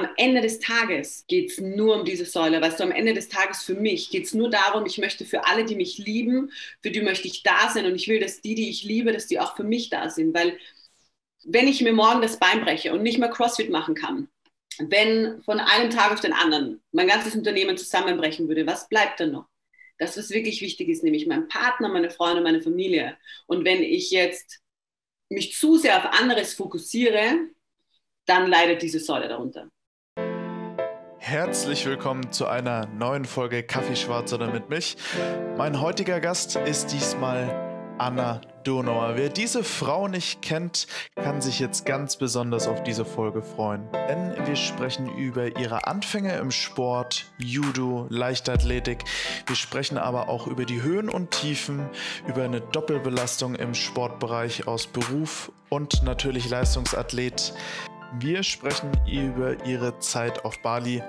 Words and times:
am 0.00 0.08
Ende 0.16 0.40
des 0.40 0.58
Tages 0.58 1.24
geht 1.28 1.50
es 1.50 1.60
nur 1.60 1.96
um 1.96 2.04
diese 2.04 2.24
Säule. 2.24 2.60
Weißt 2.60 2.80
du, 2.80 2.84
am 2.84 2.92
Ende 2.92 3.14
des 3.14 3.28
Tages 3.28 3.62
für 3.62 3.74
mich 3.74 4.10
geht 4.10 4.24
es 4.24 4.34
nur 4.34 4.50
darum, 4.50 4.86
ich 4.86 4.98
möchte 4.98 5.24
für 5.24 5.46
alle, 5.46 5.64
die 5.64 5.76
mich 5.76 5.98
lieben, 5.98 6.50
für 6.82 6.90
die 6.90 7.00
möchte 7.00 7.28
ich 7.28 7.42
da 7.42 7.70
sein 7.70 7.86
und 7.86 7.94
ich 7.94 8.08
will, 8.08 8.20
dass 8.20 8.40
die, 8.40 8.54
die 8.54 8.70
ich 8.70 8.84
liebe, 8.84 9.12
dass 9.12 9.26
die 9.26 9.38
auch 9.38 9.56
für 9.56 9.64
mich 9.64 9.90
da 9.90 10.10
sind. 10.10 10.34
Weil 10.34 10.58
wenn 11.44 11.68
ich 11.68 11.80
mir 11.80 11.92
morgen 11.92 12.22
das 12.22 12.38
Bein 12.38 12.62
breche 12.62 12.92
und 12.92 13.02
nicht 13.02 13.18
mehr 13.18 13.30
CrossFit 13.30 13.70
machen 13.70 13.94
kann, 13.94 14.28
wenn 14.78 15.42
von 15.42 15.60
einem 15.60 15.90
Tag 15.90 16.12
auf 16.12 16.20
den 16.20 16.32
anderen 16.32 16.80
mein 16.92 17.08
ganzes 17.08 17.34
Unternehmen 17.34 17.76
zusammenbrechen 17.76 18.48
würde, 18.48 18.66
was 18.66 18.88
bleibt 18.88 19.20
dann 19.20 19.32
noch? 19.32 19.46
Das, 19.98 20.16
was 20.16 20.30
wirklich 20.30 20.62
wichtig 20.62 20.88
ist, 20.88 21.04
nämlich 21.04 21.26
mein 21.26 21.48
Partner, 21.48 21.88
meine 21.88 22.10
Freunde, 22.10 22.40
meine 22.42 22.62
Familie. 22.62 23.18
Und 23.46 23.64
wenn 23.66 23.82
ich 23.82 24.10
jetzt 24.10 24.60
mich 25.28 25.54
zu 25.54 25.76
sehr 25.76 25.98
auf 25.98 26.18
anderes 26.18 26.54
fokussiere, 26.54 27.50
dann 28.24 28.48
leidet 28.48 28.82
diese 28.82 29.00
Säule 29.00 29.28
darunter. 29.28 29.70
Herzlich 31.22 31.84
willkommen 31.84 32.32
zu 32.32 32.46
einer 32.46 32.86
neuen 32.86 33.26
Folge 33.26 33.62
Kaffee 33.62 33.94
Schwarz 33.94 34.32
oder 34.32 34.50
mit 34.50 34.70
mich. 34.70 34.96
Mein 35.58 35.78
heutiger 35.78 36.18
Gast 36.18 36.56
ist 36.56 36.92
diesmal 36.92 37.94
Anna 37.98 38.40
Donauer. 38.64 39.12
Wer 39.16 39.28
diese 39.28 39.62
Frau 39.62 40.08
nicht 40.08 40.40
kennt, 40.40 40.86
kann 41.16 41.42
sich 41.42 41.60
jetzt 41.60 41.84
ganz 41.84 42.16
besonders 42.16 42.66
auf 42.66 42.82
diese 42.82 43.04
Folge 43.04 43.42
freuen. 43.42 43.86
Denn 44.08 44.34
wir 44.46 44.56
sprechen 44.56 45.14
über 45.14 45.58
ihre 45.58 45.86
Anfänge 45.86 46.36
im 46.38 46.50
Sport, 46.50 47.26
Judo, 47.36 48.06
Leichtathletik. 48.08 49.04
Wir 49.46 49.56
sprechen 49.56 49.98
aber 49.98 50.30
auch 50.30 50.46
über 50.46 50.64
die 50.64 50.80
Höhen 50.80 51.10
und 51.10 51.32
Tiefen, 51.32 51.90
über 52.26 52.44
eine 52.44 52.62
Doppelbelastung 52.62 53.54
im 53.56 53.74
Sportbereich 53.74 54.66
aus 54.66 54.86
Beruf 54.86 55.52
und 55.68 56.02
natürlich 56.02 56.48
Leistungsathlet. 56.48 57.52
Wir 58.18 58.42
sprechen 58.42 58.90
über 59.06 59.64
ihre 59.64 59.98
Zeit 60.00 60.44
auf 60.44 60.60
Bali, 60.62 61.00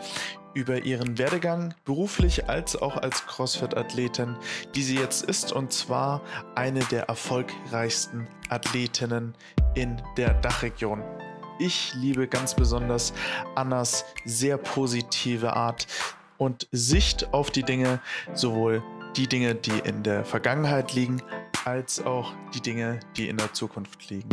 über 0.53 0.83
ihren 0.83 1.17
Werdegang 1.17 1.73
beruflich 1.83 2.47
als 2.47 2.75
auch 2.75 2.95
als 2.95 3.25
CrossFit-Athletin, 3.25 4.35
die 4.75 4.83
sie 4.83 4.97
jetzt 4.97 5.23
ist 5.23 5.51
und 5.51 5.73
zwar 5.73 6.21
eine 6.55 6.81
der 6.85 7.03
erfolgreichsten 7.03 8.27
Athletinnen 8.49 9.33
in 9.73 9.99
der 10.15 10.35
Dachregion. 10.35 11.01
Ich 11.59 11.93
liebe 11.95 12.27
ganz 12.27 12.53
besonders 12.53 13.13
Annas 13.55 14.05
sehr 14.25 14.57
positive 14.57 15.53
Art 15.53 15.87
und 16.37 16.67
Sicht 16.71 17.33
auf 17.33 17.49
die 17.49 17.63
Dinge, 17.63 17.99
sowohl 18.33 18.83
die 19.15 19.27
Dinge, 19.27 19.55
die 19.55 19.79
in 19.85 20.03
der 20.03 20.23
Vergangenheit 20.23 20.93
liegen, 20.93 21.21
als 21.65 22.03
auch 22.03 22.33
die 22.53 22.61
Dinge, 22.61 22.99
die 23.17 23.27
in 23.27 23.37
der 23.37 23.53
Zukunft 23.53 24.09
liegen. 24.09 24.29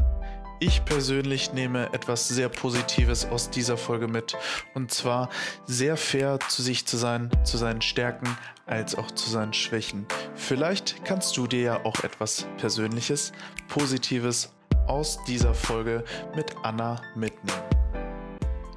Ich 0.60 0.84
persönlich 0.84 1.52
nehme 1.52 1.92
etwas 1.92 2.26
sehr 2.26 2.48
Positives 2.48 3.24
aus 3.26 3.48
dieser 3.48 3.76
Folge 3.76 4.08
mit. 4.08 4.36
Und 4.74 4.90
zwar 4.90 5.28
sehr 5.66 5.96
fair 5.96 6.40
zu 6.48 6.62
sich 6.62 6.84
zu 6.84 6.96
sein, 6.96 7.30
zu 7.44 7.56
seinen 7.56 7.80
Stärken 7.80 8.26
als 8.66 8.96
auch 8.96 9.08
zu 9.12 9.30
seinen 9.30 9.52
Schwächen. 9.52 10.04
Vielleicht 10.34 11.04
kannst 11.04 11.36
du 11.36 11.46
dir 11.46 11.60
ja 11.60 11.84
auch 11.84 12.02
etwas 12.02 12.48
Persönliches, 12.56 13.32
Positives 13.68 14.52
aus 14.88 15.22
dieser 15.28 15.54
Folge 15.54 16.02
mit 16.34 16.56
Anna 16.64 17.00
mitnehmen. 17.14 17.62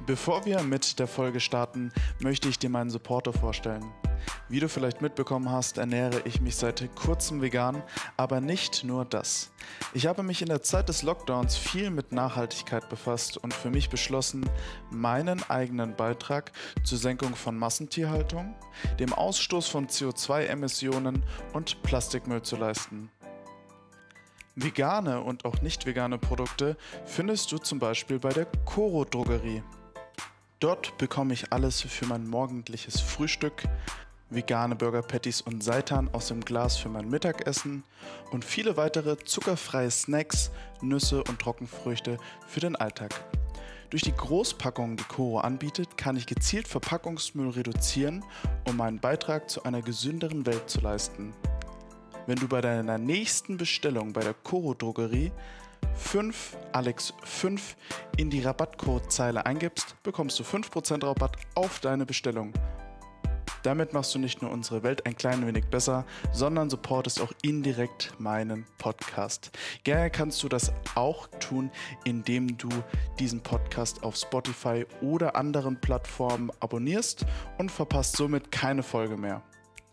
Bevor 0.06 0.44
wir 0.44 0.62
mit 0.62 1.00
der 1.00 1.08
Folge 1.08 1.40
starten, 1.40 1.92
möchte 2.20 2.48
ich 2.48 2.60
dir 2.60 2.70
meinen 2.70 2.90
Supporter 2.90 3.32
vorstellen. 3.32 3.84
Wie 4.48 4.60
du 4.60 4.68
vielleicht 4.68 5.00
mitbekommen 5.00 5.50
hast, 5.50 5.78
ernähre 5.78 6.22
ich 6.24 6.40
mich 6.40 6.56
seit 6.56 6.94
kurzem 6.94 7.40
vegan, 7.40 7.82
aber 8.16 8.40
nicht 8.40 8.84
nur 8.84 9.04
das. 9.04 9.50
Ich 9.94 10.06
habe 10.06 10.22
mich 10.22 10.42
in 10.42 10.48
der 10.48 10.62
Zeit 10.62 10.88
des 10.88 11.02
Lockdowns 11.02 11.56
viel 11.56 11.90
mit 11.90 12.12
Nachhaltigkeit 12.12 12.88
befasst 12.88 13.36
und 13.36 13.54
für 13.54 13.70
mich 13.70 13.88
beschlossen, 13.88 14.48
meinen 14.90 15.42
eigenen 15.48 15.96
Beitrag 15.96 16.52
zur 16.84 16.98
Senkung 16.98 17.34
von 17.34 17.56
Massentierhaltung, 17.58 18.54
dem 18.98 19.12
Ausstoß 19.12 19.68
von 19.68 19.86
CO2-Emissionen 19.86 21.22
und 21.52 21.82
Plastikmüll 21.82 22.42
zu 22.42 22.56
leisten. 22.56 23.10
Vegane 24.54 25.22
und 25.22 25.46
auch 25.46 25.62
nicht 25.62 25.86
vegane 25.86 26.18
Produkte 26.18 26.76
findest 27.06 27.50
du 27.52 27.58
zum 27.58 27.78
Beispiel 27.78 28.18
bei 28.18 28.30
der 28.30 28.46
Coro 28.66 29.04
Drogerie. 29.04 29.62
Dort 30.60 30.96
bekomme 30.98 31.32
ich 31.32 31.52
alles 31.52 31.80
für 31.80 32.06
mein 32.06 32.28
morgendliches 32.28 33.00
Frühstück, 33.00 33.64
vegane 34.34 34.76
Burger 34.76 35.02
Patties 35.02 35.40
und 35.42 35.62
Seitan 35.62 36.08
aus 36.12 36.28
dem 36.28 36.40
Glas 36.40 36.76
für 36.76 36.88
mein 36.88 37.08
Mittagessen 37.08 37.84
und 38.30 38.44
viele 38.44 38.76
weitere 38.76 39.16
zuckerfreie 39.16 39.90
Snacks, 39.90 40.50
Nüsse 40.80 41.22
und 41.24 41.38
Trockenfrüchte 41.38 42.18
für 42.46 42.60
den 42.60 42.76
Alltag. 42.76 43.14
Durch 43.90 44.02
die 44.02 44.16
Großpackung, 44.16 44.96
die 44.96 45.04
Coro 45.04 45.40
anbietet, 45.40 45.98
kann 45.98 46.16
ich 46.16 46.26
gezielt 46.26 46.66
Verpackungsmüll 46.66 47.50
reduzieren, 47.50 48.24
um 48.66 48.76
meinen 48.78 49.00
Beitrag 49.00 49.50
zu 49.50 49.64
einer 49.64 49.82
gesünderen 49.82 50.46
Welt 50.46 50.70
zu 50.70 50.80
leisten. 50.80 51.34
Wenn 52.26 52.38
du 52.38 52.48
bei 52.48 52.60
deiner 52.60 52.98
nächsten 52.98 53.58
Bestellung 53.58 54.12
bei 54.12 54.22
der 54.22 54.34
Coro 54.34 54.72
Drogerie 54.72 55.30
5 55.94 56.56
Alex 56.72 57.12
5 57.24 57.76
in 58.16 58.30
die 58.30 58.40
Rabattcodezeile 58.40 59.44
eingibst, 59.44 59.96
bekommst 60.02 60.38
du 60.38 60.42
5% 60.42 61.04
Rabatt 61.04 61.36
auf 61.54 61.80
deine 61.80 62.06
Bestellung. 62.06 62.52
Damit 63.62 63.92
machst 63.92 64.12
du 64.12 64.18
nicht 64.18 64.42
nur 64.42 64.50
unsere 64.50 64.82
Welt 64.82 65.06
ein 65.06 65.16
klein 65.16 65.46
wenig 65.46 65.66
besser, 65.66 66.04
sondern 66.32 66.68
supportest 66.68 67.20
auch 67.20 67.32
indirekt 67.42 68.12
meinen 68.18 68.66
Podcast. 68.78 69.56
Gerne 69.84 70.10
kannst 70.10 70.42
du 70.42 70.48
das 70.48 70.72
auch 70.96 71.28
tun, 71.38 71.70
indem 72.04 72.58
du 72.58 72.68
diesen 73.20 73.40
Podcast 73.40 74.02
auf 74.02 74.16
Spotify 74.16 74.84
oder 75.00 75.36
anderen 75.36 75.80
Plattformen 75.80 76.50
abonnierst 76.58 77.24
und 77.58 77.70
verpasst 77.70 78.16
somit 78.16 78.50
keine 78.50 78.82
Folge 78.82 79.16
mehr. 79.16 79.42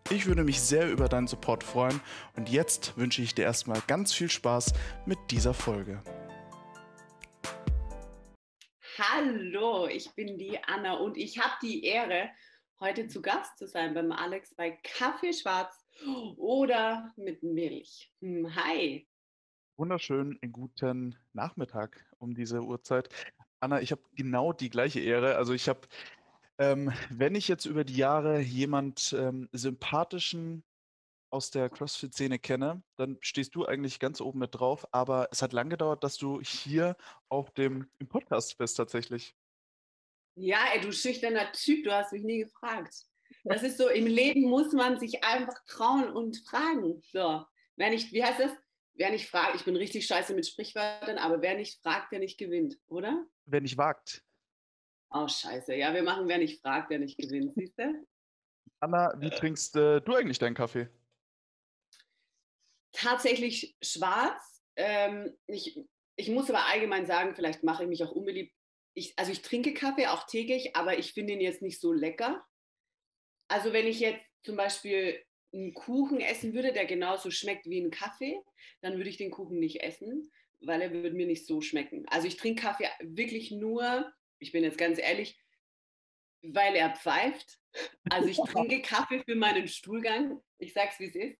Ich 0.09 0.25
würde 0.25 0.43
mich 0.43 0.59
sehr 0.59 0.89
über 0.89 1.07
deinen 1.07 1.27
Support 1.27 1.63
freuen 1.63 2.01
und 2.35 2.49
jetzt 2.49 2.97
wünsche 2.97 3.21
ich 3.21 3.35
dir 3.35 3.43
erstmal 3.43 3.81
ganz 3.85 4.11
viel 4.11 4.31
Spaß 4.31 4.73
mit 5.05 5.19
dieser 5.29 5.53
Folge. 5.53 6.01
Hallo, 8.97 9.87
ich 9.87 10.09
bin 10.15 10.39
die 10.39 10.57
Anna 10.63 10.95
und 10.95 11.17
ich 11.17 11.37
habe 11.37 11.53
die 11.61 11.85
Ehre, 11.85 12.29
heute 12.79 13.07
zu 13.07 13.21
Gast 13.21 13.57
zu 13.57 13.67
sein 13.67 13.93
beim 13.93 14.11
Alex 14.11 14.55
bei 14.55 14.71
Kaffee 14.83 15.33
Schwarz 15.33 15.85
oder 16.37 17.11
mit 17.17 17.43
Milch. 17.43 18.13
Hm, 18.21 18.55
hi. 18.55 19.07
Wunderschönen 19.77 20.39
guten 20.51 21.17
Nachmittag 21.33 22.05
um 22.19 22.33
diese 22.33 22.61
Uhrzeit. 22.61 23.09
Anna, 23.59 23.81
ich 23.81 23.91
habe 23.91 24.01
genau 24.13 24.53
die 24.53 24.69
gleiche 24.69 25.01
Ehre. 25.01 25.35
Also 25.35 25.53
ich 25.53 25.67
habe, 25.67 25.81
ähm, 26.57 26.91
wenn 27.09 27.35
ich 27.35 27.49
jetzt 27.49 27.65
über 27.65 27.83
die 27.83 27.97
Jahre 27.97 28.39
jemand 28.39 29.13
ähm, 29.17 29.49
sympathischen 29.51 30.63
aus 31.31 31.51
der 31.51 31.69
CrossFit-Szene 31.69 32.39
kenne, 32.39 32.81
dann 32.95 33.17
stehst 33.19 33.55
du 33.55 33.65
eigentlich 33.65 33.99
ganz 33.99 34.21
oben 34.21 34.39
mit 34.39 34.55
drauf. 34.55 34.87
Aber 34.93 35.27
es 35.31 35.41
hat 35.41 35.53
lange 35.53 35.71
gedauert, 35.71 36.03
dass 36.03 36.17
du 36.17 36.41
hier 36.41 36.95
auf 37.27 37.51
dem 37.51 37.89
im 37.99 38.07
Podcast 38.07 38.57
bist 38.57 38.77
tatsächlich. 38.77 39.35
Ja, 40.41 40.59
ey, 40.73 40.79
du 40.79 40.93
schüchterner 40.93 41.51
Typ, 41.51 41.83
du 41.83 41.91
hast 41.91 42.13
mich 42.13 42.23
nie 42.23 42.39
gefragt. 42.39 42.95
Das 43.43 43.61
ist 43.61 43.77
so, 43.77 43.89
im 43.89 44.07
Leben 44.07 44.43
muss 44.43 44.71
man 44.71 44.97
sich 44.97 45.21
einfach 45.21 45.65
trauen 45.65 46.09
und 46.09 46.37
fragen. 46.47 47.01
So, 47.11 47.45
wer 47.75 47.89
nicht, 47.89 48.13
wie 48.13 48.23
heißt 48.23 48.39
das? 48.39 48.51
Wer 48.93 49.11
nicht 49.11 49.29
fragt, 49.29 49.55
ich 49.55 49.65
bin 49.65 49.75
richtig 49.75 50.05
scheiße 50.05 50.33
mit 50.33 50.47
Sprichwörtern, 50.47 51.17
aber 51.17 51.41
wer 51.41 51.57
nicht 51.57 51.81
fragt, 51.81 52.13
der 52.13 52.19
nicht 52.19 52.37
gewinnt, 52.37 52.77
oder? 52.87 53.25
Wer 53.47 53.59
nicht 53.59 53.77
wagt. 53.77 54.23
Oh, 55.09 55.27
scheiße. 55.27 55.75
Ja, 55.75 55.93
wir 55.93 56.03
machen, 56.03 56.29
wer 56.29 56.37
nicht 56.37 56.61
fragt, 56.61 56.89
der 56.91 56.99
nicht 56.99 57.17
gewinnt, 57.17 57.53
siehst 57.55 57.77
du? 57.77 58.07
Anna, 58.79 59.13
wie 59.19 59.29
trinkst 59.29 59.75
äh, 59.75 59.99
du 59.99 60.15
eigentlich 60.15 60.39
deinen 60.39 60.55
Kaffee? 60.55 60.87
Tatsächlich 62.93 63.75
schwarz. 63.81 64.63
Ähm, 64.77 65.37
ich, 65.47 65.77
ich 66.15 66.29
muss 66.29 66.49
aber 66.49 66.65
allgemein 66.67 67.05
sagen, 67.05 67.35
vielleicht 67.35 67.63
mache 67.63 67.83
ich 67.83 67.89
mich 67.89 68.03
auch 68.05 68.11
unbeliebt 68.11 68.53
ich, 68.93 69.13
also 69.17 69.31
ich 69.31 69.41
trinke 69.41 69.73
Kaffee 69.73 70.07
auch 70.07 70.25
täglich, 70.25 70.75
aber 70.75 70.97
ich 70.97 71.13
finde 71.13 71.33
ihn 71.33 71.41
jetzt 71.41 71.61
nicht 71.61 71.79
so 71.79 71.93
lecker. 71.93 72.45
Also 73.47 73.73
wenn 73.73 73.87
ich 73.87 73.99
jetzt 73.99 74.21
zum 74.43 74.55
Beispiel 74.55 75.23
einen 75.53 75.73
Kuchen 75.73 76.19
essen 76.19 76.53
würde, 76.53 76.73
der 76.73 76.85
genauso 76.85 77.31
schmeckt 77.31 77.65
wie 77.65 77.81
ein 77.81 77.91
Kaffee, 77.91 78.39
dann 78.81 78.97
würde 78.97 79.09
ich 79.09 79.17
den 79.17 79.31
Kuchen 79.31 79.59
nicht 79.59 79.81
essen, 79.81 80.31
weil 80.59 80.81
er 80.81 80.91
würde 80.91 81.15
mir 81.15 81.25
nicht 81.25 81.45
so 81.45 81.61
schmecken. 81.61 82.05
Also 82.09 82.27
ich 82.27 82.37
trinke 82.37 82.61
Kaffee 82.61 82.87
wirklich 83.01 83.51
nur, 83.51 84.11
ich 84.39 84.51
bin 84.51 84.63
jetzt 84.63 84.77
ganz 84.77 84.99
ehrlich, 84.99 85.39
weil 86.41 86.75
er 86.75 86.95
pfeift. 86.95 87.59
Also 88.09 88.27
ich 88.27 88.37
trinke 88.51 88.81
Kaffee 88.81 89.23
für 89.23 89.35
meinen 89.35 89.67
Stuhlgang. 89.67 90.39
Ich 90.57 90.73
sage 90.73 90.89
es, 90.93 90.99
wie 90.99 91.05
es 91.05 91.15
ist 91.15 91.39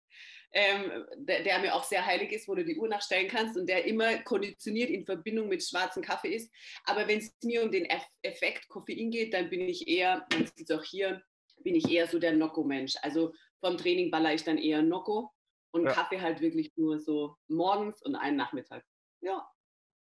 ähm, 0.52 1.06
der, 1.16 1.44
der, 1.44 1.60
mir 1.60 1.76
auch 1.76 1.84
sehr 1.84 2.06
heilig 2.06 2.32
ist, 2.32 2.48
wo 2.48 2.56
du 2.56 2.66
die 2.66 2.78
Uhr 2.78 2.88
nachstellen 2.88 3.28
kannst 3.28 3.58
und 3.58 3.68
der 3.68 3.86
immer 3.86 4.18
konditioniert 4.24 4.90
in 4.90 5.06
Verbindung 5.06 5.48
mit 5.48 5.64
schwarzem 5.64 6.02
Kaffee 6.02 6.34
ist. 6.34 6.52
Aber 6.86 7.08
wenn 7.08 7.20
es 7.20 7.32
mir 7.44 7.64
um 7.64 7.72
den 7.72 7.88
Effekt 8.24 8.68
Koffein 8.68 9.12
geht, 9.12 9.34
dann 9.34 9.50
bin 9.50 9.62
ich 9.62 9.88
eher, 9.88 10.26
man 10.34 10.48
sieht 10.48 10.70
es 10.70 10.76
auch 10.76 10.84
hier, 10.84 11.22
bin 11.64 11.76
ich 11.76 11.90
eher 11.90 12.08
so 12.08 12.20
der 12.20 12.34
Nocco-Mensch. 12.34 12.96
Also 13.02 13.34
vom 13.60 13.78
Training 13.78 14.10
baller 14.10 14.34
ich 14.34 14.44
dann 14.44 14.58
eher 14.58 14.82
Nocco 14.82 15.32
und 15.72 15.86
ja. 15.86 15.92
Kaffee 15.92 16.22
halt 16.22 16.42
wirklich 16.42 16.72
nur 16.76 17.00
so 17.00 17.36
morgens 17.48 18.02
und 18.02 18.16
einen 18.16 18.38
Nachmittag. 18.38 18.84
Ja. 19.22 19.48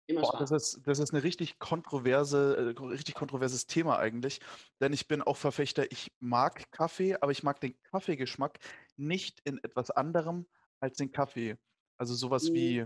Immer 0.05 0.21
Boah, 0.21 0.37
das 0.37 0.51
ist, 0.51 0.81
das 0.83 0.99
ist 0.99 1.13
eine 1.13 1.23
richtig 1.23 1.59
kontroverse, 1.59 2.75
äh, 2.77 2.83
richtig 2.83 3.15
kontroverses 3.15 3.67
Thema 3.67 3.99
eigentlich. 3.99 4.41
Denn 4.81 4.91
ich 4.91 5.07
bin 5.07 5.21
auch 5.21 5.37
Verfechter, 5.37 5.89
ich 5.91 6.11
mag 6.19 6.69
Kaffee, 6.71 7.15
aber 7.15 7.31
ich 7.31 7.43
mag 7.43 7.61
den 7.61 7.81
Kaffeegeschmack 7.83 8.59
nicht 8.97 9.39
in 9.45 9.57
etwas 9.63 9.91
anderem 9.91 10.47
als 10.79 10.97
den 10.97 11.11
Kaffee. 11.11 11.57
Also 11.97 12.13
sowas 12.15 12.49
Mhm. 12.49 12.53
wie 12.55 12.85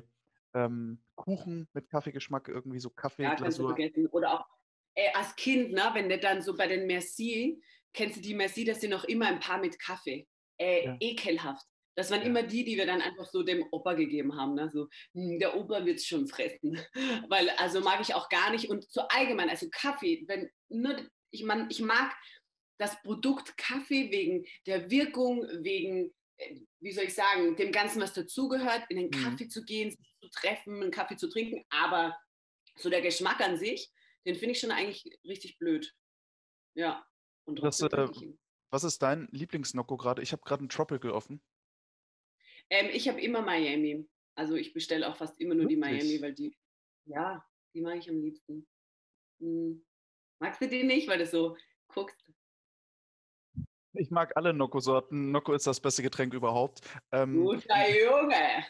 ähm, 0.54 1.04
Kuchen 1.16 1.68
mit 1.74 1.90
Kaffeegeschmack, 1.90 2.48
irgendwie 2.48 2.80
so 2.80 2.90
Ja, 2.90 2.94
kannst 2.96 3.18
du 3.20 3.24
Kaffeeglasur. 3.26 3.70
vergessen. 3.76 4.08
Oder 4.08 4.34
auch 4.40 4.46
äh, 4.96 5.12
als 5.14 5.36
Kind, 5.36 5.72
ne, 5.74 5.90
wenn 5.94 6.10
du 6.10 6.18
dann 6.18 6.42
so 6.42 6.56
bei 6.56 6.68
den 6.68 6.88
Merci, 6.88 7.62
kennst 7.94 8.18
du 8.18 8.22
die 8.22 8.34
Merci, 8.34 8.64
das 8.66 8.82
sind 8.82 8.90
noch 8.92 9.04
immer 9.04 9.28
ein 9.28 9.40
paar 9.40 9.60
mit 9.60 9.78
Kaffee. 9.80 10.28
Äh, 10.60 10.86
Ja. 10.86 10.98
Ekelhaft. 11.00 11.66
Das 11.96 12.10
waren 12.12 12.22
Ja. 12.22 12.28
immer 12.28 12.44
die, 12.44 12.64
die 12.64 12.78
wir 12.78 12.86
dann 12.86 13.02
einfach 13.02 13.26
so 13.26 13.44
dem 13.44 13.64
Opa 13.72 13.94
gegeben 13.94 14.36
haben. 14.36 14.54
Ne? 14.56 14.70
So, 14.72 14.88
"Hm, 15.14 15.40
der 15.40 15.56
Opa 15.56 15.86
wird 15.86 15.98
es 15.98 16.06
schon 16.06 16.28
fressen. 16.28 16.80
Weil, 17.30 17.50
also 17.58 17.82
mag 17.82 18.00
ich 18.02 18.14
auch 18.16 18.30
gar 18.30 18.52
nicht. 18.52 18.70
Und 18.70 18.90
so 18.90 19.02
allgemein, 19.10 19.50
also 19.50 19.68
Kaffee, 19.72 20.24
wenn 20.28 20.50
nur, 20.70 20.96
ich, 21.32 21.44
man, 21.44 21.68
ich 21.70 21.82
mag 21.82 22.16
das 22.78 23.02
Produkt 23.02 23.58
Kaffee 23.58 24.12
wegen 24.12 24.46
der 24.66 24.90
Wirkung, 24.90 25.42
wegen, 25.64 26.14
äh, 26.38 26.60
wie 26.80 26.92
soll 26.92 27.06
ich 27.06 27.16
sagen, 27.16 27.56
dem 27.56 27.72
Ganzen, 27.72 28.02
was 28.02 28.14
dazugehört, 28.14 28.86
in 28.90 28.98
den 28.98 29.08
Mhm. 29.08 29.24
Kaffee 29.24 29.48
zu 29.48 29.64
gehen, 29.64 29.92
sich 29.92 30.16
zu 30.22 30.30
treffen, 30.30 30.82
einen 30.82 30.92
Kaffee 30.92 31.18
zu 31.18 31.30
trinken. 31.30 31.66
Aber 31.70 32.18
so 32.76 32.90
der 32.90 33.02
Geschmack 33.02 33.42
an 33.42 33.58
sich, 33.58 33.92
den 34.26 34.36
finde 34.36 34.52
ich 34.52 34.60
schon 34.60 34.72
eigentlich 34.72 35.04
richtig 35.26 35.58
blöd. 35.58 35.94
Ja. 36.76 37.06
Und 37.46 37.62
Das, 37.64 37.82
äh. 37.82 38.08
Was 38.70 38.84
ist 38.84 39.02
dein 39.02 39.30
Lieblingsnocco 39.32 39.96
gerade? 39.96 40.22
Ich 40.22 40.34
habe 40.34 40.44
gerade 40.44 40.60
einen 40.60 40.70
Tropical 40.70 41.12
offen. 41.12 41.42
Ähm, 42.70 42.90
ich 42.92 43.08
habe 43.08 43.22
immer 43.22 43.42
Miami. 43.42 44.06
Also 44.36 44.56
ich 44.56 44.74
bestelle 44.74 45.08
auch 45.08 45.16
fast 45.16 45.40
immer 45.40 45.56
nur 45.56 45.68
die 45.68 45.78
Wirklich? 45.78 46.04
Miami, 46.04 46.22
weil 46.22 46.34
die, 46.34 46.58
ja, 47.06 47.44
die 47.74 47.82
mag 47.82 47.98
ich 47.98 48.10
am 48.10 48.20
liebsten. 48.20 48.68
Hm. 49.40 49.86
Magst 50.40 50.62
du 50.62 50.68
die 50.68 50.84
nicht, 50.84 51.08
weil 51.08 51.18
du 51.18 51.26
so 51.26 51.56
guckst? 51.88 52.22
Ich 53.98 54.12
mag 54.12 54.36
alle 54.38 54.54
Nocco-Sorten. 54.54 55.32
Nocco 55.32 55.54
ist 55.54 55.66
das 55.68 55.80
beste 55.80 56.04
Getränk 56.04 56.34
überhaupt. 56.34 56.82
Ähm, 57.12 57.44
Guter 57.44 57.90
Junge! 57.90 58.66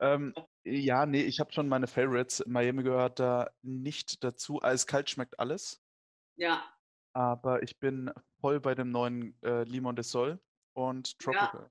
ähm, 0.00 0.34
ja, 0.64 1.06
nee, 1.06 1.22
ich 1.22 1.40
habe 1.40 1.52
schon 1.52 1.68
meine 1.68 1.86
Favorites. 1.86 2.44
Miami 2.46 2.82
gehört 2.82 3.18
da 3.18 3.50
nicht 3.62 4.22
dazu. 4.22 4.62
Eiskalt 4.62 5.08
schmeckt 5.08 5.38
alles. 5.38 5.80
Ja, 6.36 6.72
Aber 7.14 7.62
ich 7.62 7.78
bin 7.78 8.12
voll 8.40 8.60
bei 8.60 8.74
dem 8.74 8.90
neuen 8.90 9.40
äh, 9.42 9.64
Limon 9.64 9.96
de 9.96 10.04
Sol 10.04 10.40
und 10.74 11.18
Tropical. 11.18 11.70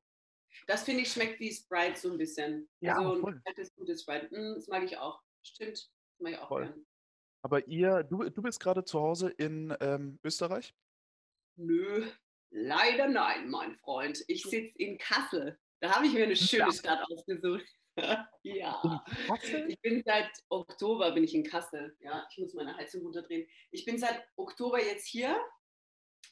das 0.65 0.83
finde 0.83 1.03
ich 1.03 1.11
schmeckt 1.11 1.39
wie 1.39 1.53
Sprite 1.53 1.97
so 1.99 2.11
ein 2.11 2.17
bisschen. 2.17 2.67
Ja, 2.81 2.97
also 2.97 3.21
voll. 3.21 3.35
ein 3.35 3.43
kaltes, 3.43 3.73
gutes 3.75 4.01
Sprite. 4.01 4.29
Hm, 4.29 4.55
das 4.55 4.67
mag 4.67 4.83
ich 4.83 4.97
auch. 4.97 5.21
Stimmt, 5.43 5.73
das 5.77 6.19
mag 6.19 6.33
ich 6.33 6.39
auch 6.39 6.47
Voll. 6.49 6.65
gern. 6.65 6.85
Aber 7.43 7.65
ihr, 7.67 8.03
du, 8.03 8.29
du 8.29 8.41
bist 8.41 8.59
gerade 8.59 8.83
zu 8.83 8.99
Hause 8.99 9.29
in 9.29 9.73
ähm, 9.79 10.19
Österreich? 10.23 10.73
Nö, 11.55 12.07
leider 12.49 13.07
nein, 13.07 13.49
mein 13.49 13.75
Freund. 13.77 14.23
Ich 14.27 14.43
sitze 14.43 14.77
in 14.77 14.97
Kassel. 14.97 15.59
Da 15.79 15.95
habe 15.95 16.07
ich 16.07 16.13
mir 16.13 16.23
eine 16.23 16.35
schöne 16.35 16.71
Stadt 16.71 17.03
ausgesucht. 17.11 17.65
ja. 18.43 19.03
Ich 19.67 19.79
bin 19.81 20.03
seit 20.05 20.29
Oktober 20.49 21.11
bin 21.11 21.23
ich 21.23 21.33
in 21.33 21.43
Kassel. 21.43 21.95
Ja, 21.99 22.27
ich 22.31 22.37
muss 22.37 22.53
meine 22.53 22.75
Heizung 22.77 23.01
runterdrehen. 23.01 23.47
Ich 23.71 23.85
bin 23.85 23.97
seit 23.97 24.23
Oktober 24.35 24.83
jetzt 24.83 25.07
hier. 25.07 25.39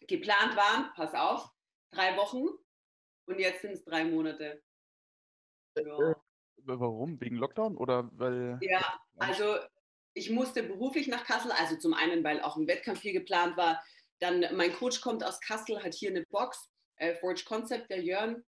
Geplant 0.08 0.56
waren, 0.56 0.92
pass 0.96 1.14
auf, 1.14 1.50
drei 1.92 2.18
Wochen 2.18 2.50
und 3.28 3.40
jetzt 3.40 3.62
sind 3.62 3.72
es 3.72 3.84
drei 3.86 4.04
Monate. 4.04 4.62
Ja. 5.78 6.12
Äh, 6.12 6.16
Warum? 6.58 7.20
Wegen 7.22 7.38
Lockdown 7.38 7.78
oder 7.78 8.10
weil? 8.14 8.58
Ja, 8.62 9.00
also 9.18 9.58
ich 10.14 10.30
musste 10.30 10.64
beruflich 10.64 11.08
nach 11.08 11.26
Kassel, 11.26 11.52
also 11.52 11.78
zum 11.78 11.94
einen, 11.94 12.24
weil 12.24 12.42
auch 12.42 12.58
ein 12.58 12.68
Wettkampf 12.68 13.02
hier 13.02 13.14
geplant 13.14 13.56
war. 13.58 13.84
Dann 14.20 14.46
mein 14.56 14.74
Coach 14.74 15.02
kommt 15.02 15.24
aus 15.24 15.40
Kassel, 15.42 15.84
hat 15.84 15.94
hier 15.94 16.10
eine 16.10 16.26
Box, 16.26 16.70
äh, 16.98 17.16
Forge 17.16 17.44
Concept, 17.46 17.90
der 17.90 18.02
Jörn. 18.02 18.44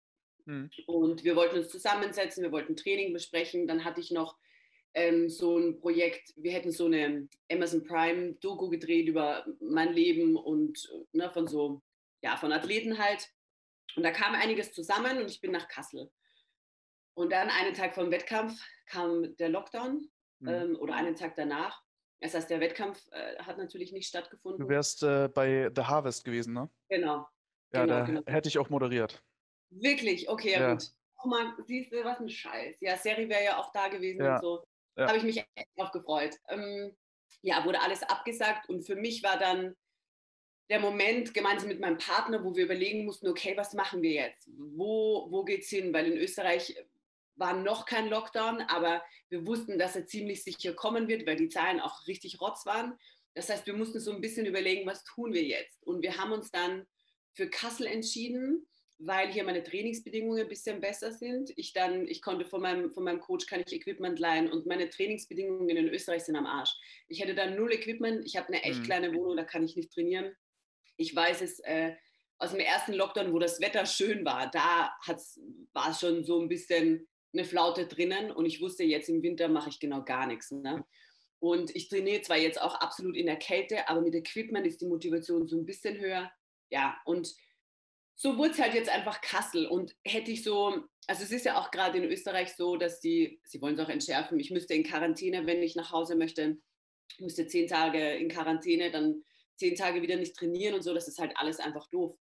Hm. 0.46 0.70
Und 0.88 1.24
wir 1.24 1.36
wollten 1.36 1.58
uns 1.58 1.70
zusammensetzen, 1.70 2.44
wir 2.44 2.52
wollten 2.52 2.76
Training 2.76 3.14
besprechen. 3.14 3.68
Dann 3.68 3.86
hatte 3.86 4.02
ich 4.02 4.12
noch 4.12 4.38
ähm, 4.94 5.30
so 5.30 5.58
ein 5.58 5.80
Projekt, 5.80 6.34
wir 6.36 6.52
hätten 6.52 6.72
so 6.72 6.86
eine 6.86 7.28
Amazon 7.52 7.84
Prime 7.84 8.34
Doku 8.36 8.70
gedreht 8.70 9.08
über 9.08 9.46
mein 9.60 9.94
Leben 9.94 10.36
und 10.36 10.78
äh, 10.94 11.18
ne, 11.18 11.32
von 11.32 11.48
so, 11.48 11.82
ja, 12.22 12.36
von 12.36 12.52
Athleten 12.52 12.98
halt. 12.98 13.30
Und 13.96 14.04
da 14.04 14.12
kam 14.12 14.36
einiges 14.36 14.74
zusammen 14.74 15.20
und 15.20 15.30
ich 15.30 15.40
bin 15.40 15.52
nach 15.52 15.68
Kassel. 15.68 16.12
Und 17.16 17.32
dann 17.32 17.50
einen 17.50 17.74
Tag 17.74 17.94
vor 17.94 18.04
dem 18.04 18.12
Wettkampf 18.12 18.60
kam 18.88 19.36
der 19.38 19.50
Lockdown 19.50 20.10
Hm. 20.44 20.48
ähm, 20.48 20.76
oder 20.80 20.96
einen 20.96 21.16
Tag 21.16 21.36
danach. 21.36 21.82
Das 22.24 22.34
heißt, 22.34 22.50
der 22.50 22.62
Wettkampf 22.62 23.06
äh, 23.12 23.36
hat 23.40 23.58
natürlich 23.58 23.92
nicht 23.92 24.08
stattgefunden. 24.08 24.62
Du 24.62 24.70
wärst 24.70 25.04
äh, 25.04 25.28
bei 25.28 25.70
The 25.76 25.82
Harvest 25.84 26.24
gewesen, 26.24 26.54
ne? 26.54 26.70
genau. 26.90 27.28
Ja, 27.74 27.82
Genau, 27.82 27.88
da 28.00 28.06
genau. 28.06 28.22
hätte 28.28 28.48
ich 28.48 28.58
auch 28.60 28.70
moderiert. 28.70 29.22
Wirklich? 29.72 30.30
Okay, 30.30 30.52
ja, 30.54 30.62
Ja. 30.62 30.72
gut. 30.74 30.86
Oh 31.22 31.28
Mann, 31.28 31.54
siehst 31.66 31.92
du, 31.92 32.02
was 32.06 32.20
ein 32.20 32.30
Scheiß. 32.30 32.78
Ja, 32.80 32.96
Seri 32.98 33.28
wäre 33.28 33.44
ja 33.44 33.58
auch 33.58 33.72
da 33.74 33.88
gewesen 33.90 34.24
Ja, 34.24 34.36
und 34.36 34.42
so. 34.42 34.64
ja. 34.96 35.08
Habe 35.08 35.18
ich 35.18 35.24
mich 35.24 35.38
echt 35.56 35.68
drauf 35.76 35.92
gefreut. 35.92 36.36
Ähm, 36.48 36.96
ja, 37.42 37.66
wurde 37.66 37.82
alles 37.82 38.04
abgesagt 38.04 38.70
und 38.70 38.84
für 38.86 38.96
mich 38.96 39.22
war 39.24 39.38
dann 39.38 39.76
der 40.70 40.80
Moment 40.80 41.34
gemeinsam 41.34 41.68
mit 41.68 41.82
meinem 41.82 41.98
Partner, 41.98 42.42
wo 42.44 42.56
wir 42.56 42.64
überlegen 42.64 43.04
mussten, 43.06 43.28
okay, 43.28 43.58
was 43.58 43.74
machen 43.74 44.02
wir 44.02 44.12
jetzt? 44.12 44.50
Wo, 44.56 45.28
wo 45.30 45.44
geht's 45.44 45.68
hin? 45.70 45.92
Weil 45.94 46.06
in 46.12 46.18
Österreich 46.18 46.74
war 47.36 47.54
noch 47.54 47.86
kein 47.86 48.10
Lockdown, 48.10 48.62
aber 48.62 49.04
wir 49.30 49.46
wussten, 49.48 49.80
dass 49.80 49.96
er 49.96 50.06
ziemlich 50.06 50.44
sicher 50.44 50.74
kommen 50.74 51.08
wird, 51.08 51.26
weil 51.26 51.36
die 51.36 51.50
Zahlen 51.50 51.80
auch 51.80 52.06
richtig 52.08 52.40
rotz 52.42 52.66
waren. 52.66 52.98
Das 53.34 53.50
heißt, 53.50 53.66
wir 53.66 53.74
mussten 53.74 54.00
so 54.00 54.12
ein 54.12 54.22
bisschen 54.22 54.46
überlegen, 54.46 54.86
was 54.88 55.04
tun 55.04 55.34
wir 55.34 55.44
jetzt? 55.44 55.82
Und 55.84 56.02
wir 56.04 56.18
haben 56.18 56.32
uns 56.32 56.52
dann 56.52 56.86
für 57.34 57.50
Kassel 57.50 57.88
entschieden, 57.88 58.68
weil 59.00 59.32
hier 59.34 59.44
meine 59.44 59.64
Trainingsbedingungen 59.64 60.42
ein 60.44 60.48
bisschen 60.48 60.80
besser 60.80 61.12
sind. 61.12 61.52
Ich 61.56 61.74
dann, 61.74 62.08
ich 62.08 62.22
konnte 62.22 62.46
von 62.46 62.62
meinem, 62.62 62.92
von 62.94 63.04
meinem 63.04 63.20
Coach 63.20 63.48
kann 63.48 63.64
ich 63.66 63.74
Equipment 63.74 64.20
leihen 64.20 64.52
und 64.52 64.68
meine 64.68 64.88
Trainingsbedingungen 64.90 65.76
in 65.76 65.90
Österreich 65.90 66.24
sind 66.24 66.36
am 66.36 66.46
Arsch. 66.46 66.72
Ich 67.08 67.20
hätte 67.20 67.34
dann 67.34 67.56
null 67.56 67.74
Equipment, 67.74 68.24
ich 68.26 68.38
habe 68.38 68.50
eine 68.50 68.62
echt 68.64 68.82
Mhm. 68.82 68.84
kleine 68.84 69.14
Wohnung, 69.16 69.36
da 69.36 69.44
kann 69.44 69.64
ich 69.64 69.76
nicht 69.76 69.92
trainieren. 69.92 70.32
Ich 70.96 71.14
weiß 71.16 71.42
es 71.42 71.60
äh, 71.62 71.96
aus 72.38 72.52
dem 72.52 72.60
ersten 72.60 72.94
Lockdown, 72.94 73.34
wo 73.34 73.40
das 73.40 73.60
Wetter 73.60 73.86
schön 73.88 74.24
war, 74.26 74.50
da 74.52 74.94
war 75.74 75.90
es 75.90 76.00
schon 76.00 76.24
so 76.24 76.40
ein 76.40 76.50
bisschen 76.50 77.08
eine 77.34 77.46
Flaute 77.46 77.88
drinnen 77.88 78.32
und 78.32 78.46
ich 78.46 78.62
wusste, 78.62 78.84
jetzt 78.84 79.10
im 79.10 79.24
Winter 79.24 79.48
mache 79.48 79.70
ich 79.70 79.80
genau 79.80 80.04
gar 80.04 80.28
nichts. 80.28 80.52
Ne? 80.52 80.86
Und 81.40 81.76
ich 81.76 81.90
trainiere 81.90 82.22
zwar 82.22 82.38
jetzt 82.38 82.62
auch 82.62 82.76
absolut 82.76 83.18
in 83.18 83.26
der 83.26 83.36
Kälte, 83.36 83.90
aber 83.90 84.02
mit 84.02 84.16
Equipment 84.16 84.66
ist 84.66 84.82
die 84.82 84.88
Motivation 84.88 85.48
so 85.48 85.58
ein 85.58 85.66
bisschen 85.66 86.00
höher. 86.00 86.32
Ja, 86.70 86.98
und 87.06 87.36
so 88.16 88.38
wurde 88.38 88.52
es 88.52 88.60
halt 88.60 88.74
jetzt 88.74 88.90
einfach 88.90 89.22
Kassel. 89.22 89.68
Und 89.68 89.96
hätte 90.06 90.32
ich 90.32 90.44
so, 90.44 90.84
also 91.08 91.24
es 91.24 91.32
ist 91.32 91.46
ja 91.46 91.60
auch 91.60 91.72
gerade 91.72 91.98
in 91.98 92.06
Österreich 92.06 92.54
so, 92.56 92.78
dass 92.78 93.00
die, 93.00 93.42
sie 93.44 93.62
wollen 93.62 93.76
es 93.76 93.86
auch 93.86 93.90
entschärfen, 93.90 94.40
ich 94.40 94.52
müsste 94.52 94.74
in 94.74 94.84
Quarantäne, 94.84 95.46
wenn 95.46 95.62
ich 95.62 95.76
nach 95.76 95.92
Hause 95.92 96.16
möchte, 96.16 96.58
ich 97.12 97.20
müsste 97.20 97.48
zehn 97.48 97.68
Tage 97.68 98.16
in 98.16 98.30
Quarantäne, 98.30 98.92
dann 98.92 99.24
zehn 99.56 99.76
Tage 99.76 100.02
wieder 100.02 100.16
nicht 100.16 100.36
trainieren 100.36 100.76
und 100.76 100.82
so, 100.82 100.94
das 100.94 101.08
ist 101.08 101.20
halt 101.20 101.34
alles 101.36 101.60
einfach 101.60 101.90
doof. 101.90 102.18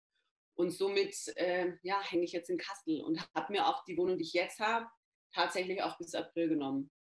Und 0.55 0.71
somit 0.71 1.15
äh, 1.37 1.73
ja, 1.83 2.01
hänge 2.03 2.25
ich 2.25 2.33
jetzt 2.33 2.51
in 2.51 2.59
Kassel 2.59 3.01
und 3.03 3.21
habe 3.35 3.53
mir 3.53 3.67
auch 3.67 3.85
die 3.85 3.97
Wohnung, 3.97 4.19
die 4.19 4.25
ich 4.25 4.33
jetzt 4.33 4.61
habe, 4.61 4.87
tatsächlich 5.33 5.83
auch 5.83 5.99
bis 5.99 6.15
April 6.15 6.49
genommen. 6.49 6.91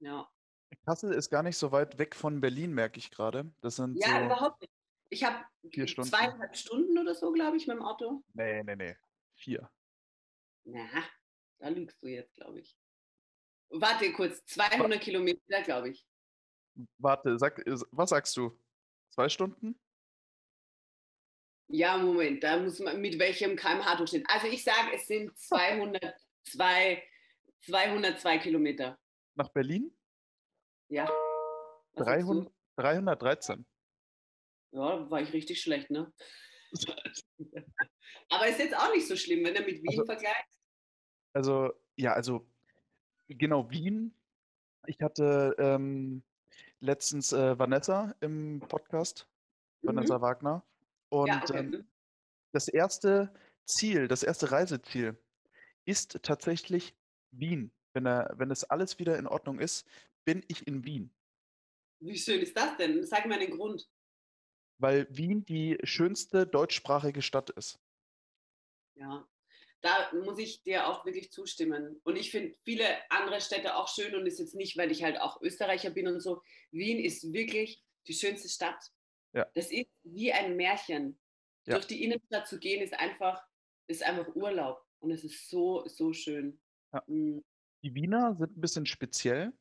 Ja, 0.00 0.28
Kassel 0.84 1.12
ist 1.12 1.30
gar 1.30 1.42
nicht 1.42 1.56
so 1.56 1.72
weit 1.72 1.98
weg 1.98 2.14
von 2.14 2.40
Berlin, 2.40 2.72
merke 2.72 2.98
ich 2.98 3.10
gerade. 3.10 3.50
Das 3.60 3.76
sind 3.76 3.96
ja 3.96 4.18
so. 4.18 4.24
überhaupt 4.26 4.60
nicht. 4.60 4.72
Ich 5.10 5.24
habe 5.24 5.44
zweieinhalb 5.68 6.56
Stunden 6.56 6.98
oder 6.98 7.14
so, 7.14 7.32
glaube 7.32 7.56
ich, 7.56 7.66
mit 7.66 7.76
dem 7.76 7.82
Auto. 7.82 8.22
Nee, 8.32 8.62
nee, 8.62 8.76
nee. 8.76 8.96
Vier. 9.36 9.70
Na, 10.64 10.88
da 11.58 11.68
lügst 11.68 12.02
du 12.02 12.08
jetzt, 12.08 12.34
glaube 12.34 12.60
ich. 12.60 12.76
Warte 13.68 14.12
kurz, 14.12 14.44
200 14.46 15.00
Kilometer, 15.00 15.62
glaube 15.64 15.90
ich. 15.90 16.06
Warte, 16.98 17.38
sag, 17.38 17.58
äh, 17.66 17.76
was 17.90 18.10
sagst 18.10 18.36
du? 18.36 18.58
Zwei 19.10 19.28
Stunden? 19.28 19.78
Ja, 21.68 21.98
Moment, 21.98 22.42
da 22.42 22.58
muss 22.58 22.78
man 22.80 23.00
mit 23.00 23.18
welchem 23.18 23.56
kmh-Durchschnitt. 23.56 24.24
Also 24.28 24.46
ich 24.46 24.64
sage, 24.64 24.94
es 24.94 25.06
sind 25.06 25.36
202, 25.38 27.02
202 27.62 28.38
Kilometer. 28.38 28.98
Nach 29.34 29.48
Berlin? 29.48 29.90
Ja. 30.88 31.04
Was 31.94 32.06
sagst 32.06 32.24
300, 32.76 33.22
313. 33.22 33.64
du? 34.72 34.78
Ja, 34.78 35.10
war 35.10 35.20
ich 35.20 35.32
richtig 35.32 35.60
schlecht, 35.60 35.90
ne? 35.90 36.12
Aber 38.30 38.46
ist 38.48 38.58
jetzt 38.58 38.76
auch 38.76 38.92
nicht 38.92 39.06
so 39.06 39.16
schlimm, 39.16 39.44
wenn 39.44 39.54
du 39.54 39.60
mit 39.60 39.82
Wien 39.82 39.88
Also- 39.90 40.04
vergleichst. 40.04 40.58
Also, 41.34 41.72
ja, 41.96 42.12
also, 42.12 42.46
genau, 43.28 43.70
Wien. 43.70 44.14
Ich 44.86 45.00
hatte 45.00 45.54
ähm, 45.58 46.22
letztens 46.80 47.32
äh, 47.32 47.58
Vanessa 47.58 48.14
im 48.20 48.60
Podcast, 48.60 49.26
Vanessa 49.82 50.20
Wagner. 50.20 50.64
Und 51.08 51.28
Mhm. 51.28 51.32
ja, 51.34 51.42
okay. 51.42 51.58
ähm, 51.58 51.88
das 52.52 52.68
erste 52.68 53.32
Ziel, 53.64 54.08
das 54.08 54.22
erste 54.22 54.50
Reiseziel 54.50 55.16
ist 55.84 56.22
tatsächlich 56.22 56.94
Wien. 57.32 57.72
Wenn, 57.94 58.06
er, 58.06 58.32
wenn 58.36 58.50
es 58.50 58.64
alles 58.64 58.98
wieder 58.98 59.18
in 59.18 59.26
Ordnung 59.26 59.58
ist, 59.58 59.86
bin 60.24 60.44
ich 60.48 60.66
in 60.66 60.84
Wien. 60.84 61.12
Wie 62.00 62.16
schön 62.16 62.40
ist 62.40 62.56
das 62.56 62.76
denn? 62.76 63.04
Sag 63.04 63.26
mir 63.26 63.38
den 63.38 63.56
Grund. 63.56 63.88
Weil 64.78 65.06
Wien 65.10 65.44
die 65.44 65.78
schönste 65.84 66.46
deutschsprachige 66.46 67.22
Stadt 67.22 67.50
ist. 67.50 67.78
Ja, 68.94 69.28
da 69.82 70.12
muss 70.12 70.38
ich 70.38 70.62
dir 70.62 70.86
auch 70.86 71.04
wirklich 71.04 71.30
zustimmen. 71.32 72.00
Und 72.04 72.16
ich 72.16 72.30
finde 72.30 72.56
viele 72.64 72.86
andere 73.10 73.40
Städte 73.40 73.76
auch 73.76 73.88
schön 73.88 74.14
und 74.14 74.26
ist 74.26 74.38
jetzt 74.38 74.54
nicht, 74.54 74.76
weil 74.76 74.90
ich 74.90 75.02
halt 75.02 75.20
auch 75.20 75.40
Österreicher 75.42 75.90
bin 75.90 76.06
und 76.06 76.20
so. 76.20 76.42
Wien 76.70 76.98
ist 76.98 77.32
wirklich 77.32 77.82
die 78.06 78.14
schönste 78.14 78.48
Stadt. 78.48 78.92
Ja. 79.32 79.46
Das 79.54 79.70
ist 79.70 79.88
wie 80.04 80.32
ein 80.32 80.56
Märchen. 80.56 81.18
Ja. 81.66 81.74
Durch 81.74 81.86
die 81.86 82.04
Innenstadt 82.04 82.46
zu 82.46 82.58
gehen 82.58 82.82
ist 82.82 82.94
einfach, 82.94 83.42
ist 83.88 84.02
einfach 84.02 84.34
Urlaub. 84.34 84.84
Und 85.00 85.10
es 85.10 85.24
ist 85.24 85.48
so, 85.50 85.86
so 85.86 86.12
schön. 86.12 86.60
Ja. 86.92 87.02
Mhm. 87.06 87.42
Die 87.82 87.94
Wiener 87.94 88.36
sind 88.36 88.56
ein 88.56 88.60
bisschen 88.60 88.86
speziell, 88.86 89.52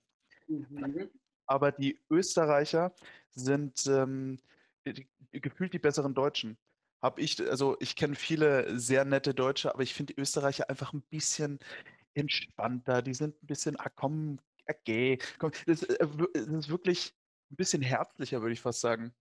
Mhm. 0.47 1.09
aber 1.47 1.71
die 1.71 1.99
Österreicher 2.09 2.93
sind 3.31 3.85
ähm, 3.87 4.37
die- 4.85 5.07
gefühlt 5.31 5.73
die 5.73 5.79
besseren 5.79 6.13
Deutschen. 6.13 6.57
Hab 7.01 7.17
ich, 7.17 7.39
also 7.49 7.77
ich 7.79 7.95
kenne 7.95 8.15
viele 8.15 8.77
sehr 8.79 9.05
nette 9.05 9.33
Deutsche, 9.33 9.73
aber 9.73 9.81
ich 9.81 9.93
finde 9.95 10.13
die 10.13 10.21
Österreicher 10.21 10.69
einfach 10.69 10.93
ein 10.93 11.01
bisschen 11.03 11.57
entspannter. 12.13 13.01
Die 13.01 13.13
sind 13.15 13.41
ein 13.41 13.47
bisschen, 13.47 13.79
ah 13.79 13.89
komm, 13.89 14.37
okay. 14.69 15.17
Komm, 15.39 15.51
das, 15.65 15.81
äh, 15.83 15.97
das 16.33 16.47
ist 16.47 16.69
wirklich 16.69 17.15
ein 17.49 17.55
bisschen 17.55 17.81
herzlicher, 17.81 18.41
würde 18.41 18.53
ich 18.53 18.61
fast 18.61 18.81
sagen. 18.81 19.13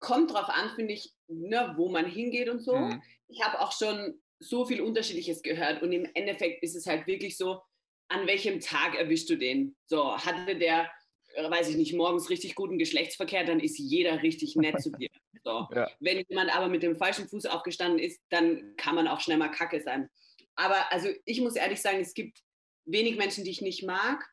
Kommt 0.00 0.32
drauf 0.32 0.48
an, 0.48 0.70
finde 0.74 0.94
ich, 0.94 1.14
ne, 1.28 1.72
wo 1.76 1.88
man 1.88 2.04
hingeht 2.06 2.48
und 2.48 2.60
so. 2.60 2.76
Mhm. 2.76 3.02
ich 3.28 3.42
habe 3.44 3.60
auch 3.60 3.72
schon 3.72 4.20
so 4.38 4.66
viel 4.66 4.80
Unterschiedliches 4.80 5.42
gehört 5.42 5.82
und 5.82 5.92
im 5.92 6.08
Endeffekt 6.14 6.62
ist 6.62 6.76
es 6.76 6.86
halt 6.86 7.06
wirklich 7.06 7.36
so, 7.36 7.60
an 8.08 8.26
welchem 8.26 8.60
Tag 8.60 8.94
erwischst 8.94 9.28
du 9.30 9.36
den? 9.36 9.76
So, 9.86 10.16
hatte 10.16 10.56
der, 10.56 10.90
äh, 11.34 11.50
weiß 11.50 11.68
ich 11.70 11.76
nicht, 11.76 11.94
morgens 11.94 12.30
richtig 12.30 12.54
guten 12.54 12.78
Geschlechtsverkehr, 12.78 13.44
dann 13.44 13.60
ist 13.60 13.78
jeder 13.78 14.22
richtig 14.22 14.56
nett 14.56 14.80
zu 14.80 14.90
dir. 14.90 15.08
So. 15.44 15.68
Ja. 15.72 15.88
Wenn 16.00 16.24
jemand 16.28 16.52
aber 16.52 16.66
mit 16.66 16.82
dem 16.82 16.96
falschen 16.96 17.28
Fuß 17.28 17.46
aufgestanden 17.46 18.00
ist, 18.00 18.20
dann 18.30 18.74
kann 18.76 18.96
man 18.96 19.06
auch 19.06 19.20
schnell 19.20 19.36
mal 19.36 19.50
kacke 19.50 19.80
sein. 19.80 20.10
Aber 20.56 20.90
also 20.90 21.08
ich 21.24 21.40
muss 21.40 21.54
ehrlich 21.54 21.80
sagen, 21.80 22.00
es 22.00 22.14
gibt 22.14 22.42
wenig 22.84 23.16
Menschen, 23.16 23.44
die 23.44 23.50
ich 23.50 23.60
nicht 23.60 23.84
mag. 23.84 24.28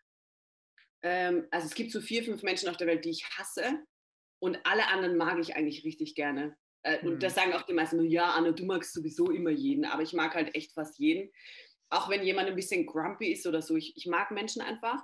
Ähm, 1.03 1.45
also 1.51 1.67
es 1.67 1.75
gibt 1.75 1.91
so 1.91 2.01
vier, 2.01 2.23
fünf 2.23 2.41
Menschen 2.41 2.67
auf 2.67 2.77
der 2.77 2.87
Welt, 2.87 3.05
die 3.05 3.11
ich 3.11 3.25
hasse. 3.37 3.85
Und 4.39 4.57
alle 4.63 4.87
anderen 4.87 5.15
mag 5.15 5.37
ich 5.37 5.55
eigentlich 5.55 5.83
richtig 5.83 6.15
gerne. 6.15 6.57
Äh, 6.83 7.01
Mhm. 7.01 7.07
Und 7.13 7.23
das 7.23 7.35
sagen 7.35 7.53
auch 7.53 7.63
die 7.63 7.73
meisten, 7.73 7.97
nur, 7.97 8.05
ja, 8.05 8.31
Anna, 8.31 8.51
du 8.51 8.65
magst 8.65 8.93
sowieso 8.93 9.31
immer 9.31 9.49
jeden, 9.51 9.85
aber 9.85 10.03
ich 10.03 10.13
mag 10.13 10.35
halt 10.35 10.55
echt 10.55 10.73
fast 10.73 10.99
jeden. 10.99 11.31
Auch 11.89 12.09
wenn 12.09 12.23
jemand 12.23 12.49
ein 12.49 12.55
bisschen 12.55 12.85
grumpy 12.85 13.31
ist 13.31 13.45
oder 13.47 13.61
so. 13.61 13.75
Ich, 13.75 13.95
ich 13.95 14.05
mag 14.07 14.31
Menschen 14.31 14.61
einfach. 14.61 15.03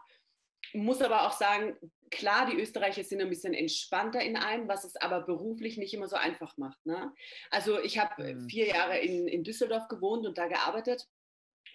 Muss 0.73 1.01
aber 1.01 1.25
auch 1.25 1.31
sagen, 1.31 1.77
klar, 2.11 2.45
die 2.49 2.59
Österreicher 2.59 3.03
sind 3.03 3.21
ein 3.21 3.29
bisschen 3.29 3.53
entspannter 3.53 4.21
in 4.21 4.35
allem, 4.37 4.67
was 4.67 4.83
es 4.83 4.95
aber 4.97 5.21
beruflich 5.21 5.77
nicht 5.77 5.93
immer 5.93 6.07
so 6.07 6.15
einfach 6.15 6.57
macht. 6.57 6.83
Ne? 6.85 7.13
Also 7.49 7.79
ich 7.79 7.97
habe 7.97 8.33
Mhm. 8.35 8.49
vier 8.49 8.67
Jahre 8.67 8.97
in, 8.99 9.27
in 9.27 9.43
Düsseldorf 9.43 9.87
gewohnt 9.87 10.25
und 10.27 10.37
da 10.37 10.47
gearbeitet. 10.47 11.05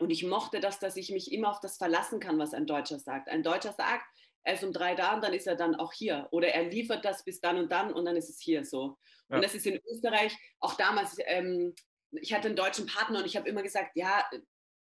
Und 0.00 0.11
ich 0.11 0.25
mochte 0.25 0.58
das, 0.61 0.80
dass 0.80 0.96
ich 0.96 1.11
mich 1.11 1.32
immer 1.32 1.50
auf 1.50 1.61
das 1.61 1.76
verlassen 1.76 2.18
kann, 2.18 2.38
was 2.38 2.52
ein 2.52 2.66
Deutscher 2.66 2.99
sagt. 2.99 3.28
Ein 3.28 3.42
Deutscher 3.44 3.73
sagt, 3.73 4.04
er 4.44 4.54
ist 4.54 4.64
um 4.64 4.72
drei 4.72 4.94
da 4.94 5.14
und 5.14 5.24
dann 5.24 5.32
ist 5.32 5.46
er 5.46 5.56
dann 5.56 5.74
auch 5.74 5.92
hier. 5.92 6.28
Oder 6.30 6.48
er 6.48 6.64
liefert 6.64 7.04
das 7.04 7.24
bis 7.24 7.40
dann 7.40 7.58
und 7.58 7.72
dann 7.72 7.92
und 7.92 8.04
dann 8.04 8.16
ist 8.16 8.28
es 8.28 8.38
hier 8.38 8.64
so. 8.64 8.98
Ja. 9.30 9.36
Und 9.36 9.44
das 9.44 9.54
ist 9.54 9.66
in 9.66 9.80
Österreich 9.90 10.36
auch 10.60 10.74
damals, 10.74 11.16
ähm, 11.24 11.74
ich 12.12 12.32
hatte 12.32 12.48
einen 12.48 12.56
deutschen 12.56 12.86
Partner 12.86 13.20
und 13.20 13.26
ich 13.26 13.36
habe 13.36 13.48
immer 13.48 13.62
gesagt, 13.62 13.96
ja, 13.96 14.24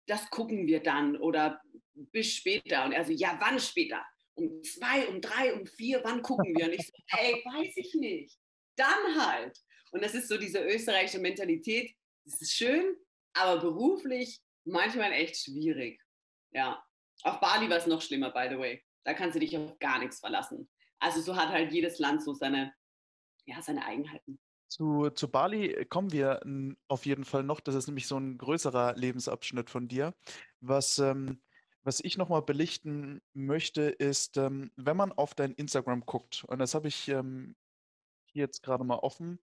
das 0.06 0.28
gucken 0.30 0.66
wir 0.66 0.82
dann 0.82 1.16
oder 1.16 1.60
bis 1.94 2.32
später. 2.32 2.84
Und 2.84 2.92
er 2.92 3.04
so, 3.04 3.12
ja, 3.12 3.36
wann 3.40 3.60
später? 3.60 4.04
Um 4.34 4.62
zwei, 4.62 5.06
um 5.08 5.20
drei, 5.20 5.52
um 5.52 5.66
vier, 5.66 6.00
wann 6.04 6.22
gucken 6.22 6.56
wir? 6.56 6.66
Und 6.66 6.72
ich 6.72 6.86
so, 6.86 6.92
hey, 7.08 7.34
weiß 7.44 7.76
ich 7.76 7.94
nicht. 7.94 8.38
Dann 8.76 9.20
halt. 9.20 9.58
Und 9.92 10.02
das 10.02 10.14
ist 10.14 10.28
so 10.28 10.38
diese 10.38 10.60
österreichische 10.60 11.18
Mentalität. 11.18 11.94
Das 12.24 12.40
ist 12.40 12.52
schön, 12.52 12.96
aber 13.34 13.60
beruflich 13.60 14.40
manchmal 14.64 15.12
echt 15.12 15.36
schwierig. 15.36 16.00
Ja. 16.52 16.82
Auf 17.22 17.40
Bali 17.40 17.68
war 17.68 17.76
es 17.76 17.86
noch 17.86 18.00
schlimmer, 18.00 18.30
by 18.30 18.46
the 18.48 18.58
way. 18.58 18.82
Da 19.04 19.14
kannst 19.14 19.34
du 19.36 19.40
dich 19.40 19.56
auf 19.56 19.78
gar 19.78 19.98
nichts 19.98 20.20
verlassen. 20.20 20.68
Also 20.98 21.20
so 21.20 21.36
hat 21.36 21.48
halt 21.48 21.72
jedes 21.72 21.98
Land 21.98 22.22
so 22.22 22.34
seine, 22.34 22.72
ja, 23.46 23.60
seine 23.62 23.84
Eigenheiten. 23.84 24.38
Zu, 24.68 25.10
zu 25.10 25.28
Bali 25.28 25.84
kommen 25.86 26.12
wir 26.12 26.40
auf 26.86 27.06
jeden 27.06 27.24
Fall 27.24 27.42
noch. 27.42 27.60
Das 27.60 27.74
ist 27.74 27.88
nämlich 27.88 28.06
so 28.06 28.16
ein 28.18 28.38
größerer 28.38 28.94
Lebensabschnitt 28.94 29.68
von 29.68 29.88
dir. 29.88 30.14
Was, 30.60 30.98
ähm, 30.98 31.42
was 31.82 32.00
ich 32.00 32.16
nochmal 32.16 32.42
belichten 32.42 33.20
möchte, 33.32 33.82
ist, 33.82 34.36
ähm, 34.36 34.70
wenn 34.76 34.96
man 34.96 35.12
auf 35.12 35.34
dein 35.34 35.54
Instagram 35.54 36.06
guckt, 36.06 36.44
und 36.44 36.58
das 36.58 36.74
habe 36.74 36.88
ich 36.88 37.08
ähm, 37.08 37.56
hier 38.26 38.44
jetzt 38.44 38.62
gerade 38.62 38.84
mal 38.84 38.98
offen, 38.98 39.40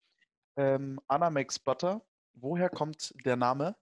ähm, 0.56 1.00
Anna 1.08 1.30
Makes 1.30 1.58
Butter. 1.58 2.06
Woher 2.34 2.68
kommt 2.68 3.14
der 3.24 3.36
Name? 3.36 3.76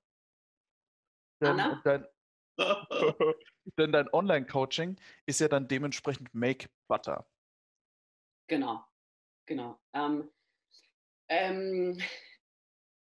Anna? 1.41 1.81
dein, 1.85 2.07
denn 3.79 3.93
dein 3.93 4.09
Online-Coaching 4.13 4.97
ist 5.27 5.41
ja 5.41 5.49
dann 5.49 5.69
dementsprechend 5.69 6.35
Make 6.35 6.69
Butter. 6.89 7.27
Genau, 8.47 8.85
genau. 9.47 9.79
Ähm, 9.93 10.31
ähm, 11.29 12.01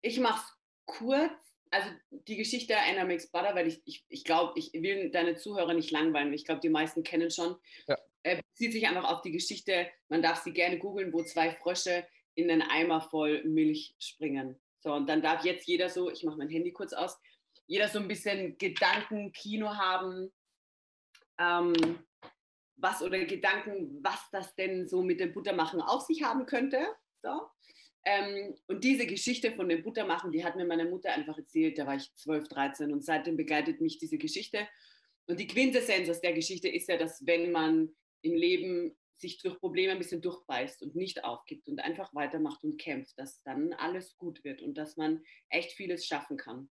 ich 0.02 0.20
mache 0.20 0.44
es 0.44 0.58
kurz. 0.86 1.32
Also 1.72 1.90
die 2.10 2.38
Geschichte 2.38 2.78
Anna 2.78 3.04
Makes 3.04 3.32
Butter, 3.32 3.54
weil 3.56 3.68
ich, 3.68 3.82
ich, 3.86 4.06
ich 4.08 4.24
glaube, 4.24 4.58
ich 4.58 4.72
will 4.74 5.12
deine 5.12 5.36
Zuhörer 5.36 5.74
nicht 5.74 5.92
langweilen. 5.92 6.32
Ich 6.32 6.46
glaube, 6.46 6.62
die 6.62 6.70
meisten 6.70 7.04
kennen 7.04 7.32
schon. 7.32 7.58
Ja. 7.88 7.98
Äh, 8.24 8.42
bezieht 8.54 8.72
sich 8.72 8.88
einfach 8.88 9.12
auf 9.12 9.22
die 9.22 9.32
Geschichte, 9.32 9.88
man 10.08 10.22
darf 10.22 10.42
sie 10.44 10.54
gerne 10.54 10.80
googeln, 10.80 11.12
wo 11.12 11.24
zwei 11.24 11.52
Frösche 11.52 12.08
in 12.36 12.50
einen 12.50 12.62
Eimer 12.62 13.02
voll 13.02 13.44
Milch 13.44 13.96
springen. 14.00 14.60
So, 14.80 14.94
und 14.94 15.08
dann 15.08 15.22
darf 15.22 15.44
jetzt 15.44 15.68
jeder 15.68 15.90
so, 15.90 16.12
ich 16.12 16.24
mache 16.24 16.38
mein 16.38 16.50
Handy 16.50 16.72
kurz 16.72 16.94
aus, 16.94 17.20
jeder 17.68 17.88
so 17.88 18.00
ein 18.00 18.08
bisschen 18.08 18.58
Gedankenkino 18.58 19.76
haben, 19.76 20.32
ähm, 21.40 21.74
was 22.78 23.02
oder 23.02 23.24
Gedanken, 23.26 24.00
was 24.04 24.20
das 24.32 24.56
denn 24.56 24.88
so 24.88 25.02
mit 25.02 25.20
dem 25.20 25.34
Buttermachen 25.34 25.82
auf 25.82 26.04
sich 26.04 26.24
haben 26.24 26.46
könnte. 26.46 26.86
So. 27.22 27.42
Ähm, 28.06 28.56
und 28.68 28.84
diese 28.84 29.08
Geschichte 29.08 29.52
von 29.54 29.68
dem 29.68 29.82
Buttermachen, 29.82 30.32
die 30.32 30.44
hat 30.44 30.56
mir 30.56 30.66
meine 30.66 30.86
Mutter 30.86 31.12
einfach 31.12 31.38
erzählt, 31.38 31.78
da 31.78 31.88
war 31.88 31.96
ich 31.96 32.14
12, 32.16 32.48
13 32.48 32.92
und 32.92 33.04
seitdem 33.04 33.38
begleitet 33.38 33.82
mich 33.82 33.98
diese 33.98 34.18
Geschichte. 34.18 34.68
Und 35.28 35.40
die 35.40 35.48
Quintessenz 35.48 36.08
aus 36.10 36.22
der 36.22 36.34
Geschichte 36.34 36.70
ist 36.70 36.88
ja, 36.88 36.98
dass 36.98 37.26
wenn 37.26 37.52
man 37.52 37.96
im 38.22 38.36
Leben 38.36 38.96
sich 39.18 39.42
durch 39.42 39.58
Probleme 39.60 39.94
ein 39.94 39.98
bisschen 39.98 40.22
durchbeißt 40.22 40.84
und 40.84 40.96
nicht 40.96 41.24
aufgibt 41.24 41.68
und 41.68 41.80
einfach 41.80 42.14
weitermacht 42.14 42.64
und 42.64 42.78
kämpft, 42.78 43.18
dass 43.18 43.42
dann 43.44 43.74
alles 43.74 44.18
gut 44.18 44.44
wird 44.44 44.62
und 44.62 44.78
dass 44.78 44.98
man 44.98 45.24
echt 45.50 45.72
vieles 45.72 46.06
schaffen 46.06 46.38
kann. 46.38 46.70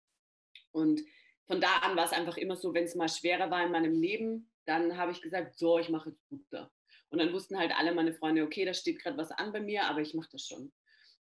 Und 0.71 1.01
von 1.47 1.59
da 1.59 1.77
an 1.77 1.97
war 1.97 2.05
es 2.05 2.11
einfach 2.11 2.37
immer 2.37 2.55
so, 2.55 2.73
wenn 2.73 2.83
es 2.83 2.95
mal 2.95 3.09
schwerer 3.09 3.49
war 3.49 3.65
in 3.65 3.71
meinem 3.71 3.93
Leben, 3.93 4.51
dann 4.65 4.97
habe 4.97 5.11
ich 5.11 5.21
gesagt, 5.21 5.57
so, 5.57 5.79
ich 5.79 5.89
mache 5.89 6.09
jetzt 6.09 6.29
Butter. 6.29 6.71
Und 7.09 7.19
dann 7.19 7.33
wussten 7.33 7.57
halt 7.57 7.71
alle 7.75 7.93
meine 7.93 8.13
Freunde, 8.13 8.43
okay, 8.43 8.65
da 8.65 8.73
steht 8.73 9.01
gerade 9.01 9.17
was 9.17 9.31
an 9.31 9.51
bei 9.51 9.61
mir, 9.61 9.85
aber 9.85 10.01
ich 10.01 10.13
mache 10.13 10.29
das 10.31 10.45
schon. 10.45 10.71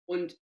Und 0.06 0.36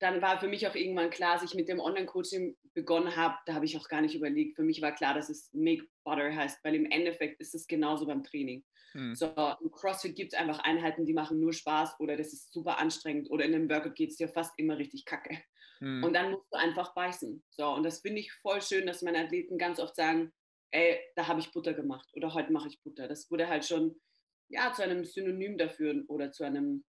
dann 0.00 0.20
war 0.20 0.40
für 0.40 0.48
mich 0.48 0.66
auch 0.66 0.74
irgendwann 0.74 1.10
klar, 1.10 1.34
als 1.34 1.44
ich 1.44 1.54
mit 1.54 1.68
dem 1.68 1.78
Online-Coaching 1.78 2.56
begonnen 2.74 3.14
habe, 3.14 3.36
da 3.46 3.54
habe 3.54 3.64
ich 3.64 3.76
auch 3.78 3.88
gar 3.88 4.00
nicht 4.00 4.16
überlegt. 4.16 4.56
Für 4.56 4.64
mich 4.64 4.82
war 4.82 4.92
klar, 4.92 5.14
dass 5.14 5.30
es 5.30 5.48
Make 5.52 5.86
Butter 6.04 6.34
heißt, 6.34 6.62
weil 6.64 6.74
im 6.74 6.90
Endeffekt 6.90 7.40
ist 7.40 7.54
es 7.54 7.66
genauso 7.66 8.06
beim 8.06 8.24
Training. 8.24 8.64
Hm. 8.92 9.14
So, 9.14 9.26
im 9.26 9.70
CrossFit 9.70 10.16
gibt 10.16 10.32
es 10.32 10.38
einfach 10.38 10.58
Einheiten, 10.58 11.06
die 11.06 11.14
machen 11.14 11.40
nur 11.40 11.52
Spaß 11.52 12.00
oder 12.00 12.16
das 12.16 12.32
ist 12.32 12.52
super 12.52 12.78
anstrengend 12.78 13.30
oder 13.30 13.44
in 13.44 13.54
einem 13.54 13.70
Workout 13.70 13.94
geht 13.94 14.10
es 14.10 14.16
dir 14.16 14.28
fast 14.28 14.52
immer 14.58 14.76
richtig 14.76 15.04
kacke. 15.04 15.38
Hm. 15.82 16.04
Und 16.04 16.12
dann 16.12 16.30
musst 16.30 16.46
du 16.52 16.56
einfach 16.56 16.94
beißen. 16.94 17.42
So, 17.50 17.68
und 17.74 17.82
das 17.82 18.00
finde 18.00 18.20
ich 18.20 18.32
voll 18.34 18.62
schön, 18.62 18.86
dass 18.86 19.02
meine 19.02 19.18
Athleten 19.18 19.58
ganz 19.58 19.80
oft 19.80 19.96
sagen, 19.96 20.32
ey, 20.70 21.00
da 21.16 21.26
habe 21.26 21.40
ich 21.40 21.50
Butter 21.50 21.74
gemacht 21.74 22.08
oder 22.14 22.32
heute 22.34 22.52
mache 22.52 22.68
ich 22.68 22.80
Butter. 22.82 23.08
Das 23.08 23.28
wurde 23.32 23.48
halt 23.48 23.64
schon 23.64 24.00
ja, 24.48 24.72
zu 24.72 24.82
einem 24.82 25.04
Synonym 25.04 25.58
dafür 25.58 26.04
oder 26.06 26.30
zu 26.30 26.44
einem, 26.44 26.84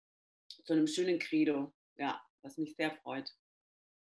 zu 0.47 0.73
einem 0.73 0.85
schönen 0.85 1.17
Credo. 1.17 1.73
Ja, 1.97 2.21
was 2.43 2.57
mich 2.57 2.75
sehr 2.75 2.91
freut. 2.91 3.33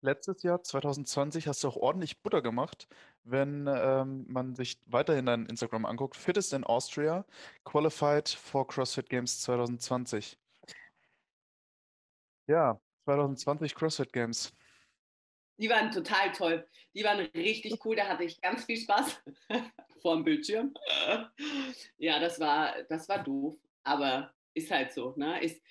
Letztes 0.01 0.43
Jahr, 0.43 0.61
2020, 0.61 1.47
hast 1.47 1.63
du 1.63 1.69
auch 1.69 1.77
ordentlich 1.77 2.21
Butter 2.21 2.41
gemacht, 2.41 2.87
wenn 3.23 3.67
ähm, 3.67 4.25
man 4.27 4.53
sich 4.53 4.77
weiterhin 4.85 5.25
dein 5.25 5.47
Instagram 5.47 5.85
anguckt. 5.85 6.17
Fittest 6.17 6.53
in 6.53 6.65
Austria, 6.65 7.25
qualified 7.63 8.29
for 8.29 8.67
CrossFit 8.67 9.09
Games 9.09 9.41
2020. 9.41 10.37
Ja, 12.47 12.79
2020 13.05 13.73
CrossFit 13.73 14.13
Games. 14.13 14.53
Die 15.57 15.69
waren 15.69 15.91
total 15.91 16.31
toll. 16.31 16.67
Die 16.95 17.03
waren 17.03 17.19
richtig 17.19 17.83
cool. 17.85 17.95
Da 17.95 18.07
hatte 18.07 18.23
ich 18.23 18.41
ganz 18.41 18.65
viel 18.65 18.77
Spaß 18.77 19.21
vor 20.01 20.15
dem 20.15 20.23
Bildschirm. 20.23 20.73
Ja, 21.97 22.19
das 22.19 22.39
war, 22.39 22.83
das 22.89 23.07
war 23.09 23.23
doof, 23.23 23.57
aber 23.83 24.33
ist 24.53 24.71
halt 24.71 24.93
so. 24.93 25.13
Ne? 25.15 25.43
Ist, 25.43 25.61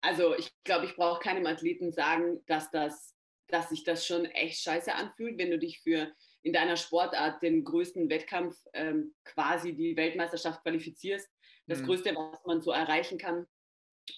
also 0.00 0.36
ich 0.36 0.52
glaube, 0.64 0.86
ich 0.86 0.96
brauche 0.96 1.20
keinem 1.20 1.46
Athleten 1.46 1.92
sagen, 1.92 2.40
dass, 2.46 2.70
das, 2.70 3.16
dass 3.48 3.68
sich 3.68 3.84
das 3.84 4.06
schon 4.06 4.24
echt 4.26 4.62
scheiße 4.62 4.94
anfühlt, 4.94 5.38
wenn 5.38 5.50
du 5.50 5.58
dich 5.58 5.80
für 5.80 6.12
in 6.42 6.52
deiner 6.52 6.76
Sportart 6.76 7.42
den 7.42 7.64
größten 7.64 8.08
Wettkampf 8.08 8.56
ähm, 8.72 9.14
quasi 9.24 9.74
die 9.74 9.96
Weltmeisterschaft 9.96 10.62
qualifizierst. 10.62 11.28
das 11.66 11.80
mhm. 11.80 11.86
Größte, 11.86 12.14
was 12.14 12.44
man 12.46 12.62
so 12.62 12.70
erreichen 12.70 13.18
kann. 13.18 13.46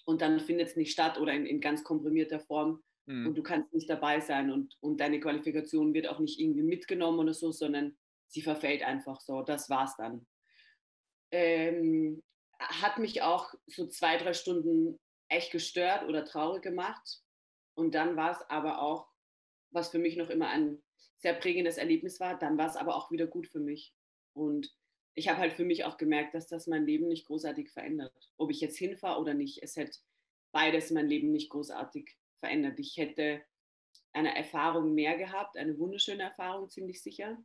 Und 0.05 0.23
dann 0.23 0.41
findet 0.41 0.69
es 0.69 0.77
nicht 0.77 0.93
statt 0.93 1.19
oder 1.19 1.33
in, 1.33 1.47
in 1.47 1.61
ganz 1.61 1.85
komprimierter 1.85 2.41
Form. 2.41 2.83
Mhm. 3.13 3.27
Und 3.27 3.35
du 3.37 3.43
kannst 3.43 3.73
nicht 3.75 3.91
dabei 3.91 4.21
sein 4.21 4.51
und, 4.51 4.77
und 4.81 5.01
deine 5.01 5.21
Qualifikation 5.21 5.93
wird 5.93 6.09
auch 6.09 6.19
nicht 6.19 6.41
irgendwie 6.41 6.63
mitgenommen 6.63 7.19
oder 7.19 7.35
so, 7.35 7.53
sondern 7.53 7.97
sie 8.27 8.43
verfällt 8.43 8.83
einfach 8.83 9.21
so. 9.21 9.43
Das 9.43 9.69
war's 9.69 9.97
dann. 9.97 10.27
Ähm, 11.31 12.23
hat 12.59 12.99
mich 12.99 13.23
auch 13.23 13.53
so 13.67 13.87
zwei, 13.87 14.17
drei 14.17 14.33
Stunden 14.33 14.99
echt 15.29 15.53
gestört 15.53 16.09
oder 16.09 16.25
traurig 16.25 16.63
gemacht. 16.63 17.21
Und 17.75 17.95
dann 17.95 18.17
war 18.17 18.33
es 18.33 18.41
aber 18.49 18.81
auch, 18.81 19.09
was 19.71 19.91
für 19.91 19.99
mich 19.99 20.17
noch 20.17 20.31
immer 20.31 20.49
ein 20.49 20.83
sehr 21.19 21.35
prägendes 21.35 21.77
Erlebnis 21.77 22.19
war, 22.19 22.39
dann 22.39 22.59
war 22.59 22.69
es 22.69 22.77
aber 22.77 22.97
auch 22.97 23.11
wieder 23.11 23.27
gut 23.27 23.47
für 23.47 23.61
mich. 23.61 23.95
Und 24.35 24.75
ich 25.15 25.29
habe 25.29 25.39
halt 25.39 25.53
für 25.53 25.65
mich 25.65 25.85
auch 25.85 25.99
gemerkt, 25.99 26.35
dass 26.35 26.49
das 26.49 26.67
mein 26.67 26.87
Leben 26.87 27.09
nicht 27.09 27.27
großartig 27.27 27.71
verändert. 27.71 28.13
Ob 28.39 28.51
ich 28.51 28.61
jetzt 28.61 28.79
hinfahre 28.79 29.21
oder 29.21 29.35
nicht, 29.35 29.63
es 29.63 29.77
hätte 29.77 29.99
beides 30.53 30.91
mein 30.91 31.09
Leben 31.09 31.31
nicht 31.31 31.51
großartig 31.51 32.17
verändert. 32.43 32.79
Ich 32.81 32.97
hätte 32.97 33.43
eine 34.13 34.37
Erfahrung 34.37 34.95
mehr 34.95 35.17
gehabt, 35.17 35.57
eine 35.57 35.79
wunderschöne 35.79 36.25
Erfahrung, 36.25 36.69
ziemlich 36.69 37.01
sicher. 37.01 37.39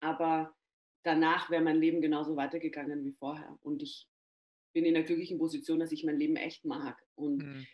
Aber 0.00 0.56
danach 1.04 1.50
wäre 1.50 1.62
mein 1.62 1.76
Leben 1.76 2.00
genauso 2.00 2.36
weitergegangen 2.36 3.04
wie 3.04 3.12
vorher. 3.12 3.58
Und 3.62 3.82
ich 3.82 4.08
bin 4.72 4.84
in 4.84 4.94
der 4.94 5.04
glücklichen 5.04 5.38
Position, 5.38 5.78
dass 5.78 5.92
ich 5.92 6.04
mein 6.04 6.18
Leben 6.18 6.36
echt 6.36 6.64
mag 6.64 7.00
und 7.14 7.38
mhm. 7.38 7.66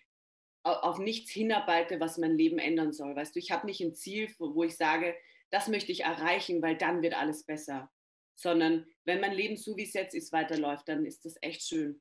auf 0.65 0.99
nichts 0.99 1.31
hinarbeite, 1.31 2.01
was 2.01 2.19
mein 2.19 2.37
Leben 2.37 2.59
ändern 2.59 2.93
soll. 2.93 3.17
Weißt 3.17 3.35
du, 3.35 3.39
ich 3.39 3.51
habe 3.51 3.67
nicht 3.67 3.81
ein 3.81 3.95
Ziel, 3.95 4.29
wo 4.39 4.63
ich 4.65 4.77
sage, 4.77 5.15
das 5.51 5.69
möchte 5.69 5.93
ich 5.93 6.05
erreichen, 6.05 6.63
weil 6.63 6.77
dann 6.77 7.03
wird 7.03 7.15
alles 7.15 7.45
besser. 7.45 7.91
Sondern 8.35 8.87
wenn 9.05 9.21
mein 9.21 9.35
Leben 9.35 9.57
so 9.57 9.77
wie 9.77 9.85
es 9.85 9.93
jetzt 9.93 10.15
ist 10.15 10.33
weiterläuft, 10.33 10.89
dann 10.89 11.05
ist 11.05 11.25
das 11.25 11.37
echt 11.43 11.63
schön. 11.63 12.01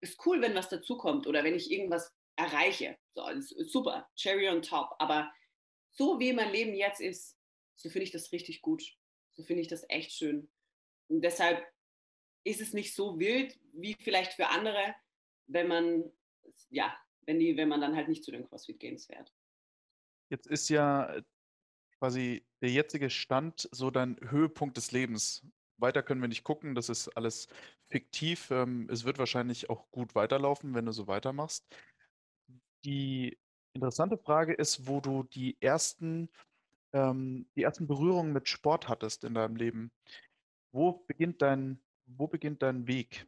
Ist 0.00 0.24
cool, 0.26 0.40
wenn 0.40 0.54
was 0.54 0.68
dazukommt 0.68 1.26
oder 1.26 1.42
wenn 1.42 1.54
ich 1.54 1.70
irgendwas 1.70 2.14
erreiche. 2.36 2.96
So, 3.14 3.24
super, 3.40 4.08
Cherry 4.14 4.48
on 4.48 4.62
top. 4.62 4.94
Aber 4.98 5.32
so 5.90 6.20
wie 6.20 6.32
mein 6.32 6.52
Leben 6.52 6.74
jetzt 6.74 7.00
ist, 7.00 7.36
so 7.76 7.88
finde 7.88 8.04
ich 8.04 8.12
das 8.12 8.32
richtig 8.32 8.62
gut. 8.62 8.82
So 9.32 9.42
finde 9.42 9.62
ich 9.62 9.68
das 9.68 9.84
echt 9.88 10.12
schön. 10.12 10.48
Und 11.08 11.22
deshalb 11.22 11.66
ist 12.44 12.60
es 12.60 12.72
nicht 12.72 12.94
so 12.94 13.18
wild 13.18 13.58
wie 13.72 13.94
vielleicht 13.94 14.34
für 14.34 14.48
andere, 14.48 14.94
wenn 15.46 15.68
man, 15.68 16.04
ja, 16.70 16.96
wenn, 17.26 17.38
die, 17.38 17.56
wenn 17.56 17.68
man 17.68 17.80
dann 17.80 17.96
halt 17.96 18.08
nicht 18.08 18.24
zu 18.24 18.30
den 18.30 18.46
CrossFit 18.48 18.78
Games 18.78 19.06
fährt. 19.06 19.32
Jetzt 20.30 20.46
ist 20.46 20.68
ja 20.68 21.20
quasi 21.98 22.44
der 22.60 22.70
jetzige 22.70 23.10
Stand 23.10 23.68
so 23.72 23.90
dein 23.90 24.18
Höhepunkt 24.30 24.76
des 24.76 24.92
Lebens. 24.92 25.46
Weiter 25.78 26.02
können 26.02 26.20
wir 26.20 26.28
nicht 26.28 26.44
gucken, 26.44 26.74
das 26.74 26.88
ist 26.88 27.08
alles 27.16 27.48
fiktiv. 27.88 28.50
Ähm, 28.50 28.88
es 28.90 29.04
wird 29.04 29.18
wahrscheinlich 29.18 29.68
auch 29.68 29.90
gut 29.90 30.14
weiterlaufen, 30.14 30.74
wenn 30.74 30.86
du 30.86 30.92
so 30.92 31.06
weitermachst. 31.06 31.66
Die 32.86 33.36
interessante 33.74 34.16
Frage 34.16 34.54
ist, 34.54 34.86
wo 34.86 35.00
du 35.00 35.24
die 35.24 35.56
ersten, 35.60 36.30
ähm, 36.92 37.50
die 37.56 37.64
ersten 37.64 37.88
Berührungen 37.88 38.32
mit 38.32 38.48
Sport 38.48 38.88
hattest 38.88 39.24
in 39.24 39.34
deinem 39.34 39.56
Leben. 39.56 39.90
Wo 40.70 40.92
beginnt 40.92 41.42
dein, 41.42 41.82
wo 42.06 42.28
beginnt 42.28 42.62
dein 42.62 42.86
Weg? 42.86 43.26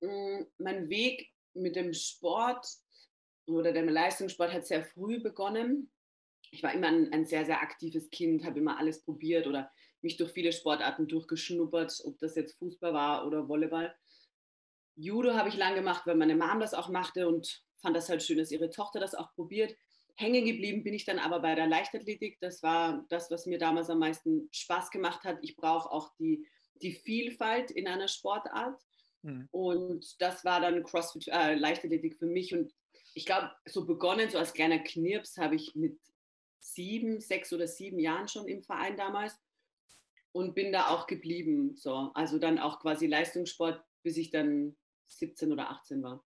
Mm, 0.00 0.42
mein 0.58 0.88
Weg 0.88 1.32
mit 1.52 1.74
dem 1.74 1.92
Sport 1.92 2.64
oder 3.46 3.72
dem 3.72 3.88
Leistungssport 3.88 4.52
hat 4.52 4.66
sehr 4.66 4.84
früh 4.84 5.20
begonnen. 5.20 5.90
Ich 6.52 6.62
war 6.62 6.72
immer 6.72 6.86
ein, 6.86 7.12
ein 7.12 7.26
sehr, 7.26 7.44
sehr 7.44 7.60
aktives 7.60 8.08
Kind, 8.10 8.44
habe 8.44 8.60
immer 8.60 8.78
alles 8.78 9.02
probiert 9.02 9.48
oder 9.48 9.68
mich 10.00 10.16
durch 10.16 10.30
viele 10.30 10.52
Sportarten 10.52 11.08
durchgeschnuppert, 11.08 12.02
ob 12.04 12.18
das 12.20 12.36
jetzt 12.36 12.56
Fußball 12.58 12.94
war 12.94 13.26
oder 13.26 13.48
Volleyball. 13.48 13.92
Judo 14.96 15.34
habe 15.34 15.48
ich 15.48 15.56
lang 15.56 15.74
gemacht, 15.74 16.06
weil 16.06 16.16
meine 16.16 16.36
Mom 16.36 16.60
das 16.60 16.74
auch 16.74 16.88
machte 16.88 17.28
und 17.28 17.64
fand 17.80 17.96
das 17.96 18.08
halt 18.08 18.22
schön, 18.22 18.38
dass 18.38 18.50
ihre 18.50 18.70
Tochter 18.70 19.00
das 19.00 19.14
auch 19.14 19.32
probiert. 19.34 19.76
Hängen 20.16 20.44
geblieben 20.44 20.84
bin 20.84 20.94
ich 20.94 21.04
dann 21.04 21.18
aber 21.18 21.40
bei 21.40 21.54
der 21.54 21.66
Leichtathletik. 21.66 22.38
Das 22.40 22.62
war 22.62 23.04
das, 23.08 23.30
was 23.30 23.46
mir 23.46 23.58
damals 23.58 23.90
am 23.90 23.98
meisten 23.98 24.48
Spaß 24.52 24.90
gemacht 24.90 25.24
hat. 25.24 25.38
Ich 25.42 25.56
brauche 25.56 25.90
auch 25.90 26.14
die, 26.18 26.46
die 26.82 26.92
Vielfalt 26.92 27.70
in 27.72 27.88
einer 27.88 28.08
Sportart. 28.08 28.80
Mhm. 29.22 29.48
Und 29.50 30.20
das 30.20 30.44
war 30.44 30.60
dann 30.60 30.84
CrossFit, 30.84 31.28
äh, 31.28 31.54
Leichtathletik 31.54 32.16
für 32.16 32.26
mich. 32.26 32.54
Und 32.54 32.72
ich 33.14 33.26
glaube, 33.26 33.50
so 33.66 33.86
begonnen, 33.86 34.30
so 34.30 34.38
als 34.38 34.52
kleiner 34.52 34.78
Knirps, 34.78 35.36
habe 35.36 35.56
ich 35.56 35.74
mit 35.74 35.98
sieben, 36.60 37.20
sechs 37.20 37.52
oder 37.52 37.66
sieben 37.66 37.98
Jahren 37.98 38.28
schon 38.28 38.48
im 38.48 38.62
Verein 38.62 38.96
damals 38.96 39.36
und 40.32 40.54
bin 40.54 40.72
da 40.72 40.88
auch 40.88 41.06
geblieben. 41.06 41.76
So. 41.76 42.12
Also 42.14 42.38
dann 42.38 42.58
auch 42.58 42.80
quasi 42.80 43.06
Leistungssport, 43.06 43.82
bis 44.02 44.16
ich 44.16 44.30
dann 44.30 44.76
17 45.08 45.52
oder 45.52 45.70
18 45.70 46.02
war. 46.02 46.24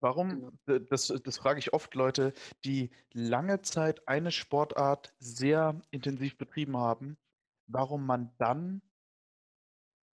Warum, 0.00 0.52
genau. 0.66 0.78
das, 0.90 1.08
das 1.08 1.38
frage 1.38 1.58
ich 1.58 1.72
oft 1.72 1.94
Leute, 1.94 2.34
die 2.64 2.90
lange 3.12 3.62
Zeit 3.62 4.06
eine 4.06 4.32
Sportart 4.32 5.14
sehr 5.18 5.80
intensiv 5.90 6.36
betrieben 6.36 6.76
haben, 6.76 7.16
warum 7.66 8.04
man 8.04 8.34
dann 8.36 8.82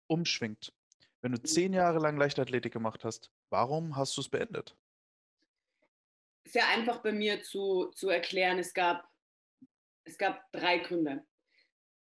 umschwingt. 0.09 0.74
Wenn 1.22 1.33
du 1.33 1.38
mhm. 1.38 1.44
zehn 1.46 1.72
Jahre 1.72 2.01
lang 2.01 2.18
Leichtathletik 2.18 2.72
gemacht 2.72 3.05
hast, 3.05 3.33
warum 3.48 3.96
hast 3.96 4.16
du 4.16 4.20
es 4.20 4.29
beendet? 4.29 4.77
Sehr 6.44 6.68
einfach 6.68 6.98
bei 6.98 7.12
mir 7.12 7.42
zu, 7.42 7.87
zu 7.94 8.11
erklären. 8.11 8.59
Es 8.59 8.74
gab, 8.74 9.09
es 10.05 10.18
gab 10.18 10.51
drei 10.53 10.79
Gründe. 10.79 11.24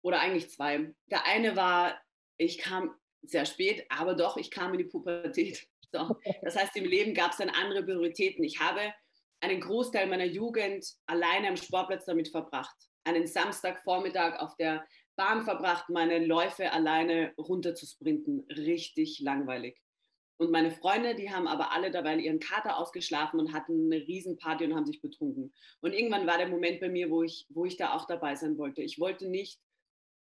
Oder 0.02 0.20
eigentlich 0.20 0.50
zwei. 0.50 0.94
Der 1.06 1.26
eine 1.26 1.56
war, 1.56 2.00
ich 2.38 2.58
kam 2.58 2.96
sehr 3.30 3.46
spät, 3.46 3.86
aber 3.90 4.16
doch, 4.16 4.38
ich 4.38 4.52
kam 4.52 4.74
in 4.74 4.80
die 4.80 4.86
Pubertät. 4.86 5.68
So. 5.92 6.18
Das 6.42 6.58
heißt, 6.58 6.76
im 6.76 6.84
Leben 6.84 7.14
gab 7.14 7.32
es 7.32 7.38
dann 7.38 7.50
andere 7.50 7.84
Prioritäten. 7.84 8.44
Ich 8.44 8.60
habe 8.60 8.82
einen 9.40 9.62
Großteil 9.62 10.08
meiner 10.08 10.26
Jugend 10.26 10.86
alleine 11.06 11.48
am 11.48 11.56
Sportplatz 11.56 12.04
damit 12.04 12.28
verbracht. 12.28 12.76
Einen 13.06 13.28
Samstagvormittag 13.28 14.40
auf 14.40 14.58
der 14.58 14.84
Bahn 15.16 15.44
verbracht, 15.44 15.88
meine 15.90 16.26
Läufe 16.26 16.72
alleine 16.74 17.34
runter 17.38 17.76
zu 17.76 17.86
sprinten. 17.86 18.46
Richtig 18.50 19.22
langweilig. 19.22 19.80
Und 20.38 20.52
meine 20.52 20.72
Freunde, 20.72 21.16
die 21.16 21.32
haben 21.32 21.48
aber 21.48 21.72
alle 21.72 21.92
dabei 21.92 22.18
ihren 22.18 22.40
Kater 22.40 22.78
ausgeschlafen 22.78 23.40
und 23.40 23.54
hatten 23.54 23.86
eine 23.86 24.06
Riesenparty 24.06 24.66
und 24.66 24.76
haben 24.76 24.86
sich 24.86 25.02
betrunken. 25.02 25.54
Und 25.80 25.94
irgendwann 25.94 26.28
war 26.28 26.38
der 26.38 26.50
Moment 26.50 26.82
bei 26.82 26.90
mir, 26.90 27.10
wo 27.10 27.24
ich, 27.24 27.46
wo 27.50 27.64
ich 27.64 27.78
da 27.78 27.94
auch 27.94 28.06
dabei 28.06 28.36
sein 28.36 28.58
wollte. 28.58 28.82
Ich 28.82 29.00
wollte 29.00 29.30
nicht 29.30 29.62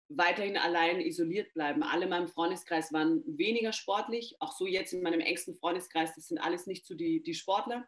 weiterhin 0.09 0.57
allein 0.57 0.99
isoliert 0.99 1.53
bleiben. 1.53 1.83
Alle 1.83 2.05
in 2.05 2.09
meinem 2.09 2.27
Freundeskreis 2.27 2.91
waren 2.91 3.23
weniger 3.25 3.71
sportlich, 3.71 4.35
auch 4.39 4.51
so 4.51 4.65
jetzt 4.65 4.91
in 4.91 5.03
meinem 5.03 5.19
engsten 5.19 5.55
Freundeskreis, 5.55 6.15
das 6.15 6.27
sind 6.27 6.39
alles 6.39 6.65
nicht 6.65 6.85
so 6.85 6.95
die, 6.95 7.21
die 7.21 7.35
Sportler, 7.35 7.87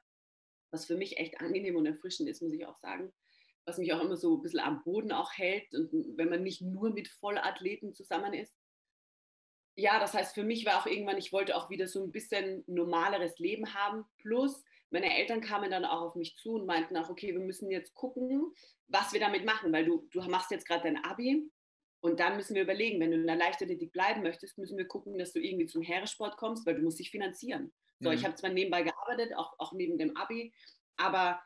was 0.72 0.86
für 0.86 0.96
mich 0.96 1.18
echt 1.18 1.42
angenehm 1.42 1.76
und 1.76 1.88
erfrischend 1.88 2.30
ist, 2.30 2.42
muss 2.42 2.54
ich 2.54 2.66
auch 2.66 2.78
sagen. 2.78 3.12
Was 3.66 3.78
mich 3.78 3.94
auch 3.94 4.02
immer 4.02 4.18
so 4.18 4.38
ein 4.38 4.42
bisschen 4.42 4.60
am 4.60 4.84
Boden 4.84 5.12
auch 5.12 5.34
hält 5.34 5.74
und 5.74 5.92
wenn 6.18 6.30
man 6.30 6.44
nicht 6.44 6.62
nur 6.62 6.92
mit 6.92 7.08
Vollathleten 7.08 7.94
zusammen 7.94 8.34
ist. 8.34 8.56
Ja, 9.76 10.00
das 10.00 10.14
heißt, 10.14 10.36
für 10.36 10.44
mich 10.44 10.66
war 10.66 10.80
auch 10.80 10.86
irgendwann, 10.86 11.18
ich 11.18 11.32
wollte 11.32 11.56
auch 11.56 11.70
wieder 11.70 11.88
so 11.88 12.04
ein 12.04 12.12
bisschen 12.12 12.64
normaleres 12.68 13.40
Leben 13.40 13.74
haben. 13.74 14.04
Plus, 14.18 14.64
meine 14.90 15.16
Eltern 15.16 15.42
kamen 15.42 15.72
dann 15.72 15.86
auch 15.86 16.02
auf 16.02 16.16
mich 16.16 16.36
zu 16.38 16.54
und 16.54 16.66
meinten 16.66 16.98
auch, 16.98 17.10
okay, 17.10 17.34
wir 17.34 17.40
müssen 17.40 17.72
jetzt 17.72 17.94
gucken, 17.94 18.54
was 18.88 19.14
wir 19.14 19.20
damit 19.20 19.46
machen, 19.46 19.72
weil 19.72 19.86
du, 19.86 20.08
du 20.12 20.22
machst 20.24 20.52
jetzt 20.52 20.68
gerade 20.68 20.84
dein 20.84 21.04
Abi 21.04 21.50
und 22.02 22.20
dann 22.20 22.36
müssen 22.36 22.56
wir 22.56 22.64
überlegen, 22.64 23.00
wenn 23.00 23.12
du 23.12 23.18
in 23.18 23.28
der 23.28 23.36
Leichtathletik 23.36 23.92
bleiben 23.94 24.24
möchtest, 24.24 24.58
müssen 24.58 24.78
wir 24.78 24.88
gucken, 24.88 25.18
dass 25.18 25.34
du 25.34 25.40
irgendwie 25.40 25.68
zum 25.68 25.84
Heeresport 25.84 26.36
kommst, 26.38 26.66
weil 26.66 26.76
du 26.76 26.82
musst 26.82 27.00
dich 27.00 27.12
finanzieren. 27.12 27.72
So, 28.00 28.10
mhm. 28.10 28.16
ich 28.16 28.26
habe 28.26 28.36
zwar 28.36 28.50
nebenbei 28.50 28.82
gearbeitet, 28.82 29.36
auch, 29.36 29.54
auch 29.60 29.72
neben 29.74 29.98
dem 30.00 30.18
Abi, 30.18 30.54
aber 30.98 31.42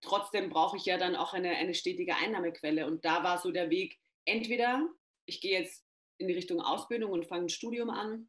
trotzdem 0.00 0.48
brauche 0.48 0.76
ich 0.76 0.84
ja 0.84 0.96
dann 0.96 1.16
auch 1.16 1.34
eine, 1.34 1.50
eine 1.50 1.74
stetige 1.74 2.14
Einnahmequelle. 2.16 2.86
Und 2.86 3.04
da 3.04 3.24
war 3.24 3.38
so 3.38 3.50
der 3.50 3.70
Weg, 3.70 3.98
entweder 4.24 4.88
ich 5.26 5.40
gehe 5.40 5.58
jetzt 5.58 5.84
in 6.18 6.28
die 6.28 6.34
Richtung 6.34 6.60
Ausbildung 6.60 7.10
und 7.10 7.26
fange 7.26 7.46
ein 7.46 7.48
Studium 7.48 7.90
an, 7.90 8.28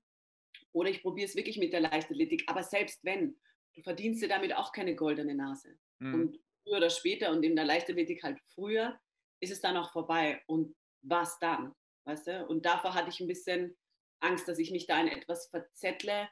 oder 0.74 0.90
ich 0.90 1.02
probiere 1.02 1.28
es 1.28 1.36
wirklich 1.36 1.58
mit 1.58 1.74
der 1.74 1.82
Leichtathletik. 1.82 2.44
Aber 2.48 2.64
selbst 2.64 3.04
wenn, 3.04 3.36
du 3.76 3.82
verdienst 3.82 4.22
dir 4.22 4.28
damit 4.28 4.56
auch 4.56 4.72
keine 4.72 4.96
goldene 4.96 5.36
Nase. 5.36 5.78
Mhm. 6.00 6.14
Und 6.14 6.40
früher 6.64 6.78
oder 6.78 6.90
später 6.90 7.32
und 7.32 7.44
in 7.44 7.56
der 7.56 7.66
Leichtathletik 7.66 8.24
halt 8.24 8.40
früher, 8.54 9.00
ist 9.40 9.52
es 9.52 9.62
dann 9.62 9.78
auch 9.78 9.92
vorbei. 9.92 10.42
Und 10.48 10.76
was 11.02 11.40
dann? 11.40 11.74
Weißt 12.06 12.28
du? 12.28 12.46
Und 12.48 12.66
davor 12.66 12.94
hatte 12.94 13.10
ich 13.10 13.20
ein 13.20 13.28
bisschen 13.28 13.76
Angst, 14.20 14.48
dass 14.48 14.60
ich 14.60 14.72
mich 14.72 14.88
da 14.88 15.00
in 15.02 15.08
etwas 15.08 15.48
verzettle, 15.48 16.30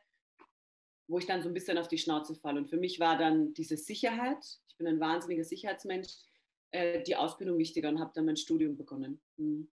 wo 1.07 1.19
ich 1.19 1.25
dann 1.25 1.41
so 1.41 1.49
ein 1.49 1.53
bisschen 1.53 1.77
auf 1.77 1.87
die 1.87 1.97
Schnauze 1.97 2.35
falle. 2.35 2.59
Und 2.59 2.69
für 2.69 2.77
mich 2.77 2.99
war 2.99 3.17
dann 3.17 3.53
diese 3.53 3.77
Sicherheit, 3.77 4.43
ich 4.69 4.77
bin 4.77 4.87
ein 4.87 4.99
wahnsinniger 4.99 5.43
Sicherheitsmensch, 5.43 6.09
äh, 6.71 7.03
die 7.03 7.15
Ausbildung 7.15 7.57
wichtiger 7.57 7.89
und 7.89 7.99
habe 7.99 8.11
dann 8.15 8.25
mein 8.25 8.37
Studium 8.37 8.75
begonnen. 8.75 9.21
Mhm. 9.37 9.69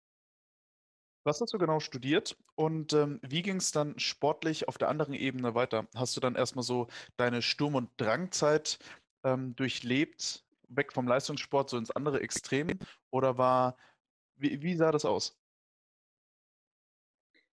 Was 1.25 1.41
hast 1.41 1.55
du 1.55 1.59
genau 1.59 1.79
studiert 1.79 2.37
und 2.57 2.93
ähm, 2.95 3.21
wie 3.23 3.43
ging 3.43 3.57
es 3.57 3.71
dann 3.71 3.97
sportlich 3.99 4.67
auf 4.67 4.77
der 4.77 4.89
anderen 4.89 5.15
Ebene 5.15 5.55
weiter? 5.55 5.87
Hast 5.95 6.17
du 6.17 6.21
dann 6.21 6.35
erstmal 6.35 6.65
so 6.65 6.89
deine 7.17 7.43
Sturm- 7.43 7.77
und 7.77 7.91
Drangzeit 7.97 8.81
ähm, 9.23 9.55
durchlebt, 9.55 10.45
weg 10.69 10.93
vom 10.93 11.07
Leistungssport 11.07 11.71
so 11.71 11.79
ins 11.79 11.93
andere 11.93 12.21
Extrem? 12.21 12.77
Oder 13.11 13.39
war 13.39 13.77
wie, 14.43 14.61
wie 14.63 14.75
sah 14.75 14.93
das 14.93 15.05
aus? 15.05 15.37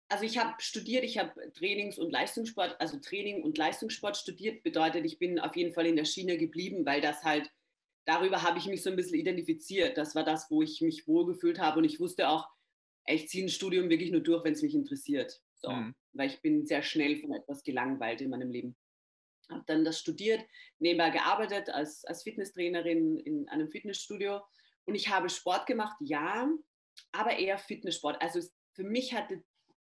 also 0.08 0.24
ich 0.24 0.38
habe 0.38 0.54
studiert, 0.60 1.04
ich 1.04 1.18
habe 1.18 1.52
Trainings- 1.52 1.98
und 1.98 2.10
Leistungssport, 2.10 2.80
also 2.80 2.98
Training 2.98 3.42
und 3.42 3.58
Leistungssport 3.58 4.16
studiert, 4.16 4.62
bedeutet, 4.62 5.04
ich 5.04 5.18
bin 5.18 5.38
auf 5.38 5.54
jeden 5.54 5.72
Fall 5.72 5.86
in 5.86 5.96
der 5.96 6.06
Schiene 6.06 6.38
geblieben, 6.38 6.86
weil 6.86 7.00
das 7.00 7.24
halt, 7.24 7.50
darüber 8.06 8.42
habe 8.42 8.58
ich 8.58 8.66
mich 8.66 8.82
so 8.82 8.90
ein 8.90 8.96
bisschen 8.96 9.18
identifiziert. 9.18 9.98
Das 9.98 10.14
war 10.14 10.24
das, 10.24 10.50
wo 10.50 10.62
ich 10.62 10.80
mich 10.80 11.06
wohlgefühlt 11.06 11.58
habe 11.58 11.78
und 11.78 11.84
ich 11.84 12.00
wusste 12.00 12.28
auch, 12.28 12.48
ich 13.06 13.28
ziehe 13.28 13.44
ein 13.44 13.50
Studium 13.50 13.90
wirklich 13.90 14.10
nur 14.10 14.22
durch, 14.22 14.44
wenn 14.44 14.54
es 14.54 14.62
mich 14.62 14.74
interessiert. 14.74 15.40
So, 15.54 15.70
mhm. 15.70 15.94
Weil 16.12 16.30
ich 16.30 16.40
bin 16.40 16.66
sehr 16.66 16.82
schnell 16.82 17.16
von 17.16 17.32
etwas 17.32 17.62
gelangweilt 17.62 18.20
in 18.20 18.30
meinem 18.30 18.50
Leben. 18.50 18.76
Habe 19.50 19.64
dann 19.66 19.84
das 19.84 19.98
studiert, 19.98 20.42
nebenbei 20.78 21.10
gearbeitet 21.10 21.70
als, 21.70 22.04
als 22.04 22.22
Fitnesstrainerin 22.22 23.18
in 23.18 23.48
einem 23.48 23.68
Fitnessstudio 23.68 24.40
und 24.84 24.94
ich 24.94 25.08
habe 25.08 25.28
Sport 25.28 25.66
gemacht, 25.66 25.96
ja, 26.00 26.50
aber 27.12 27.38
eher 27.38 27.58
Fitnesssport. 27.58 28.20
Also 28.20 28.40
für 28.74 28.84
mich 28.84 29.14
hatte 29.14 29.42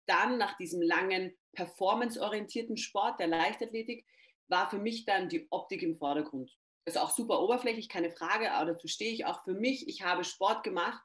dann 0.06 0.38
nach 0.38 0.58
diesem 0.58 0.82
langen 0.82 1.38
performanceorientierten 1.54 2.78
Sport 2.78 3.20
der 3.20 3.28
Leichtathletik 3.28 4.06
war 4.48 4.70
für 4.70 4.80
mich 4.80 5.06
dann 5.06 5.30
die 5.30 5.48
Optik 5.52 5.84
im 5.84 5.98
Vordergrund. 5.98 6.52
Das 6.86 6.96
ist 6.96 7.02
auch 7.02 7.12
super 7.12 7.42
oberflächlich, 7.42 7.88
keine 7.88 8.12
Frage, 8.12 8.52
aber 8.52 8.72
dazu 8.72 8.88
stehe 8.88 9.14
ich 9.14 9.26
auch 9.26 9.44
für 9.44 9.54
mich. 9.54 9.88
Ich 9.88 10.02
habe 10.02 10.24
Sport 10.24 10.64
gemacht, 10.64 11.04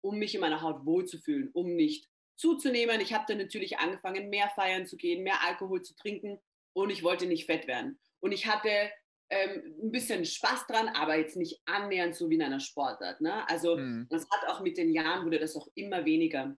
um 0.00 0.18
mich 0.18 0.34
in 0.34 0.40
meiner 0.40 0.62
Haut 0.62 0.86
wohlzufühlen, 0.86 1.50
um 1.52 1.74
nicht 1.74 2.08
zuzunehmen. 2.36 3.00
Ich 3.00 3.12
habe 3.12 3.24
dann 3.28 3.38
natürlich 3.38 3.78
angefangen, 3.78 4.30
mehr 4.30 4.48
feiern 4.54 4.86
zu 4.86 4.96
gehen, 4.96 5.22
mehr 5.22 5.42
Alkohol 5.46 5.82
zu 5.82 5.94
trinken 5.94 6.40
und 6.72 6.90
ich 6.90 7.02
wollte 7.02 7.26
nicht 7.26 7.46
fett 7.46 7.66
werden. 7.66 7.98
Und 8.20 8.32
ich 8.32 8.46
hatte 8.46 8.70
ähm, 9.30 9.74
ein 9.82 9.90
bisschen 9.90 10.24
Spaß 10.24 10.66
dran, 10.66 10.88
aber 10.88 11.16
jetzt 11.16 11.36
nicht 11.36 11.60
annähernd 11.66 12.14
so 12.14 12.30
wie 12.30 12.36
in 12.36 12.42
einer 12.42 12.60
Sportart. 12.60 13.20
Ne? 13.20 13.48
Also 13.48 13.76
mhm. 13.76 14.06
das 14.08 14.28
hat 14.30 14.48
auch 14.48 14.60
mit 14.60 14.78
den 14.78 14.92
Jahren 14.92 15.24
wurde 15.24 15.38
das 15.38 15.56
auch 15.56 15.68
immer 15.74 16.04
weniger. 16.04 16.56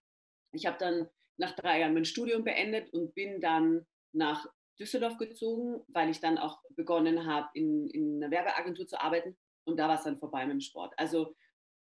Ich 0.52 0.66
habe 0.66 0.78
dann 0.78 1.08
nach 1.38 1.54
drei 1.54 1.80
Jahren 1.80 1.94
mein 1.94 2.04
Studium 2.04 2.44
beendet 2.44 2.92
und 2.92 3.14
bin 3.14 3.40
dann 3.40 3.86
nach 4.12 4.46
Düsseldorf 4.78 5.16
gezogen, 5.16 5.82
weil 5.88 6.10
ich 6.10 6.20
dann 6.20 6.38
auch 6.38 6.60
begonnen 6.70 7.26
habe, 7.26 7.48
in, 7.54 7.88
in 7.90 8.22
einer 8.22 8.30
Werbeagentur 8.30 8.86
zu 8.86 9.00
arbeiten. 9.00 9.36
Und 9.64 9.76
da 9.78 9.88
war 9.88 9.96
es 9.96 10.04
dann 10.04 10.18
vorbei 10.18 10.46
mit 10.46 10.54
dem 10.54 10.60
Sport. 10.60 10.94
Also 10.96 11.34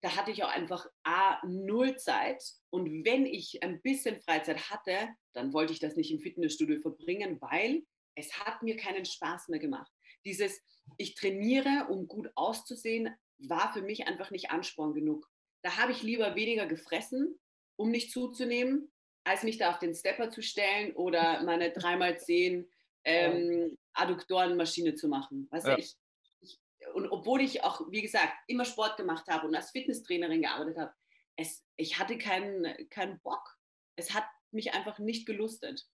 da 0.02 0.16
hatte 0.16 0.32
ich 0.32 0.44
auch 0.44 0.50
einfach 0.50 0.86
A, 1.04 1.46
null 1.46 1.96
Zeit. 1.98 2.44
Und 2.70 3.06
wenn 3.06 3.26
ich 3.26 3.64
ein 3.64 3.82
bisschen 3.82 4.20
Freizeit 4.22 4.70
hatte, 4.70 5.10
dann 5.34 5.54
wollte 5.54 5.74
ich 5.74 5.80
das 5.80 5.96
nicht 5.96 6.12
im 6.12 6.20
Fitnessstudio 6.20 6.82
verbringen, 6.82 7.40
weil 7.40 7.84
es 8.16 8.34
hat 8.40 8.62
mir 8.64 8.76
keinen 8.78 9.06
Spaß 9.06 9.48
mehr 9.50 9.60
gemacht. 9.60 9.92
Dieses, 10.26 10.62
ich 10.98 11.16
trainiere, 11.16 11.88
um 11.90 12.08
gut 12.08 12.30
auszusehen, 12.36 13.16
war 13.38 13.74
für 13.74 13.82
mich 13.82 14.08
einfach 14.08 14.32
nicht 14.32 14.52
Ansporn 14.52 14.94
genug. 14.94 15.28
Da 15.64 15.78
habe 15.78 15.92
ich 15.92 16.04
lieber 16.04 16.36
weniger 16.36 16.66
gefressen, 16.66 17.40
um 17.76 17.92
nicht 17.92 18.12
zuzunehmen, 18.12 18.92
als 19.24 19.44
mich 19.44 19.58
da 19.58 19.70
auf 19.70 19.80
den 19.80 19.94
Stepper 19.94 20.30
zu 20.30 20.42
stellen 20.42 20.94
oder 20.94 21.44
meine 21.46 21.70
3x10 21.70 22.68
ähm, 23.04 23.78
Adduktorenmaschine 23.94 24.96
zu 24.96 25.08
machen. 25.08 25.48
Weißt 25.52 25.68
ja. 25.68 25.78
ich, 25.78 25.96
ich, 26.42 26.60
und 26.94 27.10
obwohl 27.10 27.42
ich 27.42 27.64
auch, 27.64 27.82
wie 27.90 28.02
gesagt, 28.02 28.34
immer 28.48 28.66
Sport 28.66 28.98
gemacht 28.98 29.28
habe 29.28 29.48
und 29.48 29.56
als 29.56 29.72
Fitnesstrainerin 29.72 30.42
gearbeitet 30.42 30.78
habe, 30.78 30.94
es, 31.36 31.66
ich 31.78 31.98
hatte 31.98 32.18
keinen, 32.18 32.90
keinen 32.90 33.20
Bock. 33.22 33.58
Es 33.96 34.14
hat 34.14 34.26
mich 34.52 34.74
einfach 34.74 35.00
nicht 35.00 35.26
gelustet. 35.26 35.88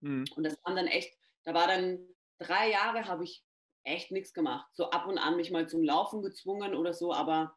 Mhm. 0.00 0.24
Und 0.34 0.44
das 0.44 0.62
waren 0.64 0.76
dann 0.76 0.86
echt, 0.86 1.16
da 1.44 1.54
war 1.54 1.66
dann 1.66 1.98
drei 2.38 2.70
Jahre, 2.70 3.06
habe 3.06 3.24
ich 3.24 3.44
echt 3.88 4.10
nichts 4.10 4.32
gemacht. 4.32 4.68
So 4.74 4.90
ab 4.90 5.06
und 5.06 5.18
an 5.18 5.36
mich 5.36 5.50
mal 5.50 5.68
zum 5.68 5.82
Laufen 5.82 6.22
gezwungen 6.22 6.74
oder 6.74 6.94
so, 6.94 7.12
aber 7.12 7.56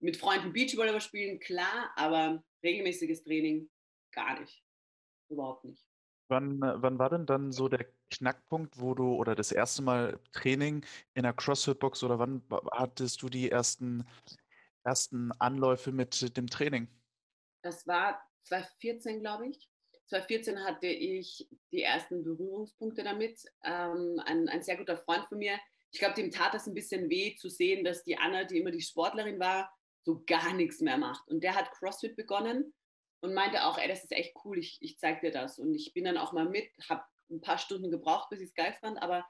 mit 0.00 0.16
Freunden 0.16 0.52
Beachvolleyball 0.52 1.00
spielen, 1.00 1.40
klar, 1.40 1.90
aber 1.96 2.42
regelmäßiges 2.62 3.22
Training 3.22 3.70
gar 4.12 4.40
nicht. 4.40 4.62
Überhaupt 5.28 5.64
nicht. 5.64 5.84
Wann, 6.28 6.62
äh, 6.62 6.82
wann 6.82 6.98
war 6.98 7.10
denn 7.10 7.26
dann 7.26 7.52
so 7.52 7.68
der 7.68 7.86
Knackpunkt, 8.10 8.80
wo 8.80 8.94
du 8.94 9.14
oder 9.14 9.34
das 9.34 9.52
erste 9.52 9.82
Mal 9.82 10.20
Training 10.32 10.84
in 11.14 11.22
der 11.24 11.32
CrossFit-Box 11.32 12.02
oder 12.02 12.18
wann 12.18 12.42
hattest 12.72 13.22
du 13.22 13.28
die 13.28 13.50
ersten, 13.50 14.06
ersten 14.84 15.32
Anläufe 15.32 15.92
mit 15.92 16.36
dem 16.36 16.46
Training? 16.46 16.88
Das 17.62 17.86
war 17.86 18.20
2014, 18.44 19.20
glaube 19.20 19.48
ich. 19.48 19.70
2014 20.08 20.64
hatte 20.64 20.86
ich 20.86 21.48
die 21.72 21.82
ersten 21.82 22.22
Berührungspunkte 22.22 23.02
damit. 23.02 23.40
Ähm, 23.64 24.20
ein, 24.24 24.48
ein 24.48 24.62
sehr 24.62 24.76
guter 24.76 24.96
Freund 24.96 25.26
von 25.28 25.38
mir, 25.38 25.58
ich 25.94 26.00
glaube, 26.00 26.14
dem 26.14 26.32
tat 26.32 26.52
das 26.52 26.66
ein 26.66 26.74
bisschen 26.74 27.08
weh 27.08 27.36
zu 27.36 27.48
sehen, 27.48 27.84
dass 27.84 28.02
die 28.02 28.18
Anna, 28.18 28.42
die 28.42 28.58
immer 28.58 28.72
die 28.72 28.80
Sportlerin 28.80 29.38
war, 29.38 29.72
so 30.02 30.24
gar 30.26 30.52
nichts 30.52 30.80
mehr 30.80 30.98
macht. 30.98 31.28
Und 31.28 31.44
der 31.44 31.54
hat 31.54 31.70
CrossFit 31.70 32.16
begonnen 32.16 32.74
und 33.20 33.32
meinte 33.32 33.64
auch, 33.64 33.78
ey, 33.78 33.86
das 33.86 34.02
ist 34.02 34.10
echt 34.10 34.34
cool, 34.44 34.58
ich, 34.58 34.76
ich 34.80 34.98
zeig 34.98 35.20
dir 35.20 35.30
das. 35.30 35.60
Und 35.60 35.72
ich 35.72 35.94
bin 35.94 36.04
dann 36.04 36.18
auch 36.18 36.32
mal 36.32 36.48
mit, 36.48 36.68
habe 36.88 37.04
ein 37.30 37.40
paar 37.40 37.58
Stunden 37.58 37.92
gebraucht, 37.92 38.28
bis 38.28 38.40
ich 38.40 38.48
es 38.48 38.54
geil 38.54 38.76
fand, 38.80 39.00
aber 39.00 39.24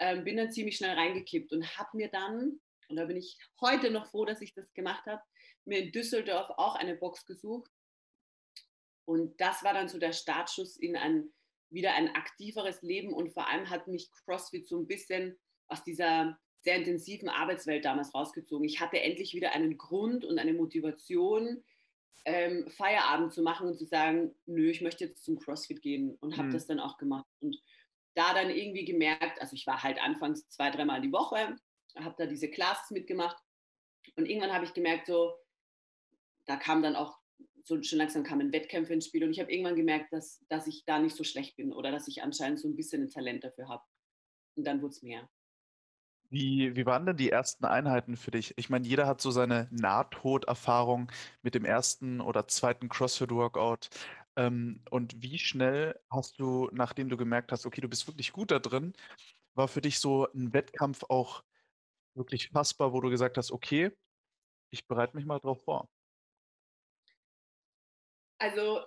ähm, 0.00 0.24
bin 0.24 0.36
dann 0.36 0.50
ziemlich 0.50 0.76
schnell 0.76 0.96
reingekippt 0.96 1.52
und 1.52 1.78
habe 1.78 1.96
mir 1.96 2.08
dann, 2.08 2.60
und 2.88 2.96
da 2.96 3.04
bin 3.04 3.16
ich 3.16 3.38
heute 3.60 3.92
noch 3.92 4.06
froh, 4.06 4.24
dass 4.24 4.40
ich 4.40 4.52
das 4.52 4.72
gemacht 4.74 5.06
habe, 5.06 5.22
mir 5.66 5.78
in 5.78 5.92
Düsseldorf 5.92 6.50
auch 6.56 6.74
eine 6.74 6.96
Box 6.96 7.24
gesucht. 7.26 7.70
Und 9.08 9.40
das 9.40 9.64
war 9.64 9.72
dann 9.72 9.88
so 9.88 9.98
der 9.98 10.12
Startschuss 10.12 10.76
in 10.76 10.94
ein 10.94 11.30
wieder 11.70 11.94
ein 11.94 12.14
aktiveres 12.14 12.82
Leben 12.82 13.14
und 13.14 13.32
vor 13.32 13.48
allem 13.48 13.70
hat 13.70 13.88
mich 13.88 14.10
CrossFit 14.12 14.68
so 14.68 14.78
ein 14.78 14.86
bisschen 14.86 15.38
aus 15.66 15.82
dieser 15.82 16.38
sehr 16.60 16.76
intensiven 16.76 17.30
Arbeitswelt 17.30 17.86
damals 17.86 18.14
rausgezogen. 18.14 18.66
Ich 18.66 18.80
hatte 18.80 19.00
endlich 19.00 19.32
wieder 19.32 19.52
einen 19.52 19.78
Grund 19.78 20.26
und 20.26 20.38
eine 20.38 20.52
Motivation, 20.52 21.64
ähm, 22.26 22.68
Feierabend 22.68 23.32
zu 23.32 23.42
machen 23.42 23.68
und 23.68 23.78
zu 23.78 23.86
sagen, 23.86 24.34
nö, 24.44 24.68
ich 24.70 24.82
möchte 24.82 25.06
jetzt 25.06 25.24
zum 25.24 25.38
CrossFit 25.38 25.80
gehen 25.80 26.16
und 26.20 26.36
habe 26.36 26.48
mhm. 26.48 26.52
das 26.52 26.66
dann 26.66 26.80
auch 26.80 26.98
gemacht. 26.98 27.26
Und 27.40 27.56
da 28.14 28.34
dann 28.34 28.50
irgendwie 28.50 28.84
gemerkt, 28.84 29.40
also 29.40 29.54
ich 29.54 29.66
war 29.66 29.82
halt 29.82 29.98
anfangs 30.02 30.50
zwei, 30.50 30.70
dreimal 30.70 31.00
die 31.00 31.12
Woche, 31.12 31.56
habe 31.96 32.14
da 32.18 32.26
diese 32.26 32.50
Classes 32.50 32.90
mitgemacht 32.90 33.38
und 34.16 34.26
irgendwann 34.26 34.52
habe 34.52 34.66
ich 34.66 34.74
gemerkt, 34.74 35.06
so, 35.06 35.34
da 36.44 36.56
kam 36.56 36.82
dann 36.82 36.96
auch, 36.96 37.17
so 37.68 37.80
schon 37.82 37.98
langsam 37.98 38.24
kamen 38.24 38.52
Wettkämpfe 38.52 38.94
ins 38.94 39.06
Spiel 39.06 39.24
und 39.24 39.30
ich 39.30 39.40
habe 39.40 39.52
irgendwann 39.52 39.76
gemerkt, 39.76 40.12
dass, 40.12 40.44
dass 40.48 40.66
ich 40.66 40.84
da 40.84 40.98
nicht 40.98 41.14
so 41.14 41.22
schlecht 41.22 41.56
bin 41.56 41.72
oder 41.72 41.92
dass 41.92 42.08
ich 42.08 42.22
anscheinend 42.22 42.58
so 42.58 42.68
ein 42.68 42.76
bisschen 42.76 43.02
ein 43.02 43.10
Talent 43.10 43.44
dafür 43.44 43.68
habe. 43.68 43.84
Und 44.56 44.66
dann 44.66 44.82
wurde 44.82 44.92
es 44.92 45.02
mehr. 45.02 45.28
Wie, 46.30 46.76
wie 46.76 46.84
waren 46.84 47.06
denn 47.06 47.16
die 47.16 47.30
ersten 47.30 47.64
Einheiten 47.64 48.16
für 48.16 48.30
dich? 48.30 48.52
Ich 48.58 48.68
meine, 48.68 48.86
jeder 48.86 49.06
hat 49.06 49.20
so 49.20 49.30
seine 49.30 49.68
Nahtoderfahrung 49.70 51.10
mit 51.42 51.54
dem 51.54 51.64
ersten 51.64 52.20
oder 52.20 52.46
zweiten 52.48 52.88
CrossFit-Workout. 52.88 53.88
Ähm, 54.36 54.82
und 54.90 55.22
wie 55.22 55.38
schnell 55.38 55.98
hast 56.10 56.38
du, 56.38 56.68
nachdem 56.72 57.08
du 57.08 57.16
gemerkt 57.16 57.50
hast, 57.52 57.64
okay, 57.66 57.80
du 57.80 57.88
bist 57.88 58.06
wirklich 58.06 58.32
gut 58.32 58.50
da 58.50 58.58
drin, 58.58 58.92
war 59.54 59.68
für 59.68 59.80
dich 59.80 60.00
so 60.00 60.28
ein 60.32 60.52
Wettkampf 60.52 61.04
auch 61.08 61.44
wirklich 62.14 62.50
fassbar, 62.50 62.92
wo 62.92 63.00
du 63.00 63.10
gesagt 63.10 63.38
hast, 63.38 63.52
okay, 63.52 63.90
ich 64.70 64.86
bereite 64.86 65.16
mich 65.16 65.26
mal 65.26 65.38
drauf 65.40 65.62
vor? 65.64 65.88
Also 68.38 68.80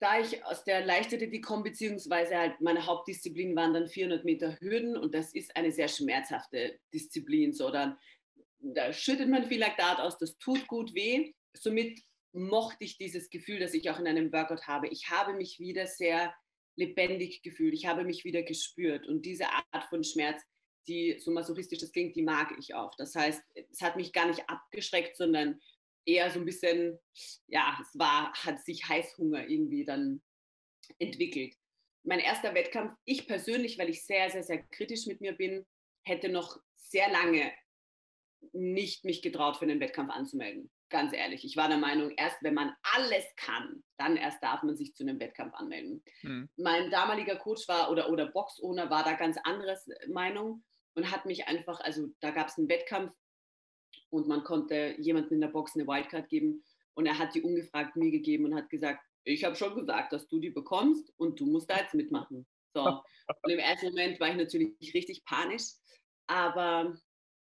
da 0.00 0.20
ich 0.20 0.44
aus 0.44 0.64
der 0.64 0.84
Leichtathletik 0.84 1.44
komme, 1.44 1.64
beziehungsweise 1.64 2.36
halt 2.36 2.60
meine 2.60 2.86
Hauptdisziplin 2.86 3.56
waren 3.56 3.74
dann 3.74 3.88
400 3.88 4.24
Meter 4.24 4.58
Hürden 4.60 4.96
und 4.96 5.14
das 5.14 5.34
ist 5.34 5.56
eine 5.56 5.72
sehr 5.72 5.88
schmerzhafte 5.88 6.78
Disziplin. 6.94 7.52
So, 7.52 7.70
dann, 7.70 7.98
da 8.60 8.92
schüttet 8.92 9.28
man 9.28 9.46
viel 9.46 9.58
Laktat 9.58 9.98
aus, 9.98 10.18
das 10.18 10.38
tut 10.38 10.66
gut 10.68 10.94
weh. 10.94 11.32
Somit 11.54 12.00
mochte 12.32 12.84
ich 12.84 12.96
dieses 12.96 13.30
Gefühl, 13.30 13.58
das 13.58 13.74
ich 13.74 13.90
auch 13.90 13.98
in 13.98 14.06
einem 14.06 14.32
Workout 14.32 14.66
habe. 14.66 14.88
Ich 14.88 15.10
habe 15.10 15.32
mich 15.34 15.58
wieder 15.58 15.86
sehr 15.86 16.32
lebendig 16.76 17.42
gefühlt, 17.42 17.74
ich 17.74 17.86
habe 17.86 18.04
mich 18.04 18.24
wieder 18.24 18.42
gespürt 18.42 19.08
und 19.08 19.26
diese 19.26 19.46
Art 19.48 19.84
von 19.88 20.04
Schmerz, 20.04 20.40
die 20.86 21.18
so 21.18 21.32
masochistisch 21.32 21.80
das 21.80 21.92
klingt, 21.92 22.14
die 22.14 22.22
mag 22.22 22.54
ich 22.58 22.74
auch. 22.74 22.94
Das 22.96 23.16
heißt, 23.16 23.42
es 23.70 23.82
hat 23.82 23.96
mich 23.96 24.12
gar 24.12 24.28
nicht 24.28 24.48
abgeschreckt, 24.48 25.16
sondern 25.16 25.60
eher 26.08 26.30
so 26.30 26.40
ein 26.40 26.46
bisschen, 26.46 26.98
ja, 27.46 27.78
es 27.80 27.98
war, 27.98 28.32
hat 28.32 28.64
sich 28.64 28.88
Heißhunger 28.88 29.46
irgendwie 29.46 29.84
dann 29.84 30.22
entwickelt. 30.98 31.54
Mein 32.02 32.18
erster 32.18 32.54
Wettkampf, 32.54 32.94
ich 33.04 33.26
persönlich, 33.26 33.78
weil 33.78 33.90
ich 33.90 34.04
sehr, 34.06 34.30
sehr, 34.30 34.42
sehr 34.42 34.62
kritisch 34.62 35.06
mit 35.06 35.20
mir 35.20 35.34
bin, 35.34 35.66
hätte 36.04 36.30
noch 36.30 36.58
sehr 36.74 37.10
lange 37.10 37.52
nicht 38.52 39.04
mich 39.04 39.20
getraut, 39.20 39.56
für 39.56 39.64
einen 39.64 39.80
Wettkampf 39.80 40.10
anzumelden. 40.10 40.70
Ganz 40.90 41.12
ehrlich, 41.12 41.44
ich 41.44 41.56
war 41.56 41.68
der 41.68 41.76
Meinung, 41.76 42.12
erst 42.16 42.42
wenn 42.42 42.54
man 42.54 42.72
alles 42.94 43.24
kann, 43.36 43.84
dann 43.98 44.16
erst 44.16 44.42
darf 44.42 44.62
man 44.62 44.76
sich 44.76 44.94
zu 44.94 45.02
einem 45.02 45.20
Wettkampf 45.20 45.52
anmelden. 45.54 46.02
Mhm. 46.22 46.48
Mein 46.56 46.90
damaliger 46.90 47.36
Coach 47.36 47.68
war 47.68 47.90
oder, 47.90 48.08
oder 48.10 48.26
Box-Owner 48.26 48.88
war 48.88 49.04
da 49.04 49.12
ganz 49.12 49.36
anderes 49.44 49.86
Meinung 50.10 50.64
und 50.94 51.10
hat 51.10 51.26
mich 51.26 51.46
einfach, 51.46 51.80
also 51.80 52.08
da 52.20 52.30
gab 52.30 52.48
es 52.48 52.56
einen 52.56 52.70
Wettkampf 52.70 53.12
und 54.10 54.28
man 54.28 54.44
konnte 54.44 54.94
jemanden 54.98 55.34
in 55.34 55.40
der 55.40 55.48
Box 55.48 55.74
eine 55.74 55.86
Wildcard 55.86 56.28
geben 56.28 56.62
und 56.94 57.06
er 57.06 57.18
hat 57.18 57.34
die 57.34 57.42
ungefragt 57.42 57.96
mir 57.96 58.10
gegeben 58.10 58.46
und 58.46 58.54
hat 58.54 58.70
gesagt, 58.70 59.04
ich 59.24 59.44
habe 59.44 59.56
schon 59.56 59.74
gesagt, 59.74 60.12
dass 60.12 60.26
du 60.28 60.40
die 60.40 60.50
bekommst 60.50 61.12
und 61.16 61.38
du 61.38 61.46
musst 61.46 61.70
da 61.70 61.78
jetzt 61.78 61.94
mitmachen. 61.94 62.46
So. 62.74 62.82
Und 63.42 63.50
im 63.50 63.58
ersten 63.58 63.88
Moment 63.88 64.18
war 64.20 64.30
ich 64.30 64.36
natürlich 64.36 64.94
richtig 64.94 65.22
panisch, 65.24 65.74
aber 66.26 66.98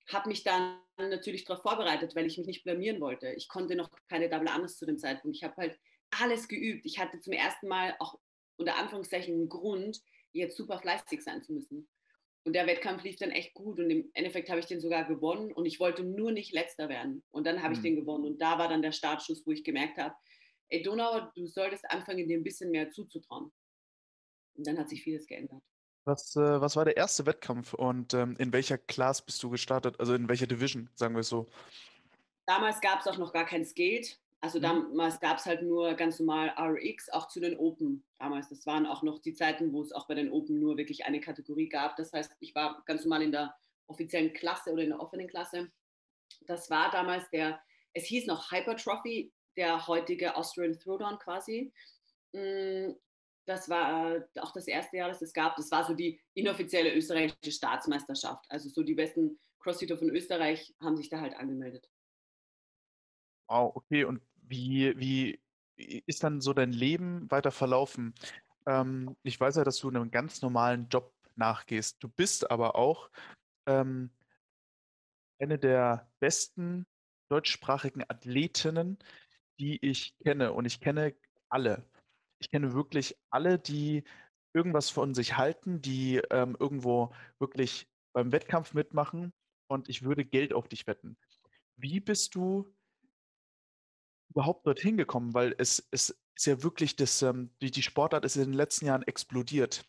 habe 0.09 0.29
mich 0.29 0.43
dann 0.43 0.77
natürlich 0.97 1.43
darauf 1.43 1.63
vorbereitet, 1.63 2.15
weil 2.15 2.27
ich 2.27 2.37
mich 2.37 2.45
nicht 2.45 2.63
blamieren 2.63 3.01
wollte. 3.01 3.33
Ich 3.33 3.47
konnte 3.47 3.75
noch 3.75 3.89
keine 4.07 4.29
Double 4.29 4.47
Anders 4.47 4.77
zu 4.77 4.85
dem 4.85 4.99
Zeitpunkt. 4.99 5.35
Ich 5.35 5.43
habe 5.43 5.55
halt 5.57 5.79
alles 6.19 6.47
geübt. 6.47 6.85
Ich 6.85 6.99
hatte 6.99 7.19
zum 7.19 7.33
ersten 7.33 7.67
Mal 7.67 7.95
auch 7.99 8.19
unter 8.57 8.77
Anführungszeichen 8.77 9.33
einen 9.33 9.49
Grund, 9.49 9.99
jetzt 10.33 10.57
super 10.57 10.79
fleißig 10.79 11.23
sein 11.23 11.41
zu 11.41 11.53
müssen. 11.53 11.87
Und 12.43 12.53
der 12.53 12.65
Wettkampf 12.65 13.03
lief 13.03 13.17
dann 13.17 13.29
echt 13.29 13.53
gut 13.53 13.79
und 13.79 13.89
im 13.91 14.09
Endeffekt 14.13 14.49
habe 14.49 14.59
ich 14.59 14.65
den 14.65 14.81
sogar 14.81 15.05
gewonnen 15.05 15.51
und 15.53 15.65
ich 15.65 15.79
wollte 15.79 16.03
nur 16.03 16.31
nicht 16.31 16.53
letzter 16.53 16.89
werden. 16.89 17.23
Und 17.29 17.45
dann 17.45 17.61
habe 17.61 17.73
ich 17.73 17.79
mhm. 17.79 17.83
den 17.83 17.95
gewonnen 17.97 18.25
und 18.25 18.41
da 18.41 18.57
war 18.57 18.67
dann 18.67 18.81
der 18.81 18.91
Startschuss, 18.91 19.45
wo 19.45 19.51
ich 19.51 19.63
gemerkt 19.63 19.97
habe, 19.97 20.15
ey 20.69 20.81
Donau, 20.81 21.29
du 21.35 21.45
solltest 21.45 21.89
anfangen, 21.91 22.27
dir 22.27 22.37
ein 22.37 22.43
bisschen 22.43 22.71
mehr 22.71 22.89
zuzutrauen. 22.89 23.51
Und 24.55 24.67
dann 24.67 24.79
hat 24.79 24.89
sich 24.89 25.03
vieles 25.03 25.27
geändert. 25.27 25.61
Was, 26.05 26.35
äh, 26.35 26.59
was 26.61 26.75
war 26.75 26.85
der 26.85 26.97
erste 26.97 27.27
Wettkampf 27.27 27.75
und 27.75 28.15
ähm, 28.15 28.35
in 28.39 28.51
welcher 28.51 28.79
Class 28.79 29.23
bist 29.23 29.41
du 29.43 29.51
gestartet? 29.51 29.99
Also 29.99 30.15
in 30.15 30.27
welcher 30.27 30.47
Division, 30.47 30.89
sagen 30.95 31.13
wir 31.13 31.19
es 31.19 31.29
so? 31.29 31.47
Damals 32.47 32.81
gab 32.81 33.01
es 33.01 33.07
auch 33.07 33.19
noch 33.19 33.33
gar 33.33 33.45
kein 33.45 33.63
Skate. 33.63 34.19
Also 34.41 34.57
mhm. 34.57 34.63
damals 34.63 35.19
gab 35.19 35.37
es 35.37 35.45
halt 35.45 35.61
nur 35.61 35.93
ganz 35.93 36.19
normal 36.19 36.53
RX, 36.57 37.09
auch 37.09 37.27
zu 37.27 37.39
den 37.39 37.57
Open 37.57 38.03
damals. 38.17 38.49
Das 38.49 38.65
waren 38.65 38.85
auch 38.85 39.03
noch 39.03 39.19
die 39.19 39.33
Zeiten, 39.33 39.71
wo 39.71 39.81
es 39.81 39.91
auch 39.91 40.07
bei 40.07 40.15
den 40.15 40.31
Open 40.31 40.59
nur 40.59 40.77
wirklich 40.77 41.05
eine 41.05 41.21
Kategorie 41.21 41.69
gab. 41.69 41.95
Das 41.95 42.11
heißt, 42.11 42.31
ich 42.39 42.53
war 42.55 42.83
ganz 42.85 43.05
normal 43.05 43.21
in 43.21 43.31
der 43.31 43.55
offiziellen 43.87 44.33
Klasse 44.33 44.71
oder 44.71 44.83
in 44.83 44.89
der 44.89 44.99
offenen 44.99 45.27
Klasse. 45.27 45.71
Das 46.47 46.69
war 46.69 46.89
damals 46.91 47.29
der, 47.29 47.61
es 47.93 48.05
hieß 48.05 48.25
noch 48.25 48.51
Hypertrophy, 48.51 49.31
der 49.57 49.87
heutige 49.87 50.35
Austrian 50.35 50.79
Throwdown 50.79 51.19
quasi. 51.19 51.71
Mm, 52.33 52.93
das 53.45 53.69
war 53.69 54.23
auch 54.39 54.53
das 54.53 54.67
erste 54.67 54.97
Jahr, 54.97 55.09
das 55.09 55.21
es 55.21 55.33
gab. 55.33 55.55
Das 55.55 55.69
war 55.71 55.83
so 55.83 55.93
die 55.93 56.19
inoffizielle 56.33 56.95
österreichische 56.95 57.51
Staatsmeisterschaft. 57.51 58.45
Also 58.49 58.69
so 58.69 58.81
die 58.81 58.95
besten 58.95 59.39
Crossfitter 59.59 59.97
von 59.97 60.09
Österreich 60.09 60.73
haben 60.79 60.97
sich 60.97 61.09
da 61.09 61.19
halt 61.19 61.35
angemeldet. 61.35 61.89
Wow, 63.47 63.75
okay. 63.75 64.05
Und 64.05 64.21
wie, 64.51 64.93
wie 64.99 65.39
ist 66.05 66.23
dann 66.23 66.41
so 66.41 66.53
dein 66.53 66.71
Leben 66.71 67.29
weiter 67.31 67.51
verlaufen? 67.51 68.13
Ähm, 68.67 69.15
ich 69.23 69.39
weiß 69.39 69.55
ja, 69.55 69.63
dass 69.63 69.79
du 69.79 69.89
einem 69.89 70.11
ganz 70.11 70.41
normalen 70.41 70.87
Job 70.89 71.13
nachgehst. 71.35 72.03
Du 72.03 72.09
bist 72.09 72.51
aber 72.51 72.75
auch 72.75 73.09
ähm, 73.65 74.11
eine 75.39 75.57
der 75.57 76.07
besten 76.19 76.85
deutschsprachigen 77.29 78.03
Athletinnen, 78.07 78.99
die 79.59 79.83
ich 79.83 80.15
kenne. 80.19 80.53
Und 80.53 80.65
ich 80.65 80.79
kenne 80.81 81.15
alle. 81.49 81.83
Ich 82.39 82.51
kenne 82.51 82.73
wirklich 82.73 83.17
alle, 83.29 83.57
die 83.57 84.03
irgendwas 84.53 84.89
von 84.89 85.13
sich 85.13 85.37
halten, 85.37 85.81
die 85.81 86.17
ähm, 86.29 86.57
irgendwo 86.59 87.13
wirklich 87.39 87.87
beim 88.13 88.31
Wettkampf 88.31 88.73
mitmachen. 88.73 89.33
Und 89.67 89.87
ich 89.87 90.03
würde 90.03 90.25
Geld 90.25 90.53
auf 90.53 90.67
dich 90.67 90.85
wetten. 90.85 91.17
Wie 91.77 92.01
bist 92.01 92.35
du 92.35 92.71
überhaupt 94.31 94.65
dorthin 94.65 94.97
gekommen? 94.97 95.33
Weil 95.33 95.55
es, 95.57 95.87
es 95.91 96.17
ist 96.35 96.45
ja 96.45 96.63
wirklich 96.63 96.95
das, 96.95 97.21
ähm, 97.21 97.51
die, 97.61 97.71
die 97.71 97.81
Sportart 97.83 98.25
ist 98.25 98.35
in 98.35 98.43
den 98.43 98.53
letzten 98.53 98.87
Jahren 98.87 99.03
explodiert. 99.03 99.85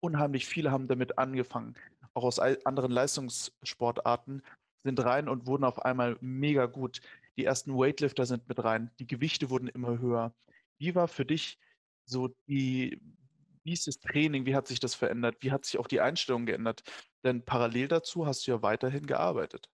Unheimlich 0.00 0.46
viele 0.46 0.70
haben 0.70 0.88
damit 0.88 1.18
angefangen, 1.18 1.74
auch 2.14 2.24
aus 2.24 2.38
anderen 2.38 2.90
Leistungssportarten 2.90 4.42
sind 4.82 5.04
rein 5.04 5.28
und 5.28 5.46
wurden 5.46 5.64
auf 5.64 5.80
einmal 5.84 6.16
mega 6.20 6.66
gut. 6.66 7.00
Die 7.36 7.44
ersten 7.44 7.74
Weightlifter 7.74 8.24
sind 8.24 8.48
mit 8.48 8.62
rein, 8.62 8.90
die 8.98 9.06
Gewichte 9.06 9.50
wurden 9.50 9.68
immer 9.68 9.98
höher. 9.98 10.34
Wie 10.78 10.94
war 10.94 11.08
für 11.08 11.26
dich 11.26 11.58
so 12.06 12.28
die, 12.48 13.00
wie 13.62 13.72
ist 13.72 13.86
das 13.86 13.98
Training, 13.98 14.46
wie 14.46 14.54
hat 14.54 14.66
sich 14.66 14.80
das 14.80 14.94
verändert, 14.94 15.36
wie 15.40 15.52
hat 15.52 15.64
sich 15.64 15.78
auch 15.78 15.86
die 15.86 16.00
Einstellung 16.00 16.46
geändert? 16.46 16.82
Denn 17.24 17.44
parallel 17.44 17.88
dazu 17.88 18.26
hast 18.26 18.46
du 18.46 18.52
ja 18.52 18.62
weiterhin 18.62 19.06
gearbeitet. 19.06 19.68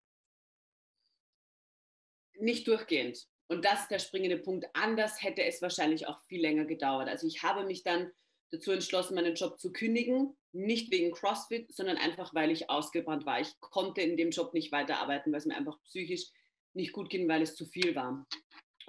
Nicht 2.38 2.66
durchgehend. 2.66 3.28
Und 3.48 3.64
das 3.64 3.82
ist 3.82 3.90
der 3.90 3.98
springende 3.98 4.38
Punkt. 4.38 4.66
Anders 4.72 5.22
hätte 5.22 5.44
es 5.44 5.62
wahrscheinlich 5.62 6.06
auch 6.06 6.20
viel 6.24 6.40
länger 6.40 6.64
gedauert. 6.64 7.08
Also 7.08 7.26
ich 7.26 7.42
habe 7.42 7.64
mich 7.64 7.82
dann 7.84 8.10
dazu 8.50 8.72
entschlossen, 8.72 9.14
meinen 9.14 9.34
Job 9.34 9.60
zu 9.60 9.72
kündigen. 9.72 10.36
Nicht 10.52 10.90
wegen 10.90 11.12
CrossFit, 11.12 11.72
sondern 11.74 11.96
einfach, 11.96 12.34
weil 12.34 12.50
ich 12.50 12.70
ausgebrannt 12.70 13.26
war. 13.26 13.40
Ich 13.40 13.58
konnte 13.60 14.00
in 14.00 14.16
dem 14.16 14.30
Job 14.30 14.52
nicht 14.54 14.72
weiterarbeiten, 14.72 15.32
weil 15.32 15.38
es 15.38 15.46
mir 15.46 15.56
einfach 15.56 15.80
psychisch 15.84 16.26
nicht 16.72 16.92
gut 16.92 17.08
ging, 17.08 17.28
weil 17.28 17.42
es 17.42 17.54
zu 17.54 17.66
viel 17.66 17.94
war. 17.94 18.26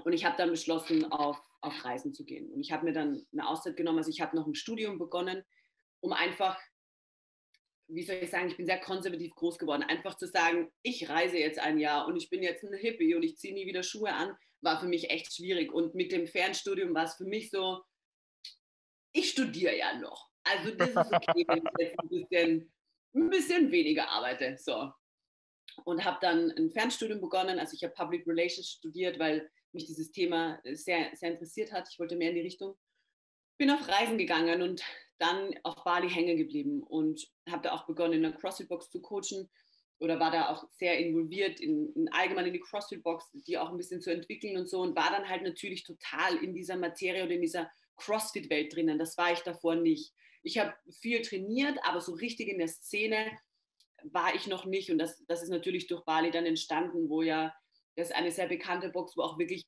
Und 0.04 0.14
ich 0.14 0.26
habe 0.26 0.38
dann 0.38 0.50
beschlossen, 0.50 1.12
auf, 1.12 1.40
auf 1.62 1.86
Reisen 1.86 2.14
zu 2.14 2.26
gehen. 2.26 2.52
Und 2.52 2.62
ich 2.62 2.72
habe 2.72 2.86
mir 2.86 2.94
dann 2.94 3.26
eine 3.32 3.48
Auszeit 3.48 3.78
genommen. 3.78 4.00
Also 4.00 4.10
ich 4.10 4.22
habe 4.22 4.36
noch 4.36 4.48
ein 4.48 4.56
Studium 4.56 4.98
begonnen, 4.98 5.44
um 6.00 6.14
einfach 6.14 6.60
wie 7.90 8.04
soll 8.04 8.18
ich 8.22 8.30
sagen, 8.30 8.50
ich 8.50 8.58
bin 8.58 8.66
sehr 8.66 8.80
konservativ 8.80 9.34
groß 9.36 9.58
geworden. 9.58 9.84
Einfach 9.84 10.16
zu 10.16 10.28
sagen, 10.28 10.70
ich 10.82 11.10
reise 11.10 11.38
jetzt 11.38 11.60
ein 11.60 11.80
Jahr 11.80 12.06
und 12.08 12.18
ich 12.18 12.30
bin 12.30 12.44
jetzt 12.44 12.64
ein 12.64 12.74
Hippie 12.74 13.16
und 13.16 13.24
ich 13.24 13.38
ziehe 13.38 13.54
nie 13.54 13.66
wieder 13.66 13.84
Schuhe 13.84 14.14
an, 14.14 14.36
war 14.62 14.80
für 14.80 14.88
mich 14.88 15.10
echt 15.10 15.34
schwierig. 15.34 15.72
Und 15.72 15.96
mit 15.96 16.12
dem 16.12 16.28
Fernstudium 16.28 16.94
war 16.94 17.06
es 17.06 17.16
für 17.16 17.26
mich 17.26 17.50
so, 17.50 17.84
ich 19.14 19.30
studiere 19.30 19.78
ja 19.78 19.98
noch. 20.00 20.30
Also 20.44 20.72
das 20.72 20.90
ist 20.90 20.98
okay, 20.98 21.46
wenn 21.48 21.58
ich 21.58 21.80
jetzt 21.80 22.00
ein 22.00 22.10
bisschen, 22.10 22.74
ein 23.16 23.30
bisschen 23.30 23.72
weniger 23.72 24.08
arbeite. 24.10 24.58
So. 24.58 24.92
Und 25.86 26.06
habe 26.06 26.18
dann 26.22 26.52
ein 26.52 26.72
Fernstudium 26.72 27.22
begonnen. 27.22 27.60
Also 27.60 27.74
ich 27.76 27.84
habe 27.84 27.94
Public 27.94 28.26
Relations 28.28 28.70
studiert, 28.70 29.20
weil 29.20 29.50
mich 29.74 29.86
dieses 29.86 30.12
Thema 30.12 30.60
sehr, 30.64 31.16
sehr 31.16 31.32
interessiert 31.32 31.72
hat. 31.72 31.88
Ich 31.92 32.00
wollte 32.00 32.16
mehr 32.16 32.30
in 32.30 32.36
die 32.36 32.42
Richtung. 32.42 32.78
Bin 33.58 33.72
auf 33.72 33.88
Reisen 33.88 34.18
gegangen 34.18 34.62
und 34.62 34.84
dann 35.18 35.54
auf 35.64 35.84
Bali 35.84 36.10
hängen 36.10 36.38
geblieben 36.38 36.84
und 36.84 37.28
habe 37.50 37.64
da 37.64 37.74
auch 37.74 37.88
begonnen, 37.88 38.14
in 38.14 38.22
der 38.24 38.34
CrossFit-Box 38.34 38.92
zu 38.92 39.02
coachen 39.02 39.50
oder 40.00 40.20
war 40.20 40.32
da 40.32 40.50
auch 40.50 40.68
sehr 40.78 41.00
involviert 41.00 41.60
in, 41.60 41.92
in 41.94 42.12
allgemein 42.12 42.46
in 42.46 42.54
die 42.54 42.60
CrossFit-Box, 42.60 43.32
die 43.48 43.58
auch 43.58 43.70
ein 43.70 43.78
bisschen 43.78 44.02
zu 44.02 44.12
entwickeln 44.12 44.58
und 44.58 44.70
so 44.70 44.82
und 44.82 44.96
war 44.96 45.12
dann 45.12 45.28
halt 45.28 45.44
natürlich 45.44 45.84
total 45.84 46.38
in 46.44 46.54
dieser 46.54 46.76
Materie 46.76 47.24
oder 47.24 47.34
in 47.34 47.42
dieser 47.42 47.72
CrossFit-Welt 47.98 48.76
drinnen. 48.76 49.00
Das 49.00 49.18
war 49.18 49.34
ich 49.34 49.40
davor 49.40 49.76
nicht. 49.76 50.14
Ich 50.44 50.60
habe 50.60 50.74
viel 51.02 51.22
trainiert, 51.24 51.80
aber 51.84 52.00
so 52.00 52.14
richtig 52.14 52.48
in 52.48 52.60
der 52.60 52.68
Szene 52.68 53.32
war 54.04 54.36
ich 54.36 54.46
noch 54.48 54.66
nicht 54.66 54.92
und 54.92 55.00
das, 55.00 55.26
das 55.28 55.42
ist 55.42 55.50
natürlich 55.50 55.88
durch 55.88 56.06
Bali 56.06 56.30
dann 56.30 56.46
entstanden, 56.46 57.10
wo 57.10 57.24
ja 57.24 57.54
das 57.98 58.10
ist 58.10 58.16
eine 58.16 58.32
sehr 58.32 58.48
bekannte 58.48 58.90
Box, 58.90 59.18
wo 59.18 59.24
auch 59.24 59.40
wirklich 59.40 59.66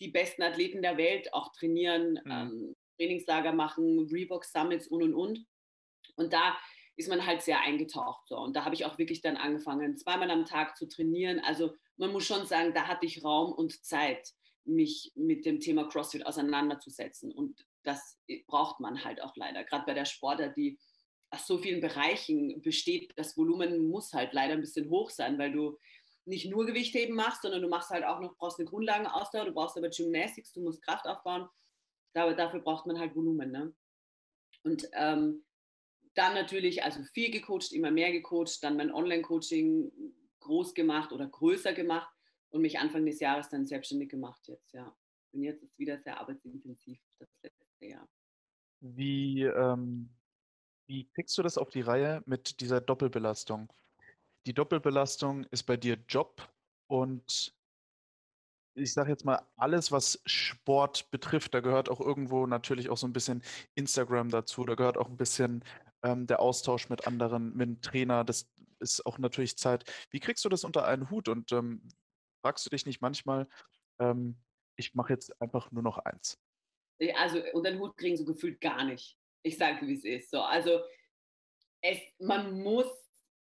die 0.00 0.08
besten 0.08 0.42
Athleten 0.42 0.82
der 0.82 0.96
Welt 0.96 1.32
auch 1.32 1.52
trainieren, 1.52 2.18
mhm. 2.24 2.30
ähm, 2.30 2.76
Trainingslager 2.96 3.52
machen, 3.52 4.08
Reebok 4.12 4.44
Summits 4.44 4.88
und 4.88 5.02
und 5.02 5.14
und. 5.14 5.46
Und 6.16 6.32
da 6.32 6.58
ist 6.98 7.08
man 7.08 7.24
halt 7.24 7.42
sehr 7.42 7.60
eingetaucht. 7.60 8.26
So. 8.28 8.36
Und 8.36 8.56
da 8.56 8.64
habe 8.64 8.74
ich 8.74 8.84
auch 8.84 8.98
wirklich 8.98 9.20
dann 9.20 9.36
angefangen, 9.36 9.96
zweimal 9.96 10.30
am 10.30 10.44
Tag 10.44 10.76
zu 10.76 10.88
trainieren. 10.88 11.38
Also 11.40 11.72
man 11.96 12.10
muss 12.12 12.26
schon 12.26 12.44
sagen, 12.44 12.74
da 12.74 12.88
hatte 12.88 13.06
ich 13.06 13.24
Raum 13.24 13.52
und 13.52 13.84
Zeit, 13.84 14.32
mich 14.64 15.12
mit 15.14 15.46
dem 15.46 15.60
Thema 15.60 15.88
CrossFit 15.88 16.26
auseinanderzusetzen. 16.26 17.32
Und 17.32 17.64
das 17.84 18.18
braucht 18.48 18.80
man 18.80 19.04
halt 19.04 19.22
auch 19.22 19.34
leider. 19.36 19.64
Gerade 19.64 19.86
bei 19.86 19.94
der 19.94 20.04
Sportart, 20.04 20.56
die 20.56 20.78
aus 21.30 21.46
so 21.46 21.58
vielen 21.58 21.80
Bereichen 21.80 22.60
besteht, 22.62 23.12
das 23.16 23.36
Volumen 23.36 23.88
muss 23.88 24.12
halt 24.12 24.32
leider 24.32 24.54
ein 24.54 24.60
bisschen 24.60 24.90
hoch 24.90 25.10
sein, 25.10 25.38
weil 25.38 25.52
du 25.52 25.78
nicht 26.24 26.50
nur 26.50 26.66
Gewichtheben 26.66 27.14
machst, 27.14 27.42
sondern 27.42 27.62
du 27.62 27.68
machst 27.68 27.90
halt 27.90 28.04
auch 28.04 28.20
noch, 28.20 28.36
brauchst 28.36 28.58
eine 28.58 28.68
Grundlagenausdauer, 28.68 29.46
du 29.46 29.52
brauchst 29.52 29.78
aber 29.78 29.88
Gymnastics, 29.88 30.52
du 30.52 30.62
musst 30.62 30.82
Kraft 30.82 31.06
aufbauen. 31.06 31.48
Da, 32.12 32.32
dafür 32.34 32.60
braucht 32.60 32.86
man 32.86 32.98
halt 32.98 33.14
Volumen. 33.14 33.52
Ne? 33.52 33.72
Und 34.64 34.88
ähm, 34.94 35.44
dann 36.18 36.34
natürlich, 36.34 36.82
also 36.82 37.02
viel 37.04 37.30
gecoacht, 37.30 37.72
immer 37.72 37.92
mehr 37.92 38.10
gecoacht, 38.10 38.62
dann 38.62 38.76
mein 38.76 38.92
Online-Coaching 38.92 39.92
groß 40.40 40.74
gemacht 40.74 41.12
oder 41.12 41.28
größer 41.28 41.72
gemacht 41.72 42.12
und 42.50 42.62
mich 42.62 42.78
Anfang 42.78 43.06
des 43.06 43.20
Jahres 43.20 43.48
dann 43.48 43.66
selbstständig 43.66 44.08
gemacht 44.08 44.46
jetzt, 44.48 44.72
ja. 44.72 44.94
Und 45.32 45.42
jetzt 45.42 45.62
ist 45.62 45.78
wieder 45.78 45.98
sehr 45.98 46.18
arbeitsintensiv, 46.18 46.98
das 47.18 47.28
letzte 47.42 47.86
Jahr. 47.86 48.08
Wie, 48.80 49.42
ähm, 49.42 50.08
wie 50.88 51.08
kriegst 51.14 51.36
du 51.38 51.42
das 51.42 51.58
auf 51.58 51.70
die 51.70 51.82
Reihe 51.82 52.22
mit 52.26 52.60
dieser 52.60 52.80
Doppelbelastung? 52.80 53.72
Die 54.46 54.54
Doppelbelastung 54.54 55.44
ist 55.50 55.64
bei 55.64 55.76
dir 55.76 55.98
Job 56.08 56.50
und 56.88 57.54
ich 58.74 58.92
sage 58.92 59.10
jetzt 59.10 59.24
mal, 59.24 59.42
alles, 59.56 59.92
was 59.92 60.20
Sport 60.24 61.10
betrifft, 61.10 61.52
da 61.52 61.60
gehört 61.60 61.88
auch 61.88 62.00
irgendwo 62.00 62.46
natürlich 62.46 62.88
auch 62.90 62.96
so 62.96 63.06
ein 63.06 63.12
bisschen 63.12 63.42
Instagram 63.74 64.30
dazu, 64.30 64.64
da 64.64 64.74
gehört 64.74 64.96
auch 64.96 65.08
ein 65.08 65.16
bisschen 65.16 65.64
ähm, 66.02 66.26
der 66.26 66.40
Austausch 66.40 66.88
mit 66.88 67.06
anderen, 67.06 67.56
mit 67.56 67.68
dem 67.68 67.80
Trainer, 67.80 68.24
das 68.24 68.50
ist 68.80 69.04
auch 69.06 69.18
natürlich 69.18 69.56
Zeit. 69.56 69.84
Wie 70.10 70.20
kriegst 70.20 70.44
du 70.44 70.48
das 70.48 70.64
unter 70.64 70.86
einen 70.86 71.10
Hut 71.10 71.28
und 71.28 71.52
ähm, 71.52 71.88
fragst 72.42 72.64
du 72.66 72.70
dich 72.70 72.86
nicht 72.86 73.00
manchmal, 73.00 73.48
ähm, 73.98 74.36
ich 74.76 74.94
mache 74.94 75.12
jetzt 75.12 75.40
einfach 75.40 75.70
nur 75.72 75.82
noch 75.82 75.98
eins? 75.98 76.38
Also 77.16 77.42
unter 77.52 77.70
den 77.70 77.80
Hut 77.80 77.96
kriegen 77.96 78.16
so 78.16 78.24
gefühlt 78.24 78.60
gar 78.60 78.84
nicht. 78.84 79.16
Ich 79.42 79.56
sage, 79.56 79.86
wie 79.86 79.94
es 79.94 80.04
ist. 80.04 80.30
So, 80.30 80.40
also 80.40 80.80
es, 81.80 81.98
man 82.18 82.60
muss 82.60 82.86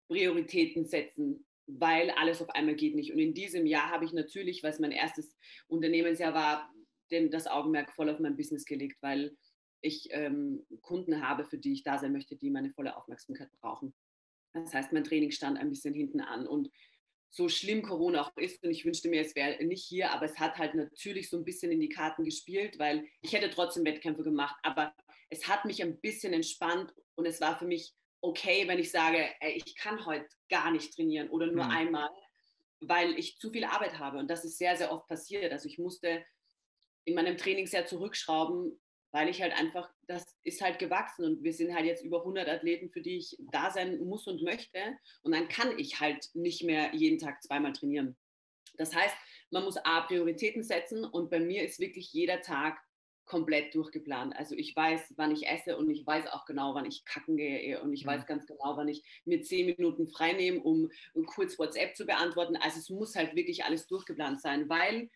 Prioritäten 0.08 0.86
setzen 0.86 1.46
weil 1.68 2.12
alles 2.12 2.42
auf 2.42 2.50
einmal 2.50 2.76
geht 2.76 2.96
nicht. 2.96 3.12
Und 3.12 3.20
in 3.20 3.34
diesem 3.34 3.66
Jahr 3.66 3.90
habe 3.90 4.06
ich 4.06 4.14
natürlich, 4.14 4.64
was 4.64 4.80
mein 4.80 4.92
erstes 4.92 5.36
Unternehmensjahr 5.68 6.34
war, 6.34 6.72
denn 7.12 7.32
das 7.32 7.48
Augenmerk 7.48 7.92
voll 7.94 8.10
auf 8.10 8.20
mein 8.20 8.36
Business 8.36 8.66
gelegt, 8.66 8.98
weil 9.02 9.36
ich 9.86 10.08
ähm, 10.12 10.66
Kunden 10.82 11.28
habe, 11.28 11.46
für 11.46 11.58
die 11.58 11.74
ich 11.74 11.84
da 11.84 11.98
sein 11.98 12.12
möchte, 12.12 12.36
die 12.36 12.50
meine 12.50 12.72
volle 12.72 12.96
Aufmerksamkeit 12.96 13.50
brauchen. 13.62 13.94
Das 14.54 14.74
heißt, 14.74 14.94
mein 14.94 15.04
Training 15.04 15.32
stand 15.32 15.58
ein 15.58 15.70
bisschen 15.70 15.94
hinten 15.94 16.22
an 16.22 16.48
und 16.48 16.70
so 17.30 17.50
schlimm 17.50 17.82
Corona 17.82 18.22
auch 18.22 18.38
ist 18.38 18.64
und 18.64 18.72
ich 18.72 18.86
wünschte 18.86 19.10
mir, 19.10 19.20
es 19.20 19.36
wäre 19.36 19.62
nicht 19.66 19.84
hier, 19.86 20.12
aber 20.12 20.26
es 20.26 20.40
hat 20.40 20.58
halt 20.58 20.74
natürlich 20.74 21.30
so 21.30 21.38
ein 21.38 21.44
bisschen 21.44 21.72
in 21.72 21.82
die 21.82 21.90
Karten 21.90 22.24
gespielt, 22.24 22.80
weil 22.80 23.06
ich 23.22 23.34
hätte 23.34 23.50
trotzdem 23.50 23.84
Wettkämpfe 23.84 24.24
gemacht, 24.24 24.56
aber 24.64 24.96
es 25.30 25.48
hat 25.48 25.66
mich 25.66 25.84
ein 25.84 26.00
bisschen 26.00 26.32
entspannt 26.32 26.94
und 27.16 27.26
es 27.26 27.42
war 27.42 27.60
für 27.60 27.66
mich 27.66 27.94
okay, 28.22 28.68
wenn 28.68 28.80
ich 28.80 28.90
sage, 28.90 29.30
ey, 29.40 29.62
ich 29.64 29.76
kann 29.76 30.06
heute 30.06 30.28
gar 30.50 30.72
nicht 30.72 30.94
trainieren 30.96 31.30
oder 31.30 31.48
nur 31.48 31.66
mhm. 31.66 31.72
einmal, 31.72 32.10
weil 32.80 33.18
ich 33.20 33.38
zu 33.38 33.52
viel 33.52 33.66
Arbeit 33.66 34.00
habe 34.00 34.18
und 34.18 34.30
das 34.30 34.46
ist 34.46 34.58
sehr, 34.58 34.76
sehr 34.78 34.92
oft 34.92 35.08
passiert. 35.08 35.52
Also 35.52 35.68
ich 35.68 35.78
musste 35.78 36.26
in 37.06 37.16
meinem 37.16 37.38
Training 37.38 37.68
sehr 37.68 37.86
zurückschrauben, 37.86 38.80
weil 39.16 39.30
ich 39.30 39.42
halt 39.42 39.54
einfach, 39.54 39.90
das 40.08 40.36
ist 40.44 40.62
halt 40.62 40.78
gewachsen 40.78 41.24
und 41.24 41.42
wir 41.42 41.54
sind 41.54 41.74
halt 41.74 41.86
jetzt 41.86 42.04
über 42.04 42.20
100 42.20 42.50
Athleten, 42.50 42.90
für 42.90 43.02
die 43.02 43.16
ich 43.16 43.38
da 43.50 43.72
sein 43.72 43.98
muss 44.00 44.28
und 44.28 44.44
möchte 44.44 44.78
und 45.24 45.34
dann 45.34 45.48
kann 45.48 45.80
ich 45.80 46.02
halt 46.02 46.28
nicht 46.34 46.64
mehr 46.64 46.94
jeden 46.94 47.18
Tag 47.18 47.42
zweimal 47.42 47.72
trainieren. 47.72 48.18
Das 48.76 48.94
heißt, 48.94 49.16
man 49.52 49.64
muss 49.64 49.78
A, 49.78 50.02
Prioritäten 50.02 50.64
setzen 50.64 51.06
und 51.06 51.30
bei 51.30 51.40
mir 51.40 51.64
ist 51.64 51.80
wirklich 51.80 52.12
jeder 52.12 52.42
Tag 52.42 52.78
komplett 53.24 53.74
durchgeplant. 53.74 54.36
Also 54.36 54.54
ich 54.54 54.76
weiß, 54.76 55.14
wann 55.16 55.32
ich 55.32 55.48
esse 55.48 55.78
und 55.78 55.90
ich 55.90 56.06
weiß 56.06 56.28
auch 56.28 56.46
genau, 56.46 56.76
wann 56.76 56.86
ich 56.86 57.06
kacken 57.06 57.38
gehe 57.38 57.82
und 57.82 57.94
ich 57.94 58.04
mhm. 58.04 58.10
weiß 58.10 58.26
ganz 58.26 58.46
genau, 58.46 58.76
wann 58.76 58.90
ich 58.90 59.02
mir 59.24 59.42
zehn 59.44 59.66
Minuten 59.66 60.10
frei 60.10 60.34
nehme, 60.34 60.60
um 60.60 60.92
kurz 61.26 61.58
WhatsApp 61.58 61.96
zu 61.96 62.06
beantworten. 62.06 62.58
Also 62.58 62.80
es 62.80 62.90
muss 62.90 63.16
halt 63.16 63.34
wirklich 63.34 63.64
alles 63.64 63.88
durchgeplant 63.88 64.42
sein, 64.42 64.68
weil, 64.68 65.10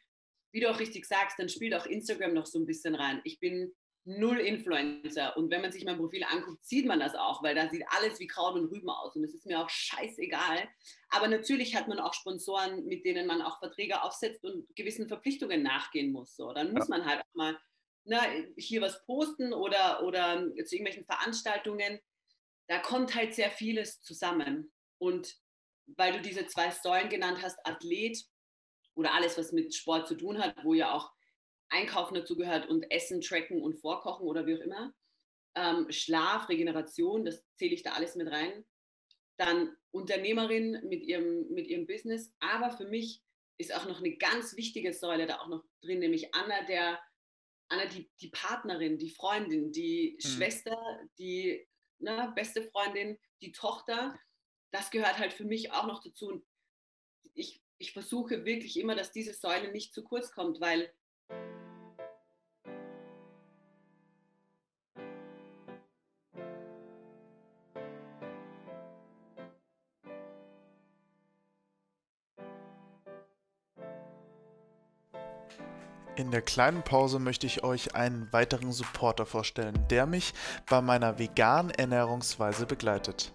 wie 0.53 0.61
du 0.61 0.71
auch 0.71 0.79
richtig 0.79 1.05
sagst, 1.05 1.37
dann 1.37 1.49
spielt 1.49 1.73
auch 1.73 1.85
Instagram 1.85 2.33
noch 2.33 2.45
so 2.45 2.59
ein 2.59 2.65
bisschen 2.65 2.95
rein. 2.95 3.19
Ich 3.25 3.41
bin 3.41 3.75
null 4.17 4.39
Influencer. 4.39 5.37
Und 5.37 5.51
wenn 5.51 5.61
man 5.61 5.71
sich 5.71 5.85
mein 5.85 5.97
Profil 5.97 6.23
anguckt, 6.23 6.65
sieht 6.65 6.85
man 6.85 6.99
das 6.99 7.13
auch, 7.13 7.43
weil 7.43 7.53
da 7.53 7.69
sieht 7.69 7.83
alles 7.89 8.19
wie 8.19 8.27
Kraut 8.27 8.55
und 8.55 8.65
Rüben 8.65 8.89
aus. 8.89 9.15
Und 9.15 9.23
es 9.23 9.33
ist 9.35 9.45
mir 9.45 9.59
auch 9.59 9.69
scheißegal. 9.69 10.67
Aber 11.09 11.27
natürlich 11.27 11.75
hat 11.75 11.87
man 11.87 11.99
auch 11.99 12.13
Sponsoren, 12.13 12.85
mit 12.85 13.05
denen 13.05 13.27
man 13.27 13.41
auch 13.41 13.59
Verträge 13.59 14.01
aufsetzt 14.01 14.43
und 14.43 14.65
gewissen 14.75 15.07
Verpflichtungen 15.07 15.61
nachgehen 15.61 16.11
muss. 16.11 16.35
So, 16.35 16.51
dann 16.53 16.73
muss 16.73 16.87
man 16.87 17.05
halt 17.05 17.21
auch 17.21 17.35
mal 17.35 17.57
na, 18.05 18.21
hier 18.57 18.81
was 18.81 19.05
posten 19.05 19.53
oder, 19.53 20.03
oder 20.03 20.39
zu 20.65 20.75
irgendwelchen 20.75 21.05
Veranstaltungen. 21.05 21.99
Da 22.67 22.79
kommt 22.79 23.13
halt 23.13 23.35
sehr 23.35 23.51
vieles 23.51 24.01
zusammen. 24.01 24.71
Und 24.97 25.35
weil 25.85 26.13
du 26.13 26.21
diese 26.21 26.47
zwei 26.47 26.71
Säulen 26.71 27.09
genannt 27.09 27.39
hast, 27.43 27.59
Athlet 27.63 28.23
oder 28.95 29.13
alles, 29.13 29.37
was 29.37 29.51
mit 29.51 29.75
Sport 29.75 30.07
zu 30.07 30.15
tun 30.15 30.39
hat, 30.39 30.55
wo 30.63 30.73
ja 30.73 30.93
auch 30.93 31.11
Einkaufen 31.69 32.15
dazu 32.15 32.35
gehört 32.35 32.67
und 32.67 32.89
Essen, 32.91 33.21
Tracken 33.21 33.61
und 33.61 33.79
Vorkochen 33.79 34.27
oder 34.27 34.45
wie 34.45 34.55
auch 34.55 34.61
immer. 34.61 34.93
Ähm, 35.55 35.91
Schlaf, 35.91 36.49
Regeneration, 36.49 37.25
das 37.25 37.43
zähle 37.55 37.73
ich 37.73 37.83
da 37.83 37.93
alles 37.93 38.15
mit 38.15 38.27
rein. 38.29 38.65
Dann 39.37 39.75
Unternehmerin 39.91 40.81
mit 40.87 41.03
ihrem, 41.03 41.47
mit 41.49 41.67
ihrem 41.67 41.87
Business. 41.87 42.33
Aber 42.39 42.75
für 42.75 42.85
mich 42.85 43.23
ist 43.57 43.73
auch 43.73 43.85
noch 43.87 43.99
eine 43.99 44.15
ganz 44.17 44.55
wichtige 44.55 44.93
Säule 44.93 45.27
da 45.27 45.39
auch 45.39 45.47
noch 45.47 45.63
drin, 45.81 45.99
nämlich 45.99 46.33
Anna, 46.33 46.63
der, 46.65 46.99
Anna 47.67 47.85
die, 47.85 48.09
die 48.21 48.29
Partnerin, 48.29 48.97
die 48.97 49.09
Freundin, 49.09 49.71
die 49.71 50.17
mhm. 50.17 50.27
Schwester, 50.27 50.77
die 51.17 51.67
ne, 51.99 52.31
beste 52.35 52.63
Freundin, 52.63 53.17
die 53.41 53.51
Tochter. 53.51 54.17
Das 54.71 54.91
gehört 54.91 55.17
halt 55.17 55.33
für 55.33 55.45
mich 55.45 55.71
auch 55.71 55.87
noch 55.87 56.01
dazu. 56.01 56.27
Und 56.27 56.45
ich, 57.33 57.61
ich 57.77 57.91
versuche 57.91 58.45
wirklich 58.45 58.77
immer, 58.77 58.95
dass 58.95 59.11
diese 59.11 59.33
Säule 59.33 59.71
nicht 59.71 59.93
zu 59.93 60.03
kurz 60.03 60.31
kommt, 60.31 60.61
weil 60.61 60.93
In 76.19 76.31
der 76.31 76.41
kleinen 76.41 76.83
Pause 76.83 77.17
möchte 77.17 77.47
ich 77.47 77.63
euch 77.63 77.95
einen 77.95 78.27
weiteren 78.33 78.73
Supporter 78.73 79.25
vorstellen, 79.25 79.87
der 79.89 80.05
mich 80.05 80.33
bei 80.69 80.81
meiner 80.81 81.17
veganen 81.17 81.71
Ernährungsweise 81.71 82.65
begleitet. 82.65 83.31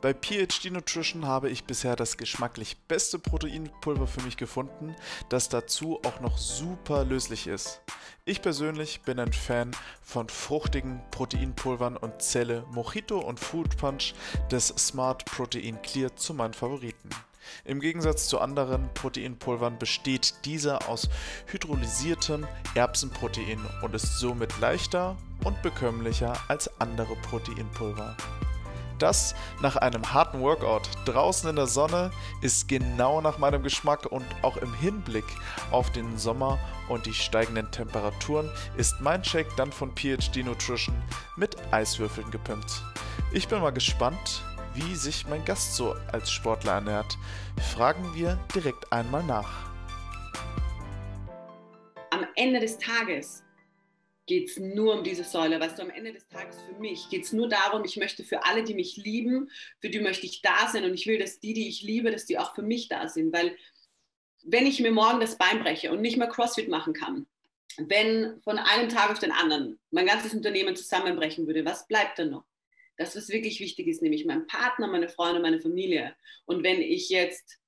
Bei 0.00 0.14
PhD 0.14 0.70
Nutrition 0.70 1.26
habe 1.26 1.50
ich 1.50 1.64
bisher 1.64 1.96
das 1.96 2.16
geschmacklich 2.16 2.76
beste 2.88 3.18
Proteinpulver 3.18 4.06
für 4.06 4.22
mich 4.22 4.36
gefunden, 4.36 4.94
das 5.28 5.48
dazu 5.48 6.00
auch 6.04 6.20
noch 6.20 6.38
super 6.38 7.04
löslich 7.04 7.46
ist. 7.46 7.80
Ich 8.24 8.40
persönlich 8.40 9.02
bin 9.02 9.18
ein 9.18 9.32
Fan 9.32 9.72
von 10.02 10.28
fruchtigen 10.28 11.00
Proteinpulvern 11.10 11.96
und 11.96 12.22
zähle 12.22 12.64
Mojito 12.70 13.18
und 13.18 13.40
Food 13.40 13.76
Punch 13.76 14.14
des 14.50 14.68
Smart 14.68 15.24
Protein 15.24 15.82
Clear 15.82 16.14
zu 16.14 16.32
meinen 16.32 16.54
Favoriten. 16.54 17.10
Im 17.64 17.80
Gegensatz 17.80 18.28
zu 18.28 18.40
anderen 18.40 18.92
Proteinpulvern 18.94 19.78
besteht 19.78 20.34
dieser 20.44 20.88
aus 20.88 21.08
hydrolysiertem 21.46 22.46
Erbsenprotein 22.74 23.60
und 23.82 23.94
ist 23.94 24.18
somit 24.18 24.58
leichter 24.60 25.16
und 25.44 25.60
bekömmlicher 25.62 26.34
als 26.48 26.70
andere 26.80 27.16
Proteinpulver. 27.16 28.16
Das 29.02 29.34
nach 29.60 29.74
einem 29.74 30.14
harten 30.14 30.40
Workout 30.42 30.88
draußen 31.06 31.50
in 31.50 31.56
der 31.56 31.66
Sonne 31.66 32.12
ist 32.40 32.68
genau 32.68 33.20
nach 33.20 33.36
meinem 33.36 33.64
Geschmack 33.64 34.06
und 34.06 34.24
auch 34.42 34.56
im 34.58 34.72
Hinblick 34.74 35.24
auf 35.72 35.90
den 35.90 36.16
Sommer 36.16 36.56
und 36.88 37.04
die 37.06 37.12
steigenden 37.12 37.68
Temperaturen 37.72 38.48
ist 38.76 39.00
mein 39.00 39.24
Shake 39.24 39.56
dann 39.56 39.72
von 39.72 39.90
PhD 39.96 40.44
Nutrition 40.44 40.94
mit 41.34 41.56
Eiswürfeln 41.72 42.30
gepimpt. 42.30 42.80
Ich 43.32 43.48
bin 43.48 43.60
mal 43.60 43.72
gespannt, 43.72 44.44
wie 44.74 44.94
sich 44.94 45.26
mein 45.26 45.44
Gast 45.44 45.74
so 45.74 45.96
als 46.12 46.30
Sportler 46.30 46.74
ernährt. 46.74 47.18
Fragen 47.74 48.14
wir 48.14 48.38
direkt 48.54 48.92
einmal 48.92 49.24
nach. 49.24 49.50
Am 52.10 52.24
Ende 52.36 52.60
des 52.60 52.78
Tages 52.78 53.42
geht 54.26 54.50
es 54.50 54.58
nur 54.58 54.94
um 54.94 55.04
diese 55.04 55.24
Säule. 55.24 55.58
Weißt 55.60 55.78
du, 55.78 55.82
am 55.82 55.90
Ende 55.90 56.12
des 56.12 56.28
Tages 56.28 56.56
für 56.62 56.78
mich 56.78 57.08
geht 57.10 57.24
es 57.24 57.32
nur 57.32 57.48
darum, 57.48 57.84
ich 57.84 57.96
möchte 57.96 58.24
für 58.24 58.44
alle, 58.44 58.62
die 58.62 58.74
mich 58.74 58.96
lieben, 58.96 59.50
für 59.80 59.90
die 59.90 60.00
möchte 60.00 60.26
ich 60.26 60.42
da 60.42 60.68
sein 60.68 60.84
und 60.84 60.94
ich 60.94 61.06
will, 61.06 61.18
dass 61.18 61.40
die, 61.40 61.54
die 61.54 61.68
ich 61.68 61.82
liebe, 61.82 62.10
dass 62.10 62.26
die 62.26 62.38
auch 62.38 62.54
für 62.54 62.62
mich 62.62 62.88
da 62.88 63.08
sind. 63.08 63.32
Weil 63.32 63.56
wenn 64.44 64.66
ich 64.66 64.80
mir 64.80 64.92
morgen 64.92 65.20
das 65.20 65.38
Bein 65.38 65.60
breche 65.60 65.92
und 65.92 66.00
nicht 66.00 66.16
mehr 66.16 66.28
CrossFit 66.28 66.68
machen 66.68 66.92
kann, 66.92 67.26
wenn 67.78 68.40
von 68.42 68.58
einem 68.58 68.88
Tag 68.88 69.10
auf 69.10 69.18
den 69.18 69.32
anderen 69.32 69.80
mein 69.90 70.06
ganzes 70.06 70.34
Unternehmen 70.34 70.76
zusammenbrechen 70.76 71.46
würde, 71.46 71.64
was 71.64 71.86
bleibt 71.86 72.18
dann 72.18 72.30
noch? 72.30 72.44
das, 72.96 73.16
was 73.16 73.28
wirklich 73.28 73.60
wichtig 73.60 73.86
ist, 73.88 74.02
nämlich 74.02 74.24
mein 74.24 74.46
Partner, 74.46 74.86
meine 74.86 75.08
Freunde, 75.08 75.40
meine 75.40 75.60
Familie. 75.60 76.14
Und 76.44 76.62
wenn 76.62 76.80
ich 76.80 77.08
jetzt 77.08 77.58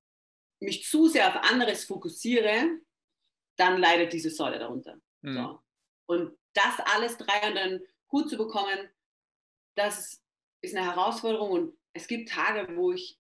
mich 0.61 0.85
zu 0.85 1.09
sehr 1.09 1.29
auf 1.29 1.51
anderes 1.51 1.85
fokussiere, 1.85 2.79
dann 3.57 3.79
leidet 3.79 4.13
diese 4.13 4.31
Säule 4.31 4.59
darunter. 4.59 4.97
Mhm. 5.23 5.35
So. 5.35 5.61
Und 6.07 6.39
das 6.55 6.81
alles 6.95 7.19
drei 7.19 7.49
und 7.49 7.55
dann 7.55 7.81
gut 8.09 8.31
zu 8.31 8.37
bekommen, 8.37 8.89
das 9.75 10.23
ist 10.61 10.75
eine 10.75 10.87
Herausforderung. 10.87 11.51
Und 11.51 11.79
es 11.93 12.07
gibt 12.07 12.31
Tage, 12.31 12.77
wo 12.77 12.93
ich, 12.93 13.19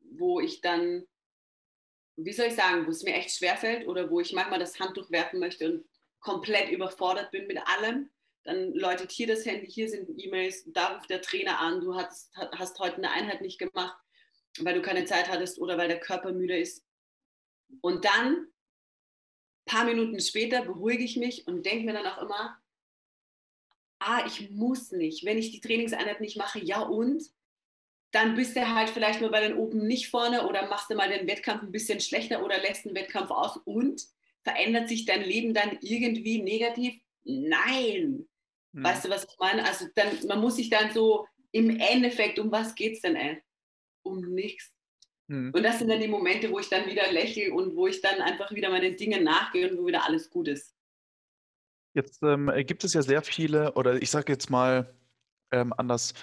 wo 0.00 0.40
ich 0.40 0.60
dann, 0.60 1.06
wie 2.16 2.32
soll 2.32 2.46
ich 2.46 2.54
sagen, 2.54 2.86
wo 2.86 2.90
es 2.90 3.04
mir 3.04 3.14
echt 3.14 3.36
schwerfällt 3.36 3.86
oder 3.86 4.10
wo 4.10 4.20
ich 4.20 4.32
manchmal 4.32 4.58
das 4.58 4.80
Handtuch 4.80 5.10
werfen 5.10 5.38
möchte 5.38 5.70
und 5.70 5.88
komplett 6.20 6.70
überfordert 6.70 7.30
bin 7.30 7.46
mit 7.46 7.58
allem 7.58 8.10
dann 8.48 8.72
läutet 8.72 9.12
hier 9.12 9.26
das 9.26 9.44
Handy, 9.44 9.70
hier 9.70 9.90
sind 9.90 10.08
E-Mails, 10.16 10.64
da 10.68 10.94
ruft 10.94 11.10
der 11.10 11.20
Trainer 11.20 11.60
an, 11.60 11.82
du 11.82 11.94
hast, 11.94 12.34
hast 12.34 12.78
heute 12.78 12.96
eine 12.96 13.10
Einheit 13.10 13.42
nicht 13.42 13.58
gemacht, 13.58 13.94
weil 14.60 14.74
du 14.74 14.80
keine 14.80 15.04
Zeit 15.04 15.28
hattest 15.28 15.58
oder 15.58 15.76
weil 15.76 15.88
der 15.88 16.00
Körper 16.00 16.32
müde 16.32 16.58
ist. 16.58 16.82
Und 17.82 18.06
dann, 18.06 18.46
paar 19.68 19.84
Minuten 19.84 20.20
später, 20.20 20.64
beruhige 20.64 21.04
ich 21.04 21.16
mich 21.16 21.46
und 21.46 21.64
denke 21.64 21.84
mir 21.84 21.92
dann 21.92 22.06
auch 22.06 22.22
immer, 22.22 22.58
ah, 24.00 24.24
ich 24.26 24.50
muss 24.50 24.90
nicht. 24.90 25.24
Wenn 25.24 25.38
ich 25.38 25.52
die 25.52 25.60
Trainingseinheit 25.60 26.20
nicht 26.20 26.36
mache, 26.36 26.58
ja 26.58 26.80
und? 26.80 27.22
Dann 28.10 28.34
bist 28.34 28.56
du 28.56 28.74
halt 28.74 28.88
vielleicht 28.88 29.20
mal 29.20 29.30
bei 29.30 29.46
den 29.46 29.56
Open 29.56 29.86
nicht 29.86 30.08
vorne 30.08 30.48
oder 30.48 30.66
machst 30.68 30.90
du 30.90 30.94
mal 30.94 31.10
den 31.10 31.28
Wettkampf 31.28 31.62
ein 31.62 31.72
bisschen 31.72 32.00
schlechter 32.00 32.42
oder 32.42 32.58
lässt 32.58 32.86
den 32.86 32.94
Wettkampf 32.94 33.30
aus 33.30 33.58
und 33.64 34.02
verändert 34.42 34.88
sich 34.88 35.04
dein 35.04 35.22
Leben 35.22 35.52
dann 35.52 35.78
irgendwie 35.82 36.42
negativ? 36.42 36.98
Nein, 37.24 38.26
hm. 38.72 38.84
Weißt 38.84 39.04
du, 39.04 39.10
was 39.10 39.24
ich 39.24 39.38
meine? 39.38 39.64
Also 39.64 39.86
dann, 39.94 40.26
man 40.26 40.40
muss 40.40 40.56
sich 40.56 40.70
dann 40.70 40.92
so 40.92 41.26
im 41.52 41.78
Endeffekt, 41.80 42.38
um 42.38 42.50
was 42.50 42.74
geht 42.74 42.94
es 42.94 43.00
denn, 43.00 43.16
ey? 43.16 43.42
Um 44.02 44.20
nichts. 44.34 44.72
Hm. 45.28 45.52
Und 45.54 45.62
das 45.62 45.78
sind 45.78 45.88
dann 45.88 46.00
die 46.00 46.08
Momente, 46.08 46.50
wo 46.50 46.58
ich 46.58 46.68
dann 46.68 46.86
wieder 46.86 47.10
lächle 47.12 47.52
und 47.52 47.76
wo 47.76 47.86
ich 47.86 48.00
dann 48.00 48.20
einfach 48.20 48.50
wieder 48.52 48.70
meinen 48.70 48.96
Dingen 48.96 49.24
nachgehe 49.24 49.70
und 49.70 49.78
wo 49.78 49.86
wieder 49.86 50.04
alles 50.06 50.30
gut 50.30 50.48
ist. 50.48 50.74
Jetzt 51.94 52.22
ähm, 52.22 52.50
gibt 52.66 52.84
es 52.84 52.94
ja 52.94 53.02
sehr 53.02 53.22
viele, 53.22 53.72
oder 53.72 54.00
ich 54.00 54.10
sage 54.10 54.32
jetzt 54.32 54.50
mal 54.50 54.94
ähm, 55.50 55.72
anders, 55.76 56.14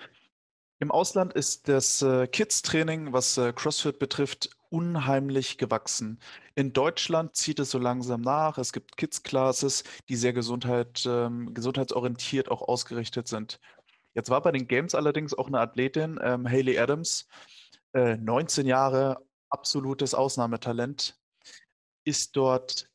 im 0.79 0.91
Ausland 0.91 1.33
ist 1.33 1.69
das 1.69 2.01
äh, 2.01 2.27
Kids-Training, 2.27 3.13
was 3.13 3.37
äh, 3.37 3.53
CrossFit 3.53 3.97
betrifft, 3.97 4.49
unheimlich 4.69 5.57
gewachsen. 5.57 6.19
In 6.55 6.73
Deutschland 6.73 7.35
zieht 7.35 7.59
es 7.59 7.71
so 7.71 7.79
langsam 7.79 8.21
nach. 8.21 8.57
Es 8.57 8.73
gibt 8.73 8.97
Kids-Classes, 8.97 9.83
die 10.09 10.17
sehr 10.17 10.33
Gesundheit, 10.33 11.05
ähm, 11.07 11.53
gesundheitsorientiert 11.53 12.51
auch 12.51 12.61
ausgerichtet 12.61 13.27
sind. 13.27 13.61
Jetzt 14.15 14.29
war 14.29 14.41
bei 14.41 14.51
den 14.51 14.67
Games 14.67 14.95
allerdings 14.95 15.33
auch 15.33 15.47
eine 15.47 15.59
Athletin, 15.59 16.19
ähm, 16.21 16.47
Hayley 16.47 16.77
Adams, 16.77 17.27
äh, 17.95 18.17
19 18.17 18.67
Jahre, 18.67 19.25
absolutes 19.49 20.13
Ausnahmetalent, 20.13 21.17
ist 22.03 22.35
dort 22.35 22.89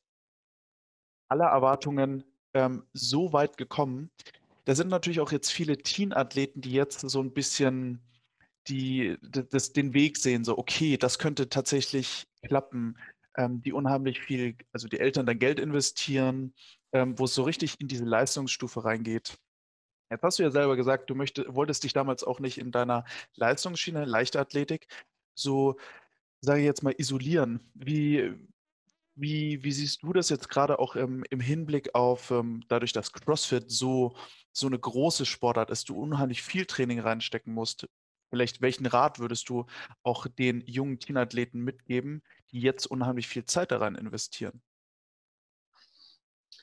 aller 1.28 1.46
Erwartungen 1.46 2.24
ähm, 2.54 2.84
so 2.92 3.32
weit 3.32 3.56
gekommen. 3.56 4.10
Da 4.66 4.74
sind 4.74 4.88
natürlich 4.88 5.20
auch 5.20 5.32
jetzt 5.32 5.50
viele 5.50 5.78
Teen-Athleten, 5.78 6.60
die 6.60 6.72
jetzt 6.72 7.00
so 7.00 7.20
ein 7.20 7.32
bisschen 7.32 8.00
die, 8.68 9.16
das, 9.22 9.72
den 9.72 9.94
Weg 9.94 10.18
sehen, 10.18 10.44
so, 10.44 10.58
okay, 10.58 10.96
das 10.98 11.18
könnte 11.18 11.48
tatsächlich 11.48 12.26
klappen, 12.42 12.98
ähm, 13.36 13.62
die 13.62 13.72
unheimlich 13.72 14.20
viel, 14.20 14.54
also 14.72 14.86
die 14.86 15.00
Eltern 15.00 15.24
dann 15.24 15.38
Geld 15.38 15.58
investieren, 15.58 16.54
ähm, 16.92 17.18
wo 17.18 17.24
es 17.24 17.34
so 17.34 17.42
richtig 17.42 17.80
in 17.80 17.88
diese 17.88 18.04
Leistungsstufe 18.04 18.84
reingeht. 18.84 19.38
Jetzt 20.10 20.22
hast 20.22 20.38
du 20.38 20.42
ja 20.42 20.50
selber 20.50 20.76
gesagt, 20.76 21.08
du 21.08 21.14
möchtest, 21.14 21.54
wolltest 21.54 21.84
dich 21.84 21.92
damals 21.92 22.24
auch 22.24 22.40
nicht 22.40 22.58
in 22.58 22.72
deiner 22.72 23.04
Leistungsschiene, 23.36 24.04
Leichtathletik, 24.04 24.88
so, 25.34 25.78
sage 26.40 26.60
ich 26.60 26.66
jetzt 26.66 26.82
mal, 26.82 26.94
isolieren. 26.98 27.70
Wie, 27.74 28.34
wie, 29.14 29.62
wie 29.62 29.72
siehst 29.72 30.02
du 30.02 30.12
das 30.12 30.28
jetzt 30.28 30.48
gerade 30.48 30.80
auch 30.80 30.96
im, 30.96 31.24
im 31.30 31.40
Hinblick 31.40 31.94
auf, 31.94 32.30
ähm, 32.32 32.64
dadurch, 32.68 32.92
dass 32.92 33.12
CrossFit 33.12 33.70
so, 33.70 34.16
so 34.52 34.66
eine 34.66 34.78
große 34.78 35.26
Sportart 35.26 35.70
ist, 35.70 35.88
du 35.88 35.96
unheimlich 35.96 36.42
viel 36.42 36.66
Training 36.66 36.98
reinstecken 37.00 37.54
musst? 37.54 37.86
Vielleicht 38.30 38.62
welchen 38.62 38.86
Rat 38.86 39.18
würdest 39.18 39.48
du 39.48 39.66
auch 40.02 40.26
den 40.26 40.62
jungen 40.66 40.98
Teenathleten 40.98 41.60
mitgeben, 41.60 42.22
die 42.50 42.60
jetzt 42.60 42.86
unheimlich 42.86 43.28
viel 43.28 43.44
Zeit 43.44 43.70
daran 43.70 43.94
investieren? 43.94 44.62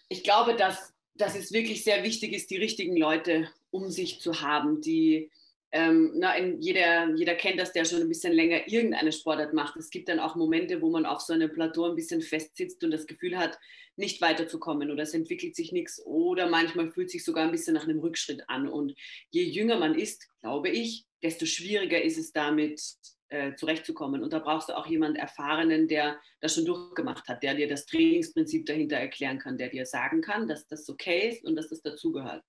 Ich 0.09 0.23
glaube, 0.23 0.55
dass, 0.55 0.93
dass 1.17 1.35
es 1.35 1.51
wirklich 1.51 1.83
sehr 1.83 2.03
wichtig 2.03 2.33
ist, 2.33 2.49
die 2.49 2.57
richtigen 2.57 2.95
Leute 2.95 3.49
um 3.71 3.89
sich 3.89 4.19
zu 4.19 4.41
haben, 4.41 4.81
die 4.81 5.29
ähm, 5.71 6.13
na, 6.15 6.39
jeder, 6.39 7.13
jeder 7.15 7.35
kennt 7.35 7.59
das, 7.59 7.73
der 7.73 7.83
schon 7.83 8.01
ein 8.01 8.07
bisschen 8.07 8.31
länger 8.31 8.67
irgendeine 8.67 9.11
Sportart 9.11 9.53
macht. 9.53 9.75
Es 9.75 9.89
gibt 9.89 10.07
dann 10.07 10.19
auch 10.19 10.35
Momente, 10.35 10.81
wo 10.81 10.89
man 10.89 11.05
auf 11.05 11.19
so 11.19 11.33
einem 11.33 11.51
Plateau 11.51 11.89
ein 11.89 11.95
bisschen 11.95 12.21
festsitzt 12.21 12.83
und 12.83 12.91
das 12.91 13.05
Gefühl 13.05 13.37
hat, 13.37 13.59
nicht 13.97 14.21
weiterzukommen 14.21 14.91
oder 14.91 15.03
es 15.03 15.13
entwickelt 15.13 15.55
sich 15.55 15.71
nichts 15.71 16.01
oder 16.05 16.47
manchmal 16.47 16.91
fühlt 16.91 17.09
sich 17.09 17.25
sogar 17.25 17.43
ein 17.45 17.51
bisschen 17.51 17.73
nach 17.73 17.83
einem 17.83 17.99
Rückschritt 17.99 18.43
an. 18.47 18.69
Und 18.69 18.93
je 19.31 19.43
jünger 19.43 19.77
man 19.77 19.95
ist, 19.95 20.29
glaube 20.41 20.69
ich, 20.69 21.05
desto 21.21 21.45
schwieriger 21.45 22.01
ist 22.01 22.17
es 22.17 22.31
damit 22.31 22.81
äh, 23.29 23.55
zurechtzukommen. 23.55 24.23
Und 24.23 24.33
da 24.33 24.39
brauchst 24.39 24.69
du 24.69 24.77
auch 24.77 24.87
jemanden 24.87 25.17
Erfahrenen, 25.17 25.87
der 25.87 26.19
das 26.39 26.55
schon 26.55 26.65
durchgemacht 26.65 27.27
hat, 27.27 27.43
der 27.43 27.55
dir 27.55 27.67
das 27.67 27.85
Trainingsprinzip 27.85 28.65
dahinter 28.65 28.97
erklären 28.97 29.39
kann, 29.39 29.57
der 29.57 29.69
dir 29.69 29.85
sagen 29.85 30.21
kann, 30.21 30.47
dass 30.47 30.67
das 30.67 30.87
okay 30.89 31.29
ist 31.29 31.43
und 31.43 31.55
dass 31.55 31.69
das 31.69 31.81
dazugehört. 31.81 32.43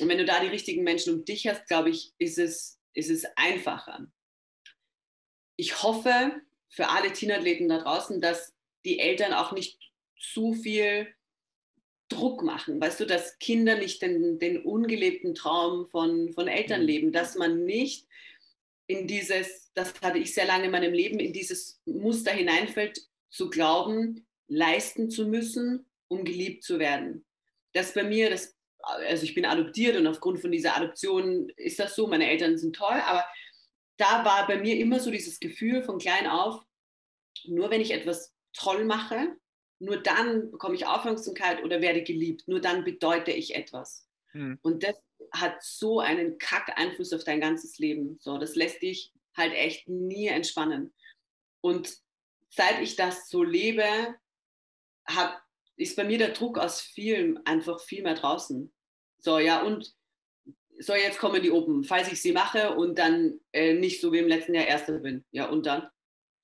Und 0.00 0.08
wenn 0.08 0.18
du 0.18 0.24
da 0.24 0.40
die 0.40 0.48
richtigen 0.48 0.84
Menschen 0.84 1.14
um 1.14 1.24
dich 1.24 1.46
hast, 1.46 1.66
glaube 1.66 1.90
ich, 1.90 2.12
ist 2.18 2.38
es, 2.38 2.80
ist 2.94 3.10
es 3.10 3.24
einfacher. 3.36 4.06
Ich 5.56 5.82
hoffe 5.82 6.32
für 6.68 6.88
alle 6.88 7.12
Teenathleten 7.12 7.68
da 7.68 7.78
draußen, 7.78 8.20
dass 8.20 8.54
die 8.84 9.00
Eltern 9.00 9.32
auch 9.32 9.52
nicht 9.52 9.78
zu 10.18 10.54
viel 10.54 11.08
Druck 12.08 12.42
machen, 12.42 12.80
weißt 12.80 13.00
du, 13.00 13.06
dass 13.06 13.38
Kinder 13.38 13.76
nicht 13.76 14.00
den, 14.00 14.38
den 14.38 14.62
ungelebten 14.62 15.34
Traum 15.34 15.88
von, 15.90 16.32
von 16.32 16.48
Eltern 16.48 16.82
mhm. 16.82 16.86
leben, 16.86 17.12
dass 17.12 17.36
man 17.36 17.64
nicht 17.64 18.06
in 18.88 19.06
dieses, 19.06 19.70
das 19.74 19.94
hatte 20.02 20.18
ich 20.18 20.34
sehr 20.34 20.46
lange 20.46 20.64
in 20.64 20.70
meinem 20.72 20.92
Leben, 20.92 21.20
in 21.20 21.32
dieses 21.32 21.80
Muster 21.84 22.32
hineinfällt, 22.32 23.00
zu 23.30 23.50
glauben, 23.50 24.26
leisten 24.48 25.10
zu 25.10 25.28
müssen, 25.28 25.86
um 26.08 26.24
geliebt 26.24 26.64
zu 26.64 26.78
werden. 26.78 27.24
Das 27.74 27.94
bei 27.94 28.02
mir, 28.02 28.30
das 28.30 28.56
also 28.80 29.24
ich 29.24 29.34
bin 29.34 29.44
adoptiert 29.44 29.96
und 29.96 30.06
aufgrund 30.06 30.40
von 30.40 30.50
dieser 30.50 30.76
Adoption 30.76 31.50
ist 31.56 31.78
das 31.78 31.94
so, 31.94 32.06
meine 32.06 32.28
Eltern 32.28 32.56
sind 32.56 32.74
toll, 32.74 33.00
aber 33.06 33.24
da 33.98 34.24
war 34.24 34.46
bei 34.46 34.56
mir 34.56 34.76
immer 34.76 35.00
so 35.00 35.10
dieses 35.10 35.40
Gefühl 35.40 35.82
von 35.82 35.98
klein 35.98 36.26
auf, 36.26 36.62
nur 37.44 37.70
wenn 37.70 37.80
ich 37.80 37.90
etwas 37.90 38.34
toll 38.52 38.84
mache, 38.84 39.36
nur 39.80 40.02
dann 40.02 40.50
bekomme 40.50 40.76
ich 40.76 40.86
Aufmerksamkeit 40.86 41.62
oder 41.62 41.80
werde 41.80 42.02
geliebt, 42.02 42.46
nur 42.46 42.60
dann 42.60 42.84
bedeute 42.84 43.32
ich 43.32 43.54
etwas. 43.54 44.08
Hm. 44.32 44.58
Und 44.62 44.82
das 44.82 44.96
hat 45.32 45.62
so 45.62 46.00
einen 46.00 46.38
Kack-Einfluss 46.38 47.12
auf 47.12 47.24
dein 47.24 47.40
ganzes 47.40 47.78
Leben. 47.78 48.18
So, 48.20 48.38
das 48.38 48.54
lässt 48.54 48.82
dich 48.82 49.12
halt 49.36 49.52
echt 49.54 49.88
nie 49.88 50.26
entspannen. 50.26 50.92
Und 51.60 51.96
seit 52.50 52.80
ich 52.80 52.96
das 52.96 53.28
so 53.28 53.42
lebe, 53.42 53.84
hat 55.06 55.40
ist 55.78 55.96
bei 55.96 56.04
mir 56.04 56.18
der 56.18 56.30
Druck 56.30 56.58
aus 56.58 56.80
Film 56.80 57.38
einfach 57.44 57.80
viel 57.80 58.02
mehr 58.02 58.14
draußen. 58.14 58.72
So, 59.20 59.38
ja, 59.38 59.62
und 59.62 59.94
so, 60.80 60.94
jetzt 60.94 61.18
kommen 61.18 61.42
die 61.42 61.50
Open, 61.50 61.84
falls 61.84 62.10
ich 62.12 62.20
sie 62.20 62.32
mache 62.32 62.74
und 62.74 62.98
dann 62.98 63.40
äh, 63.52 63.74
nicht 63.74 64.00
so 64.00 64.12
wie 64.12 64.18
im 64.18 64.28
letzten 64.28 64.54
Jahr 64.54 64.66
Erster 64.66 64.98
bin. 64.98 65.24
Ja, 65.30 65.48
und 65.48 65.66
dann? 65.66 65.88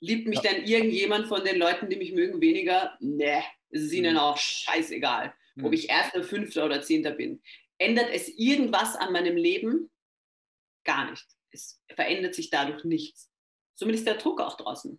Liebt 0.00 0.28
mich 0.28 0.42
ja. 0.42 0.52
dann 0.52 0.64
irgendjemand 0.64 1.28
von 1.28 1.44
den 1.44 1.58
Leuten, 1.58 1.88
die 1.88 1.96
mich 1.96 2.12
mögen, 2.12 2.40
weniger? 2.40 2.96
Nee, 3.00 3.42
es 3.70 3.82
ist 3.82 3.92
ihnen 3.92 4.14
mhm. 4.14 4.20
auch 4.20 4.36
scheißegal, 4.36 5.32
mhm. 5.54 5.64
ob 5.64 5.72
ich 5.72 5.88
Erster, 5.88 6.22
Fünfter 6.22 6.64
oder 6.64 6.82
Zehnter 6.82 7.12
bin. 7.12 7.40
Ändert 7.84 8.10
es 8.12 8.28
irgendwas 8.28 8.96
an 8.96 9.12
meinem 9.12 9.36
Leben? 9.36 9.90
Gar 10.84 11.10
nicht. 11.10 11.26
Es 11.50 11.82
verändert 11.94 12.34
sich 12.34 12.48
dadurch 12.48 12.82
nichts. 12.84 13.30
Somit 13.74 13.96
ist 13.96 14.06
der 14.06 14.16
Druck 14.16 14.40
auch 14.40 14.56
draußen. 14.56 14.98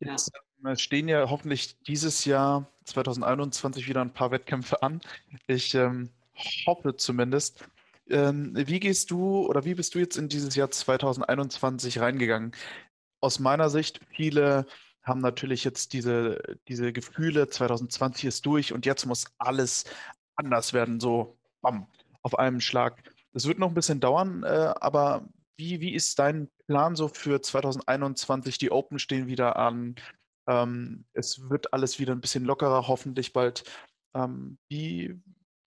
Jetzt 0.00 0.30
ja. 0.62 0.76
stehen 0.76 1.08
ja 1.08 1.28
hoffentlich 1.28 1.78
dieses 1.82 2.24
Jahr 2.24 2.72
2021 2.84 3.86
wieder 3.86 4.00
ein 4.00 4.14
paar 4.14 4.30
Wettkämpfe 4.30 4.82
an. 4.82 5.02
Ich 5.46 5.74
ähm, 5.74 6.10
hoffe 6.66 6.96
zumindest. 6.96 7.68
Ähm, 8.08 8.52
wie 8.54 8.80
gehst 8.80 9.10
du 9.10 9.46
oder 9.46 9.64
wie 9.64 9.74
bist 9.74 9.94
du 9.94 9.98
jetzt 9.98 10.16
in 10.16 10.30
dieses 10.30 10.54
Jahr 10.54 10.70
2021 10.70 12.00
reingegangen? 12.00 12.52
Aus 13.20 13.38
meiner 13.38 13.68
Sicht, 13.68 14.00
viele 14.10 14.66
haben 15.02 15.20
natürlich 15.20 15.64
jetzt 15.64 15.92
diese, 15.92 16.58
diese 16.66 16.92
Gefühle, 16.94 17.48
2020 17.48 18.24
ist 18.24 18.46
durch 18.46 18.72
und 18.72 18.86
jetzt 18.86 19.04
muss 19.04 19.26
alles 19.36 19.84
anders 20.36 20.72
werden, 20.72 21.00
so 21.00 21.38
bam, 21.60 21.86
auf 22.22 22.38
einem 22.38 22.60
Schlag. 22.60 23.02
Das 23.32 23.46
wird 23.46 23.58
noch 23.58 23.68
ein 23.68 23.74
bisschen 23.74 24.00
dauern, 24.00 24.42
äh, 24.44 24.74
aber 24.80 25.28
wie, 25.56 25.80
wie 25.80 25.94
ist 25.94 26.18
dein 26.18 26.48
Plan 26.66 26.96
so 26.96 27.08
für 27.08 27.40
2021? 27.40 28.58
Die 28.58 28.72
Open 28.72 28.98
stehen 28.98 29.26
wieder 29.26 29.56
an. 29.56 29.94
Ähm, 30.48 31.04
es 31.12 31.48
wird 31.48 31.72
alles 31.72 31.98
wieder 31.98 32.12
ein 32.14 32.20
bisschen 32.20 32.44
lockerer, 32.44 32.88
hoffentlich 32.88 33.32
bald. 33.32 33.64
Ähm, 34.14 34.58
wie, 34.68 35.20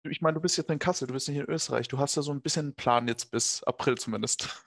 ich 0.04 0.20
meine, 0.20 0.34
du 0.34 0.40
bist 0.40 0.56
jetzt 0.56 0.70
in 0.70 0.78
Kassel, 0.78 1.06
du 1.06 1.14
bist 1.14 1.28
nicht 1.28 1.38
in 1.38 1.48
Österreich. 1.48 1.88
Du 1.88 1.98
hast 1.98 2.16
ja 2.16 2.22
so 2.22 2.32
ein 2.32 2.40
bisschen 2.40 2.66
einen 2.66 2.74
Plan 2.74 3.08
jetzt 3.08 3.30
bis 3.30 3.62
April 3.64 3.96
zumindest. 3.96 4.64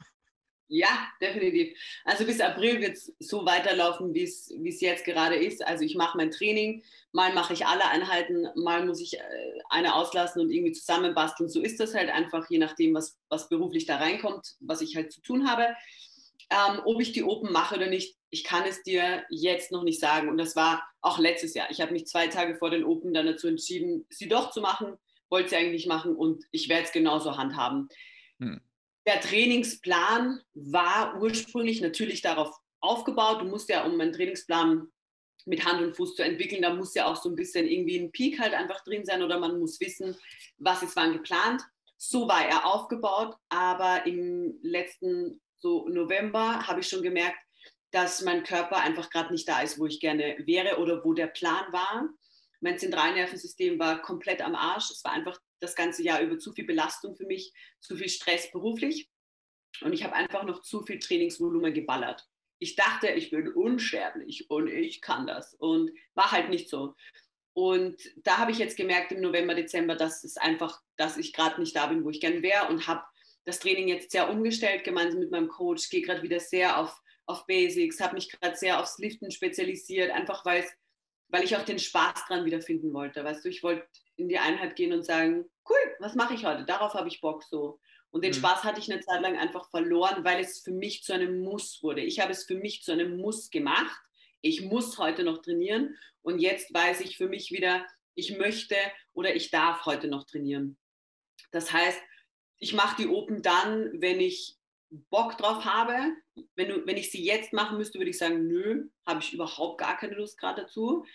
Ja, 0.69 1.07
definitiv. 1.21 1.77
Also 2.03 2.25
bis 2.25 2.41
April 2.41 2.81
wird 2.81 2.97
es 2.97 3.13
so 3.19 3.45
weiterlaufen, 3.45 4.13
wie 4.13 4.23
es 4.23 4.81
jetzt 4.81 5.05
gerade 5.05 5.35
ist. 5.35 5.65
Also 5.65 5.85
ich 5.85 5.95
mache 5.95 6.17
mein 6.17 6.31
Training, 6.31 6.83
mal 7.13 7.33
mache 7.33 7.53
ich 7.53 7.65
alle 7.65 7.87
Einheiten, 7.87 8.47
mal 8.55 8.85
muss 8.85 8.99
ich 8.99 9.17
äh, 9.17 9.21
eine 9.69 9.95
auslassen 9.95 10.41
und 10.41 10.51
irgendwie 10.51 10.73
zusammenbasteln. 10.73 11.49
So 11.49 11.61
ist 11.61 11.79
das 11.79 11.93
halt 11.93 12.09
einfach, 12.09 12.49
je 12.49 12.57
nachdem, 12.57 12.93
was, 12.93 13.17
was 13.29 13.47
beruflich 13.47 13.85
da 13.85 13.97
reinkommt, 13.97 14.55
was 14.59 14.81
ich 14.81 14.95
halt 14.97 15.13
zu 15.13 15.21
tun 15.21 15.49
habe. 15.49 15.67
Ähm, 16.49 16.81
ob 16.85 17.01
ich 17.01 17.13
die 17.13 17.23
Open 17.23 17.51
mache 17.51 17.75
oder 17.75 17.87
nicht, 17.87 18.17
ich 18.29 18.43
kann 18.43 18.63
es 18.65 18.83
dir 18.83 19.23
jetzt 19.29 19.71
noch 19.71 19.83
nicht 19.83 20.01
sagen. 20.01 20.27
Und 20.27 20.37
das 20.37 20.55
war 20.57 20.85
auch 21.01 21.17
letztes 21.17 21.53
Jahr. 21.53 21.71
Ich 21.71 21.79
habe 21.79 21.93
mich 21.93 22.07
zwei 22.07 22.27
Tage 22.27 22.55
vor 22.55 22.71
den 22.71 22.83
Open 22.83 23.13
dann 23.13 23.25
dazu 23.25 23.47
entschieden, 23.47 24.05
sie 24.09 24.27
doch 24.27 24.51
zu 24.51 24.59
machen, 24.59 24.97
wollte 25.29 25.49
sie 25.49 25.55
eigentlich 25.55 25.87
machen 25.87 26.15
und 26.15 26.43
ich 26.51 26.67
werde 26.67 26.83
es 26.83 26.91
genauso 26.91 27.37
handhaben. 27.37 27.87
Hm. 28.39 28.61
Der 29.07 29.21
Trainingsplan 29.21 30.41
war 30.53 31.19
ursprünglich 31.21 31.79
natürlich 31.79 32.21
darauf 32.21 32.53
aufgebaut. 32.81 33.41
Du 33.41 33.45
musst 33.45 33.69
ja, 33.69 33.85
um 33.85 33.99
einen 33.99 34.11
Trainingsplan 34.11 34.89
mit 35.45 35.63
Hand 35.63 35.81
und 35.81 35.95
Fuß 35.95 36.15
zu 36.15 36.23
entwickeln, 36.23 36.61
da 36.61 36.73
muss 36.73 36.93
ja 36.93 37.05
auch 37.05 37.15
so 37.15 37.29
ein 37.29 37.35
bisschen 37.35 37.65
irgendwie 37.67 37.97
ein 37.97 38.11
Peak 38.11 38.37
halt 38.37 38.53
einfach 38.53 38.83
drin 38.83 39.05
sein 39.05 39.23
oder 39.23 39.39
man 39.39 39.59
muss 39.59 39.79
wissen, 39.79 40.17
was 40.57 40.83
ist 40.83 40.97
wann 40.97 41.13
geplant. 41.13 41.63
So 41.95 42.27
war 42.27 42.45
er 42.45 42.65
aufgebaut, 42.65 43.37
aber 43.47 44.05
im 44.05 44.59
letzten 44.61 45.41
so 45.57 45.87
November 45.87 46.67
habe 46.67 46.81
ich 46.81 46.89
schon 46.89 47.01
gemerkt, 47.01 47.37
dass 47.91 48.21
mein 48.21 48.43
Körper 48.43 48.81
einfach 48.81 49.09
gerade 49.09 49.31
nicht 49.31 49.47
da 49.47 49.61
ist, 49.61 49.79
wo 49.79 49.85
ich 49.85 50.01
gerne 50.01 50.35
wäre 50.39 50.79
oder 50.79 51.03
wo 51.05 51.13
der 51.13 51.27
Plan 51.27 51.71
war. 51.71 52.09
Mein 52.59 52.77
Zentralnervensystem 52.77 53.79
war 53.79 54.01
komplett 54.01 54.41
am 54.41 54.53
Arsch. 54.53 54.91
Es 54.91 55.03
war 55.05 55.13
einfach 55.13 55.39
das 55.59 55.75
ganze 55.75 56.03
Jahr 56.03 56.21
über 56.21 56.37
zu 56.37 56.53
viel 56.53 56.65
Belastung 56.65 57.15
für 57.15 57.25
mich, 57.25 57.53
zu 57.79 57.95
viel 57.95 58.09
Stress 58.09 58.51
beruflich. 58.51 59.09
Und 59.81 59.93
ich 59.93 60.03
habe 60.03 60.13
einfach 60.13 60.43
noch 60.43 60.61
zu 60.61 60.81
viel 60.81 60.99
Trainingsvolumen 60.99 61.73
geballert. 61.73 62.27
Ich 62.59 62.75
dachte, 62.75 63.09
ich 63.09 63.29
bin 63.29 63.49
unsterblich 63.49 64.49
und 64.49 64.67
ich 64.67 65.01
kann 65.01 65.27
das. 65.27 65.53
Und 65.53 65.91
war 66.15 66.31
halt 66.31 66.49
nicht 66.49 66.69
so. 66.69 66.95
Und 67.53 68.01
da 68.17 68.37
habe 68.37 68.51
ich 68.51 68.59
jetzt 68.59 68.77
gemerkt 68.77 69.11
im 69.11 69.21
November, 69.21 69.55
Dezember, 69.55 69.95
dass 69.95 70.23
es 70.23 70.37
einfach, 70.37 70.81
dass 70.95 71.17
ich 71.17 71.33
gerade 71.33 71.59
nicht 71.59 71.75
da 71.75 71.87
bin, 71.87 72.03
wo 72.03 72.09
ich 72.09 72.21
gern 72.21 72.41
wäre 72.41 72.67
und 72.67 72.87
habe 72.87 73.03
das 73.45 73.59
Training 73.59 73.87
jetzt 73.87 74.11
sehr 74.11 74.29
umgestellt, 74.29 74.83
gemeinsam 74.83 75.21
mit 75.21 75.31
meinem 75.31 75.47
Coach. 75.47 75.89
Gehe 75.89 76.01
gerade 76.01 76.21
wieder 76.21 76.39
sehr 76.39 76.77
auf, 76.79 77.01
auf 77.25 77.45
Basics, 77.47 77.99
habe 77.99 78.15
mich 78.15 78.29
gerade 78.29 78.55
sehr 78.55 78.79
aufs 78.79 78.97
Liften 78.99 79.31
spezialisiert, 79.31 80.11
einfach 80.11 80.45
weil 80.45 80.65
ich 81.43 81.55
auch 81.55 81.63
den 81.63 81.79
Spaß 81.79 82.25
dran 82.27 82.45
wiederfinden 82.45 82.93
wollte. 82.93 83.23
Weißt 83.23 83.43
du, 83.43 83.49
ich 83.49 83.63
wollte 83.63 83.87
in 84.17 84.29
die 84.29 84.37
Einheit 84.37 84.75
gehen 84.75 84.93
und 84.93 85.05
sagen, 85.05 85.45
cool, 85.69 85.95
was 85.99 86.15
mache 86.15 86.33
ich 86.33 86.45
heute? 86.45 86.65
Darauf 86.65 86.93
habe 86.93 87.07
ich 87.07 87.21
Bock 87.21 87.43
so. 87.43 87.79
Und 88.09 88.23
den 88.23 88.31
mhm. 88.31 88.37
Spaß 88.37 88.63
hatte 88.63 88.79
ich 88.79 88.91
eine 88.91 89.01
Zeit 89.01 89.21
lang 89.21 89.37
einfach 89.37 89.69
verloren, 89.69 90.23
weil 90.23 90.39
es 90.39 90.59
für 90.61 90.71
mich 90.71 91.03
zu 91.03 91.13
einem 91.13 91.41
Muss 91.41 91.81
wurde. 91.83 92.01
Ich 92.01 92.19
habe 92.19 92.31
es 92.31 92.45
für 92.45 92.55
mich 92.55 92.83
zu 92.83 92.91
einem 92.91 93.17
Muss 93.17 93.49
gemacht. 93.49 94.01
Ich 94.41 94.61
muss 94.61 94.97
heute 94.97 95.23
noch 95.23 95.41
trainieren. 95.41 95.95
Und 96.21 96.39
jetzt 96.39 96.73
weiß 96.73 97.01
ich 97.01 97.17
für 97.17 97.27
mich 97.27 97.51
wieder, 97.51 97.85
ich 98.15 98.37
möchte 98.37 98.75
oder 99.13 99.35
ich 99.35 99.51
darf 99.51 99.85
heute 99.85 100.07
noch 100.07 100.25
trainieren. 100.25 100.77
Das 101.51 101.71
heißt, 101.71 101.99
ich 102.59 102.73
mache 102.73 103.01
die 103.01 103.07
Open 103.07 103.41
dann, 103.41 104.01
wenn 104.01 104.19
ich 104.19 104.57
Bock 104.89 105.37
drauf 105.37 105.65
habe. 105.65 106.15
Wenn, 106.55 106.69
du, 106.69 106.85
wenn 106.85 106.97
ich 106.97 107.11
sie 107.11 107.23
jetzt 107.23 107.53
machen 107.53 107.77
müsste, 107.77 107.99
würde 107.99 108.09
ich 108.09 108.17
sagen, 108.17 108.47
nö, 108.47 108.89
habe 109.05 109.19
ich 109.19 109.33
überhaupt 109.33 109.79
gar 109.79 109.97
keine 109.97 110.15
Lust 110.15 110.39
gerade 110.39 110.61
dazu. 110.63 111.05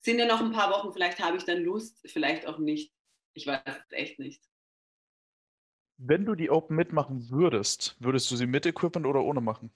Sind 0.00 0.18
ja 0.18 0.26
noch 0.26 0.40
ein 0.40 0.52
paar 0.52 0.70
Wochen, 0.70 0.92
vielleicht 0.92 1.18
habe 1.20 1.36
ich 1.36 1.44
dann 1.44 1.62
Lust, 1.62 2.00
vielleicht 2.06 2.46
auch 2.46 2.58
nicht. 2.58 2.92
Ich 3.34 3.46
weiß 3.46 3.60
es 3.66 3.92
echt 3.92 4.18
nicht. 4.18 4.42
Wenn 5.98 6.24
du 6.24 6.34
die 6.34 6.50
Open 6.50 6.76
mitmachen 6.76 7.30
würdest, 7.30 7.96
würdest 8.00 8.30
du 8.30 8.36
sie 8.36 8.46
mit 8.46 8.66
Equipment 8.66 9.06
oder 9.06 9.24
ohne 9.24 9.40
machen? 9.40 9.70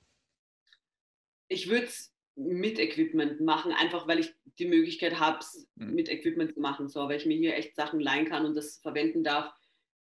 Ich 1.48 1.68
würde 1.68 1.86
es 1.86 2.14
mit 2.36 2.78
Equipment 2.78 3.40
machen, 3.40 3.72
einfach 3.72 4.06
weil 4.06 4.20
ich 4.20 4.34
die 4.58 4.66
Möglichkeit 4.66 5.18
habe, 5.18 5.38
es 5.40 5.66
mhm. 5.76 5.94
mit 5.94 6.08
Equipment 6.08 6.54
zu 6.54 6.60
machen, 6.60 6.88
so, 6.88 7.00
weil 7.08 7.16
ich 7.16 7.26
mir 7.26 7.36
hier 7.36 7.56
echt 7.56 7.74
Sachen 7.74 8.00
leihen 8.00 8.26
kann 8.26 8.44
und 8.44 8.54
das 8.54 8.78
verwenden 8.78 9.24
darf. 9.24 9.52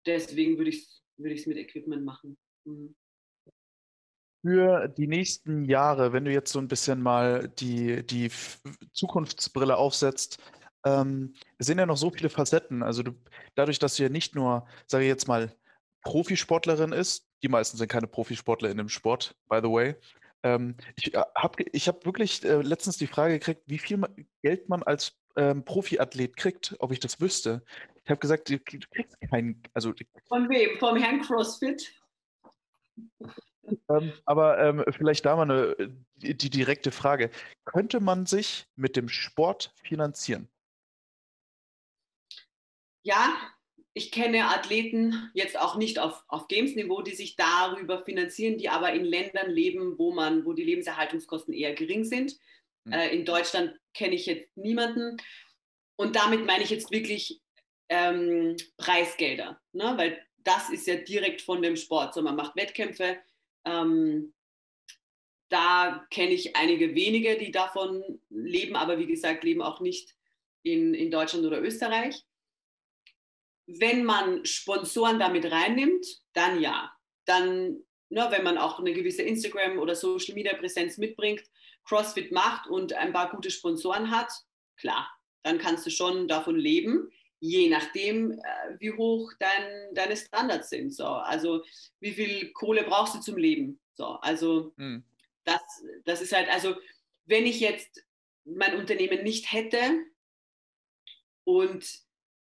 Deswegen 0.06 0.58
würde 0.58 0.70
ich 0.70 0.84
es 0.84 1.04
würd 1.18 1.48
mit 1.48 1.58
Equipment 1.58 2.04
machen. 2.04 2.38
Mhm. 2.66 2.96
Für 4.46 4.90
die 4.90 5.08
nächsten 5.08 5.66
Jahre, 5.66 6.12
wenn 6.12 6.26
du 6.26 6.32
jetzt 6.32 6.52
so 6.52 6.60
ein 6.60 6.68
bisschen 6.68 7.02
mal 7.02 7.48
die, 7.48 8.06
die 8.06 8.30
Zukunftsbrille 8.92 9.78
aufsetzt, 9.78 10.38
ähm, 10.86 11.34
sind 11.60 11.80
ja 11.80 11.86
noch 11.86 11.98
so 11.98 12.12
viele 12.12 12.30
Facetten. 12.30 12.84
Also 12.84 13.04
du, 13.04 13.14
dadurch, 13.56 13.80
dass 13.80 13.96
du 13.96 14.04
ja 14.04 14.10
nicht 14.10 14.36
nur, 14.36 14.68
sage 14.86 15.06
ich 15.06 15.10
jetzt 15.10 15.28
mal, 15.28 15.56
Profisportlerin 16.04 16.92
ist, 16.92 17.30
die 17.42 17.48
meisten 17.48 17.78
sind 17.78 17.88
keine 17.88 18.08
Profisportler 18.08 18.70
in 18.70 18.78
dem 18.78 18.90
Sport, 18.90 19.36
by 19.48 19.60
the 19.64 19.70
way, 19.70 19.96
ähm, 20.44 20.76
ich 20.98 21.14
äh, 21.14 21.24
habe 21.36 21.64
ich 21.72 21.88
hab 21.88 22.06
wirklich 22.06 22.44
äh, 22.44 22.62
letztens 22.62 22.98
die 22.98 23.08
Frage 23.08 23.40
gekriegt, 23.40 23.64
wie 23.66 23.80
viel 23.80 24.02
Geld 24.42 24.68
man 24.68 24.84
als 24.84 25.18
ähm, 25.38 25.64
Profiathlet 25.64 26.36
kriegt, 26.36 26.76
ob 26.80 26.92
ich 26.92 27.00
das 27.00 27.20
wüsste. 27.20 27.64
Ich 28.04 28.10
habe 28.10 28.20
gesagt, 28.20 28.50
du 28.50 28.60
kriegst 28.60 29.18
keinen. 29.30 29.64
Also, 29.74 29.94
Von 30.28 30.50
wem? 30.50 30.78
Vom 30.80 30.98
Herrn 30.98 31.22
CrossFit? 31.22 31.94
Ähm, 33.90 34.14
aber 34.26 34.60
ähm, 34.60 34.84
vielleicht 34.92 35.26
da 35.26 35.36
mal 35.36 35.44
eine, 35.44 35.94
die, 36.16 36.36
die 36.36 36.50
direkte 36.50 36.92
Frage. 36.92 37.30
Könnte 37.66 38.00
man 38.00 38.26
sich 38.26 38.68
mit 38.76 38.96
dem 38.96 39.10
Sport 39.10 39.74
finanzieren? 39.84 40.50
Ja, 43.04 43.36
ich 43.94 44.12
kenne 44.12 44.50
Athleten 44.50 45.30
jetzt 45.34 45.60
auch 45.60 45.76
nicht 45.76 46.00
auf, 46.00 46.24
auf 46.28 46.48
Games-Niveau, 46.48 47.02
die 47.02 47.16
sich 47.16 47.36
darüber 47.36 48.04
finanzieren, 48.04 48.58
die 48.58 48.70
aber 48.70 48.94
in 48.94 49.06
Ländern 49.06 49.52
leben, 49.52 49.98
wo 50.00 50.12
man, 50.14 50.46
wo 50.46 50.54
die 50.54 50.64
Lebenserhaltungskosten 50.64 51.54
eher 51.54 51.74
gering 51.74 52.04
sind. 52.04 52.38
Mhm. 52.86 52.94
Äh, 52.94 53.10
in 53.10 53.26
Deutschland 53.26 53.78
kenne 53.94 54.16
ich 54.16 54.26
jetzt 54.26 54.56
niemanden. 54.58 55.18
Und 55.96 56.16
damit 56.16 56.46
meine 56.46 56.64
ich 56.64 56.72
jetzt 56.72 56.92
wirklich 56.92 57.42
ähm, 57.90 58.58
Preisgelder, 58.78 59.62
ne? 59.74 59.94
weil 59.96 60.26
das 60.38 60.70
ist 60.70 60.88
ja 60.88 60.96
direkt 60.96 61.42
von 61.42 61.62
dem 61.62 61.76
Sport. 61.76 62.14
So, 62.14 62.22
man 62.22 62.36
macht 62.36 62.56
Wettkämpfe. 62.56 63.18
Ähm, 63.66 64.34
da 65.50 66.06
kenne 66.10 66.32
ich 66.32 66.56
einige 66.56 66.96
wenige, 66.96 67.38
die 67.38 67.52
davon 67.52 68.20
leben, 68.30 68.76
aber 68.76 68.98
wie 68.98 69.06
gesagt, 69.06 69.44
leben 69.44 69.62
auch 69.62 69.82
nicht 69.82 70.16
in, 70.64 70.94
in 70.94 71.12
Deutschland 71.12 71.46
oder 71.46 71.62
Österreich. 71.62 72.24
Wenn 73.68 74.04
man 74.04 74.46
Sponsoren 74.46 75.20
damit 75.20 75.50
reinnimmt, 75.52 76.06
dann 76.34 76.60
ja. 76.60 76.92
Dann, 77.26 77.84
ne, 78.10 78.28
wenn 78.32 78.44
man 78.44 78.58
auch 78.58 78.80
eine 78.80 78.94
gewisse 78.94 79.22
Instagram- 79.22 79.78
oder 79.78 79.96
Social-Media-Präsenz 79.96 80.98
mitbringt, 80.98 81.44
CrossFit 81.86 82.32
macht 82.32 82.68
und 82.68 82.94
ein 82.94 83.14
paar 83.14 83.30
gute 83.30 83.52
Sponsoren 83.52 84.10
hat, 84.10 84.32
klar, 84.78 85.08
dann 85.44 85.60
kannst 85.60 85.86
du 85.86 85.92
schon 85.92 86.28
davon 86.28 86.58
leben, 86.58 87.12
je 87.44 87.68
nachdem, 87.68 88.32
äh, 88.32 88.80
wie 88.80 88.94
hoch 88.94 89.34
dein, 89.38 89.94
deine 89.94 90.16
Standards 90.16 90.70
sind. 90.70 90.96
So. 90.96 91.06
Also 91.06 91.66
wie 92.00 92.14
viel 92.14 92.54
Kohle 92.54 92.84
brauchst 92.84 93.16
du 93.16 93.20
zum 93.20 93.36
Leben? 93.36 93.82
So, 93.96 94.06
also 94.22 94.72
mhm. 94.78 95.04
das, 95.44 95.62
das 96.06 96.22
ist 96.22 96.32
halt, 96.32 96.50
also 96.50 96.76
wenn 97.26 97.46
ich 97.46 97.60
jetzt 97.60 98.06
mein 98.46 98.78
Unternehmen 98.78 99.24
nicht 99.24 99.52
hätte 99.52 100.06
und 101.44 101.86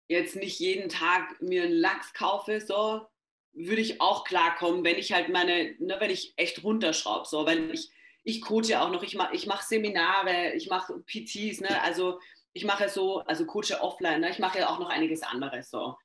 jetzt 0.08 0.36
nicht 0.36 0.60
jeden 0.60 0.90
Tag 0.90 1.40
mir 1.40 1.62
einen 1.62 1.72
Lachs 1.72 2.12
kaufe, 2.12 2.60
so, 2.60 3.06
würde 3.52 3.80
ich 3.80 4.02
auch 4.02 4.24
klarkommen, 4.24 4.84
wenn 4.84 4.98
ich 4.98 5.12
halt 5.12 5.30
meine, 5.30 5.76
ne, 5.78 5.96
wenn 5.98 6.10
ich 6.10 6.34
echt 6.36 6.62
runterschraube, 6.62 7.26
so, 7.26 7.46
weil 7.46 7.70
ich, 7.70 7.90
ich 8.22 8.42
coache 8.42 8.78
auch 8.78 8.90
noch, 8.90 9.02
ich 9.02 9.14
mache 9.14 9.34
ich 9.34 9.46
mach 9.46 9.62
Seminare, 9.62 10.52
ich 10.52 10.68
mache 10.68 11.00
PTs, 11.06 11.62
ne, 11.62 11.82
also 11.82 12.20
ich 12.52 12.64
mache 12.64 12.88
so, 12.88 13.20
also 13.20 13.46
coache 13.46 13.80
offline, 13.80 14.20
ne, 14.20 14.30
ich 14.30 14.38
mache 14.38 14.58
ja 14.58 14.68
auch 14.68 14.78
noch 14.78 14.88
einiges 14.88 15.22
anderes, 15.22 15.70
so. 15.70 15.96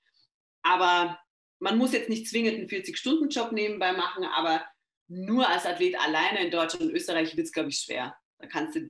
Aber 0.62 1.20
man 1.60 1.78
muss 1.78 1.94
jetzt 1.94 2.10
nicht 2.10 2.28
zwingend 2.28 2.56
einen 2.58 2.68
40-Stunden-Job 2.68 3.52
nebenbei 3.52 3.94
machen, 3.94 4.26
aber 4.26 4.64
nur 5.08 5.48
als 5.48 5.66
Athlet 5.66 6.00
alleine 6.00 6.44
in 6.44 6.52
Deutschland 6.52 6.86
und 6.86 6.92
Österreich 6.92 7.36
wird 7.36 7.48
es, 7.48 7.54
glaube 7.54 7.70
ich, 7.70 7.80
schwer. 7.80 8.16
Da 8.40 8.48
kannst 8.48 8.76
du 8.76 8.90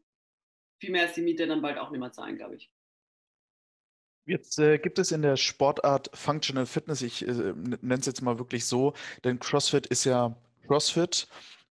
viel 0.79 0.91
mehr 0.91 1.03
als 1.03 1.13
die 1.13 1.21
Miete 1.21 1.47
dann 1.47 1.61
bald 1.61 1.77
auch 1.77 1.91
nicht 1.91 1.99
mehr 1.99 2.11
zahlen, 2.11 2.37
glaube 2.37 2.55
ich. 2.55 2.71
Jetzt 4.27 4.57
äh, 4.57 4.79
gibt 4.79 4.97
es 4.97 5.11
in 5.11 5.21
der 5.21 5.37
Sportart 5.37 6.09
Functional 6.13 6.65
Fitness, 6.65 7.03
ich 7.03 7.27
äh, 7.27 7.31
nenne 7.31 7.99
es 7.99 8.07
jetzt 8.07 8.21
mal 8.21 8.39
wirklich 8.39 8.65
so, 8.65 8.93
denn 9.23 9.39
CrossFit 9.39 9.85
ist 9.85 10.03
ja 10.03 10.35
CrossFit. 10.65 11.27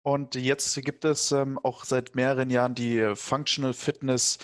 Und 0.03 0.35
jetzt 0.37 0.75
gibt 0.83 1.05
es 1.05 1.33
ähm, 1.33 1.59
auch 1.59 1.85
seit 1.85 2.15
mehreren 2.15 2.49
Jahren 2.49 2.75
die 2.75 3.13
Functional 3.15 3.75
Fitness 3.75 4.39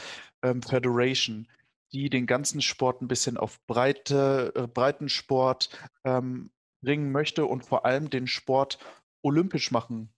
ähm, 0.45 0.63
Federation, 0.63 1.49
die 1.93 2.11
den 2.11 2.27
ganzen 2.27 2.61
Sport 2.63 3.03
ein 3.03 3.09
bisschen 3.09 3.37
auf 3.37 3.65
Breite, 3.67 4.53
äh, 4.55 4.67
Breitensport 4.67 5.71
ähm, 6.05 6.51
bringen 6.83 7.13
möchte 7.13 7.47
und 7.47 7.65
vor 7.65 7.87
allem 7.87 8.11
den 8.11 8.27
Sport 8.27 8.79
olympisch 9.23 9.71
machen 9.71 10.13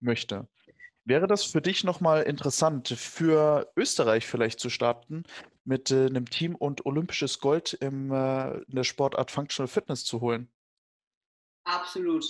möchte. 0.00 0.48
Wäre 1.04 1.26
das 1.26 1.44
für 1.44 1.60
dich 1.60 1.82
nochmal 1.82 2.22
interessant, 2.22 2.88
für 2.88 3.72
Österreich 3.76 4.24
vielleicht 4.24 4.60
zu 4.60 4.70
starten, 4.70 5.24
mit 5.64 5.90
äh, 5.90 6.06
einem 6.06 6.30
Team 6.30 6.54
und 6.54 6.86
olympisches 6.86 7.40
Gold 7.40 7.72
im, 7.74 8.12
äh, 8.12 8.58
in 8.58 8.74
der 8.76 8.84
Sportart 8.84 9.30
Functional 9.30 9.68
Fitness 9.68 10.04
zu 10.04 10.20
holen? 10.20 10.48
Absolut. 11.64 12.24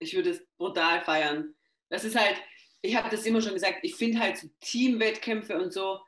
Ich 0.00 0.14
würde 0.14 0.30
es 0.30 0.44
brutal 0.56 1.02
feiern. 1.02 1.54
Das 1.90 2.04
ist 2.04 2.16
halt, 2.16 2.36
ich 2.82 2.96
habe 2.96 3.08
das 3.08 3.24
immer 3.24 3.40
schon 3.40 3.54
gesagt, 3.54 3.78
ich 3.82 3.94
finde 3.94 4.20
halt 4.20 4.36
so 4.36 4.48
Teamwettkämpfe 4.60 5.60
und 5.60 5.72
so 5.72 6.00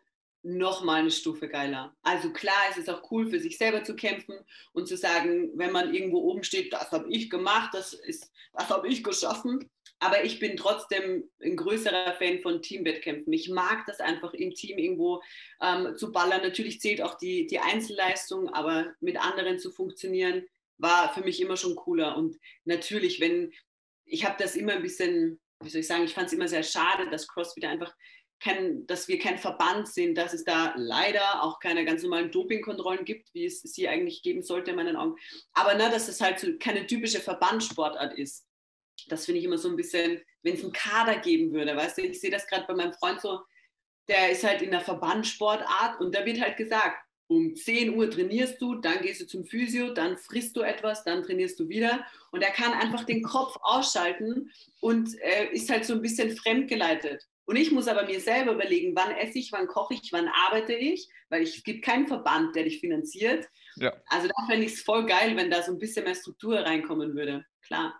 noch 0.43 0.83
mal 0.83 1.01
eine 1.01 1.11
Stufe 1.11 1.49
geiler. 1.49 1.95
Also 2.03 2.33
klar, 2.33 2.55
es 2.71 2.79
ist 2.79 2.89
auch 2.89 3.11
cool 3.11 3.29
für 3.29 3.41
sich 3.41 3.59
selber 3.59 3.85
zu 3.85 3.95
kämpfen 3.95 4.35
und 4.73 4.89
zu 4.89 4.97
sagen, 4.97 5.51
wenn 5.55 5.73
man 5.73 5.95
irgendwo 5.95 6.19
oben 6.19 6.45
steht, 6.45 6.73
das 6.73 6.91
habe 6.93 7.07
ich 7.11 7.29
gemacht, 7.29 7.71
das 7.75 7.93
ist, 7.93 8.33
das 8.55 8.69
habe 8.71 8.89
ich 8.89 9.05
geschaffen. 9.05 9.71
Aber 10.03 10.25
ich 10.25 10.39
bin 10.39 10.57
trotzdem 10.57 11.29
ein 11.43 11.57
größerer 11.57 12.15
Fan 12.15 12.41
von 12.41 12.63
Teamwettkämpfen. 12.63 13.31
Ich 13.35 13.51
mag 13.51 13.85
das 13.87 14.01
einfach 14.01 14.33
im 14.33 14.55
Team 14.55 14.79
irgendwo 14.79 15.23
ähm, 15.61 15.95
zu 15.97 16.11
ballern. 16.11 16.41
Natürlich 16.43 16.81
zählt 16.81 17.03
auch 17.03 17.19
die, 17.19 17.47
die 17.47 17.59
Einzelleistung, 17.59 18.49
aber 18.49 18.95
mit 19.01 19.19
anderen 19.19 19.59
zu 19.59 19.71
funktionieren, 19.71 20.47
war 20.79 21.13
für 21.13 21.21
mich 21.21 21.39
immer 21.43 21.59
schon 21.59 21.77
cooler. 21.77 22.17
Und 22.17 22.39
natürlich, 22.65 23.21
wenn, 23.21 23.53
ich 24.07 24.25
habe 24.25 24.43
das 24.43 24.57
immer 24.57 24.73
ein 24.73 24.83
bisschen, 24.83 25.39
wie 25.63 25.69
soll 25.69 25.83
ich 25.83 25.87
sagen, 25.87 26.05
ich 26.05 26.15
fand 26.15 26.29
es 26.29 26.33
immer 26.33 26.49
sehr 26.49 26.63
schade, 26.63 27.11
dass 27.11 27.29
CrossFit 27.29 27.67
einfach 27.67 27.95
kein, 28.41 28.87
dass 28.87 29.07
wir 29.07 29.19
kein 29.19 29.39
Verband 29.39 29.89
sind, 29.89 30.17
dass 30.17 30.33
es 30.33 30.45
da 30.45 30.73
leider 30.77 31.43
auch 31.43 31.61
keine 31.61 31.85
ganz 31.85 32.03
normalen 32.03 32.31
Dopingkontrollen 32.31 33.05
gibt, 33.05 33.33
wie 33.35 33.45
es 33.45 33.61
sie 33.63 33.89
eigentlich 33.89 34.23
geben 34.23 34.43
sollte 34.43 34.71
in 34.71 34.77
meinen 34.77 34.97
Augen. 34.97 35.17
Aber 35.53 35.75
ne, 35.75 35.91
dass 35.91 36.09
es 36.09 36.21
halt 36.21 36.41
so 36.41 36.49
keine 36.59 36.87
typische 36.87 37.21
Verbandssportart 37.21 38.19
ist. 38.19 38.47
Das 39.09 39.27
finde 39.27 39.39
ich 39.39 39.45
immer 39.45 39.59
so 39.59 39.69
ein 39.69 39.77
bisschen, 39.77 40.21
wenn 40.43 40.55
es 40.55 40.63
einen 40.63 40.73
Kader 40.73 41.19
geben 41.19 41.53
würde, 41.53 41.77
weißt 41.77 41.99
du, 41.99 42.03
ich 42.03 42.21
sehe 42.21 42.31
das 42.31 42.47
gerade 42.47 42.67
bei 42.67 42.75
meinem 42.75 42.93
Freund 42.95 43.21
so, 43.21 43.41
der 44.09 44.31
ist 44.31 44.45
halt 44.45 44.63
in 44.63 44.71
der 44.71 44.81
Verbandssportart 44.81 46.01
und 46.01 46.15
da 46.15 46.25
wird 46.25 46.41
halt 46.41 46.57
gesagt, 46.57 46.99
um 47.29 47.55
10 47.55 47.95
Uhr 47.95 48.11
trainierst 48.11 48.61
du, 48.61 48.75
dann 48.75 49.03
gehst 49.03 49.21
du 49.21 49.27
zum 49.27 49.45
Physio, 49.45 49.95
dann 49.95 50.17
frisst 50.19 50.57
du 50.57 50.63
etwas, 50.63 51.05
dann 51.05 51.23
trainierst 51.23 51.61
du 51.61 51.69
wieder. 51.69 52.05
Und 52.33 52.43
er 52.43 52.51
kann 52.51 52.73
einfach 52.73 53.05
den 53.05 53.23
Kopf 53.23 53.57
ausschalten 53.63 54.51
und 54.81 55.17
äh, 55.21 55.47
ist 55.53 55.71
halt 55.71 55.85
so 55.85 55.93
ein 55.93 56.03
bisschen 56.03 56.37
fremdgeleitet. 56.37 57.30
Und 57.47 57.57
ich 57.57 57.73
muss 57.73 57.89
aber 57.89 58.05
mir 58.07 58.21
selber 58.21 58.53
überlegen, 58.53 58.95
wann 58.95 59.11
esse 59.13 59.39
ich, 59.39 59.51
wann 59.53 59.67
koche 59.67 59.95
ich, 59.95 60.13
wann 60.13 60.29
arbeite 60.29 60.73
ich, 60.75 61.09
weil 61.31 61.43
ich, 61.43 61.57
es 61.59 61.65
gibt 61.65 61.85
keinen 61.85 62.07
Verband, 62.07 62.55
der 62.55 62.65
dich 62.65 62.81
finanziert. 62.81 63.49
Ja. 63.77 63.93
Also 64.07 64.29
da 64.29 64.47
fände 64.47 64.67
ich 64.67 64.75
es 64.75 64.83
voll 64.83 65.05
geil, 65.07 65.37
wenn 65.37 65.51
da 65.51 65.63
so 65.63 65.73
ein 65.73 65.79
bisschen 65.79 66.05
mehr 66.05 66.15
Struktur 66.15 66.61
reinkommen 66.61 67.15
würde. 67.15 67.45
Klar. 67.63 67.99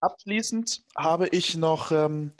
Abschließend 0.00 0.84
habe 0.96 1.28
ich 1.28 1.56
noch 1.56 1.90
ähm, 1.92 2.32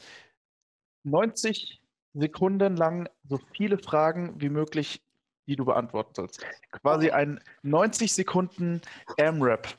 90 1.05 1.81
Sekunden 2.15 2.77
lang 2.77 3.09
so 3.29 3.39
viele 3.57 3.79
Fragen 3.79 4.41
wie 4.41 4.49
möglich, 4.49 5.03
die 5.47 5.57
du 5.57 5.65
beantworten 5.65 6.15
sollst. 6.15 6.45
Quasi 6.71 7.11
ein 7.11 7.43
90 7.63 8.13
Sekunden 8.13 8.81
M-Rap. 9.17 9.77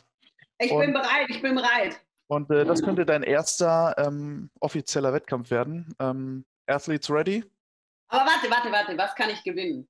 Ich 0.60 0.72
Und- 0.72 0.82
bin 0.82 0.94
bereit, 0.94 1.28
ich 1.30 1.42
bin 1.42 1.56
bereit. 1.56 2.00
Und 2.32 2.50
äh, 2.50 2.64
das 2.64 2.82
könnte 2.82 3.06
dein 3.06 3.24
erster 3.24 3.94
ähm, 3.98 4.50
offizieller 4.62 5.12
Wettkampf 5.12 5.52
werden. 5.52 5.94
Ähm, 6.00 6.46
Athletes 6.66 7.10
ready? 7.12 7.44
Aber 8.08 8.26
warte, 8.26 8.50
warte, 8.50 8.72
warte, 8.72 8.98
was 8.98 9.14
kann 9.16 9.30
ich 9.30 9.44
gewinnen? 9.44 9.86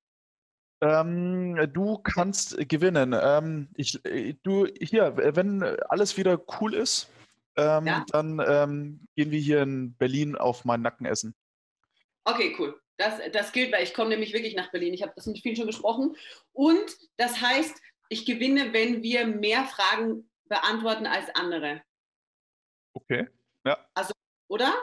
Ähm, 0.82 1.72
du 1.72 2.00
kannst 2.00 2.58
gewinnen. 2.68 3.16
Ähm, 3.22 3.70
ich, 3.76 4.04
äh, 4.06 4.34
du 4.42 4.66
hier, 4.80 5.16
wenn 5.36 5.62
alles 5.90 6.18
wieder 6.18 6.44
cool 6.60 6.74
ist, 6.74 7.12
ähm, 7.58 7.86
Ja. 7.86 8.06
dann 8.12 8.42
ähm, 8.44 9.08
gehen 9.16 9.30
wir 9.30 9.40
hier 9.40 9.62
in 9.62 9.94
Berlin 9.98 10.36
auf 10.36 10.66
meinen 10.66 10.82
Nacken 10.82 11.06
essen. 11.06 11.36
Okay, 12.24 12.56
cool. 12.58 12.82
Das, 12.98 13.20
das 13.34 13.52
gilt, 13.52 13.72
weil 13.72 13.84
ich 13.84 13.94
komme 13.94 14.10
nämlich 14.10 14.34
wirklich 14.34 14.56
nach 14.56 14.72
Berlin. 14.72 14.96
Ich 14.96 15.04
habe 15.04 15.14
das 15.16 15.28
mit 15.28 15.38
vielen 15.38 15.56
schon 15.56 15.68
besprochen. 15.68 16.18
Und 16.54 16.98
das 17.18 17.40
heißt, 17.40 17.80
ich 18.10 18.26
gewinne, 18.26 18.74
wenn 18.74 19.04
wir 19.04 19.28
mehr 19.28 19.66
Fragen 19.66 20.28
beantworten 20.46 21.06
als 21.06 21.28
andere. 21.36 21.84
Okay. 22.94 23.28
Oder? 24.48 24.74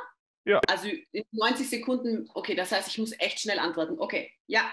Ja. 0.46 0.61
Also 0.66 0.88
in 0.88 1.24
90 1.32 1.68
Sekunden, 1.68 2.30
okay, 2.32 2.54
das 2.54 2.72
heißt, 2.72 2.88
ich 2.88 2.96
muss 2.96 3.12
echt 3.18 3.40
schnell 3.40 3.59
antworten. 3.59 3.98
Okay, 3.98 4.32
ja. 4.46 4.72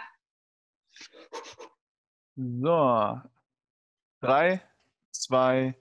So. 2.37 3.21
Drei, 4.21 4.61
zwei, 5.11 5.75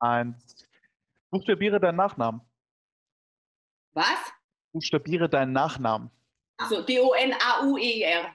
eins. 0.00 0.66
Buchstabiere 1.30 1.78
deinen 1.78 1.96
Nachnamen. 1.96 2.40
Was? 3.92 4.32
Buchstabiere 4.72 5.28
deinen 5.28 5.52
Nachnamen. 5.52 6.10
Achso, 6.56 6.82
D-O-N-A-U-E-R. 6.82 8.34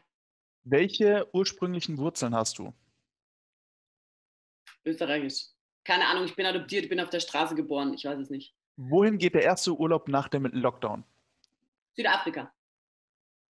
Welche 0.63 1.27
ursprünglichen 1.33 1.97
Wurzeln 1.97 2.33
hast 2.33 2.57
du? 2.59 2.73
Österreichisch. 4.85 5.52
Keine 5.83 6.07
Ahnung, 6.07 6.25
ich 6.25 6.35
bin 6.35 6.45
adoptiert, 6.45 6.89
bin 6.89 6.99
auf 6.99 7.09
der 7.09 7.19
Straße 7.19 7.55
geboren. 7.55 7.93
Ich 7.93 8.05
weiß 8.05 8.19
es 8.19 8.29
nicht. 8.29 8.55
Wohin 8.77 9.17
geht 9.17 9.35
der 9.35 9.43
erste 9.43 9.73
Urlaub 9.73 10.07
nach 10.07 10.29
dem 10.29 10.45
Lockdown? 10.45 11.03
Südafrika. 11.95 12.53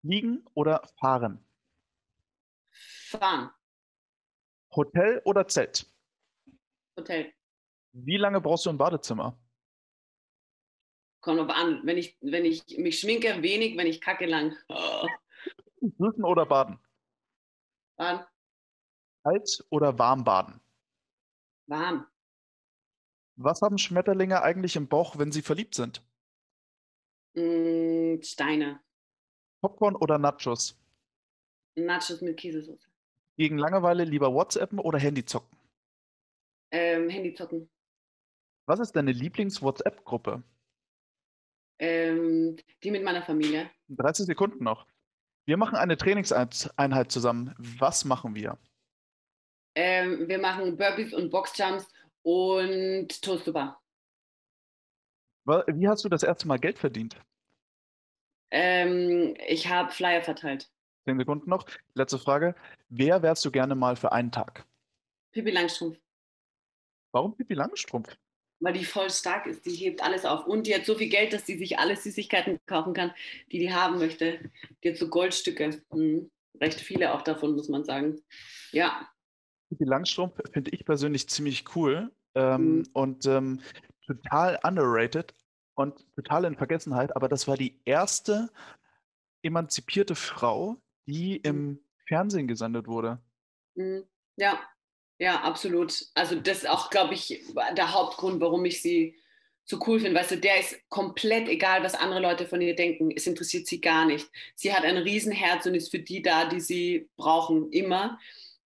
Fliegen 0.02 0.46
oder 0.54 0.82
fahren? 1.00 1.46
Fahren. 2.72 3.52
Hotel 4.76 5.22
oder 5.26 5.48
Zelt? 5.48 5.86
Hotel. 6.98 7.32
Wie 7.94 8.18
lange 8.18 8.42
brauchst 8.42 8.66
du 8.66 8.72
im 8.72 8.78
Badezimmer? 8.78 9.38
Kommt 11.22 11.40
drauf 11.40 11.56
an. 11.56 11.82
Wenn 11.86 11.98
ich, 11.98 12.18
wenn 12.22 12.44
ich 12.44 12.64
mich 12.78 13.00
schminke, 13.00 13.42
wenig, 13.42 13.78
wenn 13.78 13.88
ich 13.88 14.02
kacke 14.02 14.26
lang. 14.26 14.58
Oh. 14.68 15.08
Duschen 15.82 16.26
oder 16.26 16.46
baden? 16.46 16.80
Fahren. 17.96 18.26
Kalt 19.24 19.66
oder 19.70 19.98
warm 19.98 20.24
baden? 20.24 20.60
Warm. 21.68 22.08
Was 23.36 23.62
haben 23.62 23.78
Schmetterlinge 23.78 24.42
eigentlich 24.42 24.76
im 24.76 24.88
Bauch, 24.88 25.18
wenn 25.18 25.32
sie 25.32 25.42
verliebt 25.42 25.76
sind? 25.76 26.04
Mm, 27.36 28.22
Steine. 28.22 28.82
Popcorn 29.62 29.96
oder 29.96 30.18
Nachos? 30.18 30.80
Nachos 31.76 32.22
mit 32.22 32.38
Käsesoße. 32.38 32.88
Gegen 33.38 33.58
Langeweile 33.58 34.04
lieber 34.04 34.34
WhatsAppen 34.34 34.80
oder 34.80 35.00
Handy 35.00 35.26
zocken? 35.26 35.58
Ähm, 36.72 37.10
Handy 37.10 37.34
zocken. 37.34 37.70
Was 38.68 38.80
ist 38.80 38.96
deine 38.96 39.12
Lieblings-WhatsApp-Gruppe? 39.12 40.44
Ähm, 41.80 42.56
die 42.84 42.92
mit 42.92 43.04
meiner 43.04 43.24
Familie. 43.24 43.70
30 43.90 44.28
Sekunden 44.28 44.64
noch. 44.64 44.88
Wir 45.46 45.58
machen 45.58 45.76
eine 45.76 45.98
Trainingseinheit 45.98 47.12
zusammen. 47.12 47.54
Was 47.58 48.06
machen 48.06 48.36
wir? 48.36 48.58
Ähm, 49.76 50.28
wir 50.30 50.38
machen 50.38 50.78
Burpees 50.78 51.14
und 51.14 51.32
Boxjumps 51.32 51.88
und 52.24 53.22
Toast. 53.22 53.48
Wa- 53.54 53.76
Wie 55.68 55.88
hast 55.88 56.04
du 56.04 56.10
das 56.10 56.24
erste 56.24 56.48
Mal 56.48 56.58
Geld 56.60 56.80
verdient? 56.80 57.18
Ähm, 58.52 59.36
ich 59.48 59.68
habe 59.68 59.92
Flyer 59.92 60.22
verteilt. 60.22 60.70
10 61.06 61.18
Sekunden 61.18 61.50
noch. 61.50 61.66
Letzte 61.96 62.20
Frage. 62.20 62.56
Wer 62.90 63.22
wärst 63.22 63.44
du 63.46 63.52
gerne 63.52 63.76
mal 63.76 63.96
für 63.96 64.12
einen 64.12 64.32
Tag? 64.32 64.66
Pippi 65.34 65.52
Langstrumpf. 65.52 65.98
Warum 67.12 67.36
Pippi 67.36 67.56
Langstrumpf? 67.56 68.16
Weil 68.60 68.74
die 68.74 68.86
voll 68.86 69.10
stark 69.10 69.46
ist. 69.48 69.66
Die 69.66 69.76
hebt 69.76 70.02
alles 70.02 70.24
auf. 70.24 70.46
Und 70.48 70.68
die 70.68 70.74
hat 70.76 70.86
so 70.86 70.96
viel 70.96 71.10
Geld, 71.10 71.34
dass 71.34 71.44
die 71.44 71.58
sich 71.58 71.78
alle 71.80 71.98
Süßigkeiten 71.98 72.60
kaufen 72.66 72.94
kann, 72.94 73.14
die 73.52 73.60
die 73.60 73.74
haben 73.74 73.98
möchte. 73.98 74.40
Die 74.84 74.90
hat 74.92 74.98
so 74.98 75.10
Goldstücke. 75.10 75.82
Mhm. 75.92 76.32
Recht 76.62 76.80
viele 76.80 77.14
auch 77.14 77.24
davon, 77.24 77.56
muss 77.56 77.68
man 77.68 77.84
sagen. 77.84 78.22
Ja. 78.72 79.10
Pippi 79.74 79.90
Langstrumpf 79.90 80.40
finde 80.52 80.72
ich 80.72 80.86
persönlich 80.86 81.28
ziemlich 81.30 81.76
cool 81.76 82.12
ähm, 82.36 82.78
Mhm. 82.78 82.84
und 82.94 83.26
ähm, 83.26 83.62
total 84.06 84.60
underrated 84.64 85.34
und 85.76 86.06
total 86.16 86.46
in 86.46 86.56
Vergessenheit. 86.56 87.16
Aber 87.16 87.28
das 87.28 87.48
war 87.48 87.58
die 87.58 87.80
erste 87.86 88.50
emanzipierte 89.44 90.16
Frau, 90.16 90.78
die 91.08 91.38
im 91.38 91.80
Fernsehen 92.08 92.48
gesendet 92.48 92.88
wurde. 92.88 93.20
Mhm. 93.76 94.04
Ja. 94.38 94.60
Ja, 95.20 95.42
absolut. 95.42 96.06
Also 96.16 96.36
das 96.36 96.60
ist 96.60 96.70
auch, 96.70 96.90
glaube 96.90 97.14
ich, 97.14 97.44
der 97.78 97.94
Hauptgrund, 97.94 98.42
warum 98.42 98.66
ich 98.66 98.82
sie 98.82 99.16
so 99.64 99.80
cool 99.88 100.00
finde. 100.00 100.20
Weißt 100.20 100.32
du, 100.32 100.38
der 100.38 100.60
ist 100.60 100.78
komplett 100.90 101.48
egal, 101.48 101.84
was 101.84 101.94
andere 101.96 102.20
Leute 102.20 102.46
von 102.48 102.60
ihr 102.62 102.76
denken. 102.76 103.12
Es 103.16 103.28
interessiert 103.28 103.68
sie 103.68 103.80
gar 103.80 104.06
nicht. 104.06 104.30
Sie 104.56 104.74
hat 104.74 104.84
ein 104.84 104.98
Riesenherz 104.98 105.66
und 105.66 105.76
ist 105.76 105.92
für 105.92 106.00
die 106.00 106.22
da, 106.22 106.50
die 106.50 106.60
sie 106.60 107.10
brauchen, 107.16 107.72
immer. 107.72 108.20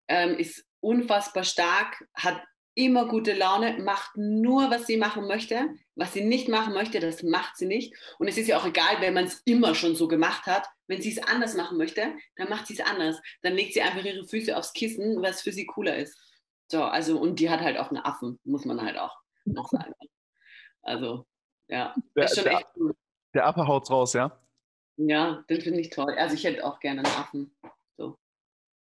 Ähm, 0.08 0.40
ist 0.40 0.66
unfassbar 0.80 1.44
stark, 1.44 2.08
hat 2.14 2.42
immer 2.78 3.08
gute 3.08 3.34
Laune, 3.34 3.80
macht 3.80 4.12
nur, 4.16 4.70
was 4.70 4.86
sie 4.86 4.98
machen 4.98 5.28
möchte. 5.28 5.68
Was 5.96 6.14
sie 6.14 6.24
nicht 6.24 6.48
machen 6.48 6.76
möchte, 6.76 7.00
das 7.00 7.24
macht 7.24 7.58
sie 7.58 7.66
nicht. 7.66 7.96
Und 8.20 8.28
es 8.28 8.38
ist 8.38 8.48
ja 8.48 8.60
auch 8.60 8.66
egal, 8.66 9.02
wenn 9.02 9.16
man 9.16 9.26
es 9.26 9.42
immer 9.46 9.74
schon 9.74 9.96
so 9.96 10.08
gemacht 10.08 10.46
hat. 10.46 10.68
Wenn 10.86 11.02
sie 11.02 11.12
es 11.12 11.18
anders 11.28 11.56
machen 11.56 11.80
möchte, 11.80 12.14
dann 12.36 12.50
macht 12.50 12.68
sie 12.68 12.76
es 12.76 12.82
anders. 12.82 13.20
Dann 13.42 13.54
legt 13.54 13.74
sie 13.74 13.82
einfach 13.82 14.06
ihre 14.06 14.28
Füße 14.28 14.56
aufs 14.56 14.74
Kissen, 14.74 15.24
was 15.24 15.42
für 15.42 15.52
sie 15.52 15.66
cooler 15.66 15.98
ist. 15.98 16.16
So, 16.72 16.84
also, 16.84 17.20
und 17.20 17.40
die 17.40 17.50
hat 17.50 17.62
halt 17.62 17.78
auch 17.78 17.90
einen 17.90 18.04
Affen, 18.04 18.40
muss 18.44 18.64
man 18.64 18.80
halt 18.80 18.98
auch 18.98 19.18
noch 19.46 19.70
sagen. 19.70 19.94
Also, 20.84 21.26
ja, 21.68 21.96
Der, 22.16 22.28
der, 22.28 22.64
cool. 22.78 22.96
der 23.34 23.48
Affe 23.48 23.68
haut's 23.68 23.90
raus, 23.90 24.14
ja? 24.14 24.40
Ja, 24.98 25.44
den 25.50 25.62
finde 25.62 25.80
ich 25.80 25.90
toll. 25.90 26.14
Also, 26.16 26.36
ich 26.36 26.44
hätte 26.44 26.64
auch 26.64 26.80
gerne 26.80 27.04
einen 27.04 27.16
Affen. 27.16 27.58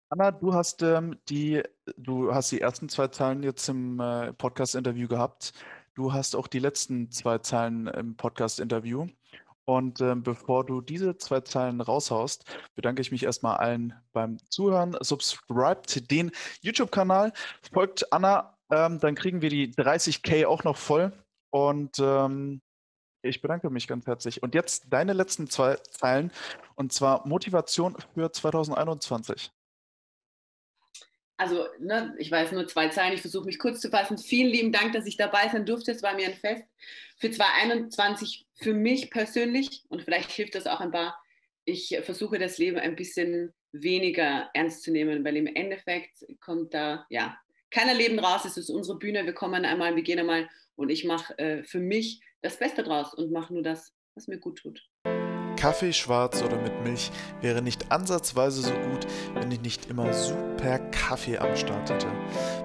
Anna, 0.10 0.32
du 0.32 0.53
hast 0.53 0.84
ähm, 0.84 1.18
die, 1.30 1.64
du 1.97 2.34
hast 2.34 2.51
die 2.51 2.62
ersten 2.62 2.89
zwei 2.89 3.08
Zeilen 3.08 3.41
jetzt 3.41 3.68
im 3.70 3.99
äh, 3.99 4.34
Podcast-Interview 4.34 5.08
gehabt. 5.08 5.53
Du 5.95 6.14
hast 6.14 6.36
auch 6.36 6.47
die 6.47 6.60
letzten 6.60 7.10
zwei 7.12 7.39
Zeilen 7.39 7.88
im 7.88 8.16
Podcast-Interview. 8.16 9.08
Und 9.66 10.01
ähm, 10.01 10.22
bevor 10.22 10.64
du 10.64 10.82
diese 10.82 11.18
zwei 11.18 11.41
Zeilen 11.41 11.82
raushaust, 11.82 12.45
bedanke 12.76 13.01
ich 13.01 13.12
mich 13.12 13.24
erstmal 13.24 13.58
allen 13.58 13.93
beim 14.14 14.38
Zuhören. 14.49 14.95
Subscribt 15.01 16.12
den 16.12 16.32
YouTube-Kanal, 16.62 17.34
folgt 17.74 18.14
Anna, 18.14 18.56
ähm, 18.72 18.99
dann 18.99 19.16
kriegen 19.16 19.41
wir 19.41 19.49
die 19.49 19.74
30k 19.74 20.45
auch 20.45 20.64
noch 20.64 20.78
voll. 20.78 21.14
Und 21.49 21.97
ähm, 21.99 22.62
ich 23.24 23.41
bedanke 23.41 23.72
mich 23.72 23.88
ganz 23.88 24.06
herzlich. 24.06 24.43
Und 24.43 24.53
jetzt 24.53 24.86
deine 24.91 25.14
letzten 25.14 25.47
zwei 25.49 25.78
Zeilen, 25.78 26.32
und 26.76 26.93
zwar 26.93 27.28
Motivation 27.28 27.97
für 28.14 28.32
2021. 28.32 29.51
Also, 31.38 31.65
ne, 31.79 32.15
ich 32.17 32.31
weiß 32.31 32.53
nur 32.53 32.67
zwei 32.67 32.88
Zeilen, 32.89 33.13
ich 33.13 33.21
versuche 33.21 33.45
mich 33.45 33.59
kurz 33.59 33.81
zu 33.81 33.89
fassen. 33.89 34.17
Vielen 34.17 34.49
lieben 34.49 34.71
Dank, 34.71 34.93
dass 34.93 35.05
ich 35.05 35.17
dabei 35.17 35.49
sein 35.49 35.65
durfte. 35.65 35.91
Es 35.91 36.01
war 36.01 36.15
mir 36.15 36.27
ein 36.27 36.36
Fest. 36.36 36.63
Für 37.17 37.29
2021 37.29 38.47
für 38.53 38.73
mich 38.73 39.09
persönlich 39.11 39.83
und 39.89 40.03
vielleicht 40.03 40.31
hilft 40.31 40.55
das 40.55 40.67
auch 40.67 40.79
ein 40.79 40.91
paar. 40.91 41.19
Ich 41.65 41.97
versuche 42.03 42.39
das 42.39 42.57
Leben 42.57 42.77
ein 42.77 42.95
bisschen 42.95 43.53
weniger 43.71 44.49
ernst 44.53 44.83
zu 44.83 44.91
nehmen, 44.91 45.25
weil 45.25 45.36
im 45.36 45.47
Endeffekt 45.47 46.25
kommt 46.39 46.73
da, 46.73 47.05
ja, 47.09 47.38
keiner 47.69 47.93
Leben 47.93 48.19
raus. 48.19 48.45
Es 48.45 48.55
ist 48.55 48.69
unsere 48.69 48.97
Bühne. 48.97 49.25
Wir 49.25 49.33
kommen 49.33 49.65
einmal, 49.65 49.95
wir 49.95 50.03
gehen 50.03 50.19
einmal 50.19 50.49
und 50.75 50.89
ich 50.89 51.03
mache 51.03 51.38
äh, 51.38 51.63
für 51.63 51.79
mich 51.79 52.21
das 52.41 52.57
Beste 52.57 52.83
draus 52.83 53.13
und 53.13 53.31
mache 53.31 53.53
nur 53.53 53.63
das, 53.63 53.93
was 54.13 54.27
mir 54.27 54.38
gut 54.38 54.59
tut. 54.59 54.81
Kaffee 55.56 55.93
schwarz 55.93 56.41
oder 56.41 56.58
mit 56.58 56.84
Milch 56.84 57.12
wäre 57.41 57.62
nicht 57.62 57.91
ansatzweise 57.91 58.62
so 58.62 58.72
gut, 58.72 59.08
wenn 59.34 59.51
ich 59.51 59.62
nicht 59.62 59.86
immer 59.88 60.14
super 60.14 60.80
Kaffee 60.80 61.38
am 61.38 61.56
Start 61.56 61.89
hätte. 61.89 62.08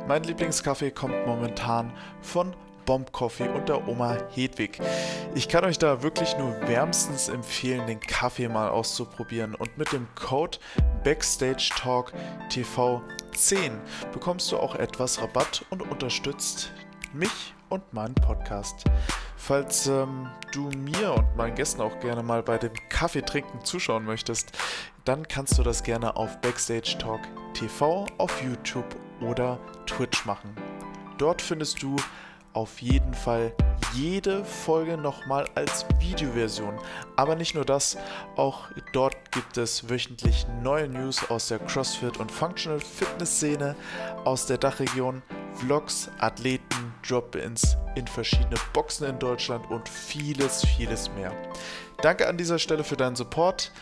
Mein 0.09 0.25
Lieblingskaffee 0.25 0.91
kommt 0.91 1.27
momentan 1.27 1.93
von 2.23 2.55
Bomb 2.87 3.13
Coffee 3.13 3.49
und 3.49 3.69
der 3.69 3.87
Oma 3.87 4.17
Hedwig. 4.35 4.81
Ich 5.35 5.49
kann 5.49 5.65
euch 5.65 5.79
da 5.79 6.03
wirklich 6.03 6.37
nur 6.39 6.57
wärmstens 6.67 7.29
empfehlen, 7.29 7.87
den 7.87 8.01
Kaffee 8.01 8.49
mal 8.49 8.69
auszuprobieren 8.69 9.55
und 9.55 9.79
mit 9.79 9.93
dem 9.93 10.09
Code 10.15 10.59
Backstage 11.05 11.71
Talk 11.77 12.13
TV 12.49 13.03
10 13.35 13.73
bekommst 14.13 14.51
du 14.51 14.57
auch 14.57 14.75
etwas 14.75 15.23
Rabatt 15.23 15.65
und 15.71 15.83
unterstützt 15.83 16.73
mich 17.13 17.55
und 17.71 17.93
meinen 17.93 18.15
Podcast. 18.15 18.85
Falls 19.37 19.87
ähm, 19.87 20.29
du 20.53 20.69
mir 20.71 21.15
und 21.15 21.37
meinen 21.37 21.55
Gästen 21.55 21.81
auch 21.81 21.99
gerne 22.01 22.23
mal 22.23 22.43
bei 22.43 22.59
dem 22.59 22.73
Kaffeetrinken 22.91 23.65
zuschauen 23.65 24.05
möchtest, 24.05 24.53
dann 25.05 25.27
kannst 25.27 25.57
du 25.57 25.63
das 25.63 25.83
gerne 25.83 26.17
auf 26.17 26.41
Backstage 26.43 26.99
Talk 26.99 27.21
TV 27.55 28.07
auf 28.19 28.43
YouTube 28.43 28.85
oder 29.23 29.59
Twitch 29.87 30.27
machen. 30.27 30.55
Dort 31.17 31.41
findest 31.41 31.83
du 31.83 31.97
auf 32.53 32.81
jeden 32.81 33.15
Fall 33.15 33.53
jede 33.95 34.45
Folge 34.45 34.97
nochmal 34.97 35.47
als 35.55 35.87
Videoversion. 35.99 36.79
Aber 37.17 37.35
nicht 37.35 37.55
nur 37.55 37.65
das, 37.65 37.97
auch 38.37 38.69
dort 38.93 39.33
gibt 39.33 39.57
es 39.57 39.89
wöchentlich 39.89 40.47
neue 40.63 40.89
News 40.89 41.29
aus 41.31 41.49
der 41.49 41.59
CrossFit 41.59 42.19
und 42.19 42.31
Functional 42.31 42.81
Fitness 42.81 43.37
Szene 43.37 43.77
aus 44.25 44.47
der 44.47 44.59
Dachregion, 44.59 45.23
Vlogs, 45.55 46.11
Athleten, 46.19 46.95
Drop-ins 47.07 47.77
in 47.97 48.07
verschiedene 48.07 48.57
Boxen 48.73 49.09
in 49.09 49.19
Deutschland 49.19 49.69
und 49.71 49.89
vieles, 49.89 50.65
vieles 50.65 51.11
mehr. 51.13 51.33
Danke 52.03 52.29
an 52.29 52.37
dieser 52.37 52.59
Stelle 52.59 52.85
für 52.85 52.97
deinen 52.97 53.17
Support 53.17 53.73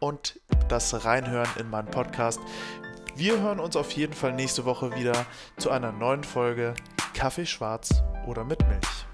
und 0.00 0.40
das 0.68 1.04
Reinhören 1.04 1.48
in 1.58 1.68
meinen 1.70 1.90
Podcast. 1.90 2.40
Wir 3.16 3.40
hören 3.40 3.60
uns 3.60 3.76
auf 3.76 3.92
jeden 3.92 4.12
Fall 4.12 4.32
nächste 4.32 4.64
Woche 4.64 4.96
wieder 4.96 5.26
zu 5.56 5.70
einer 5.70 5.92
neuen 5.92 6.24
Folge 6.24 6.74
Kaffee 7.14 7.46
schwarz 7.46 8.02
oder 8.26 8.44
mit 8.44 8.60
Milch. 8.68 9.06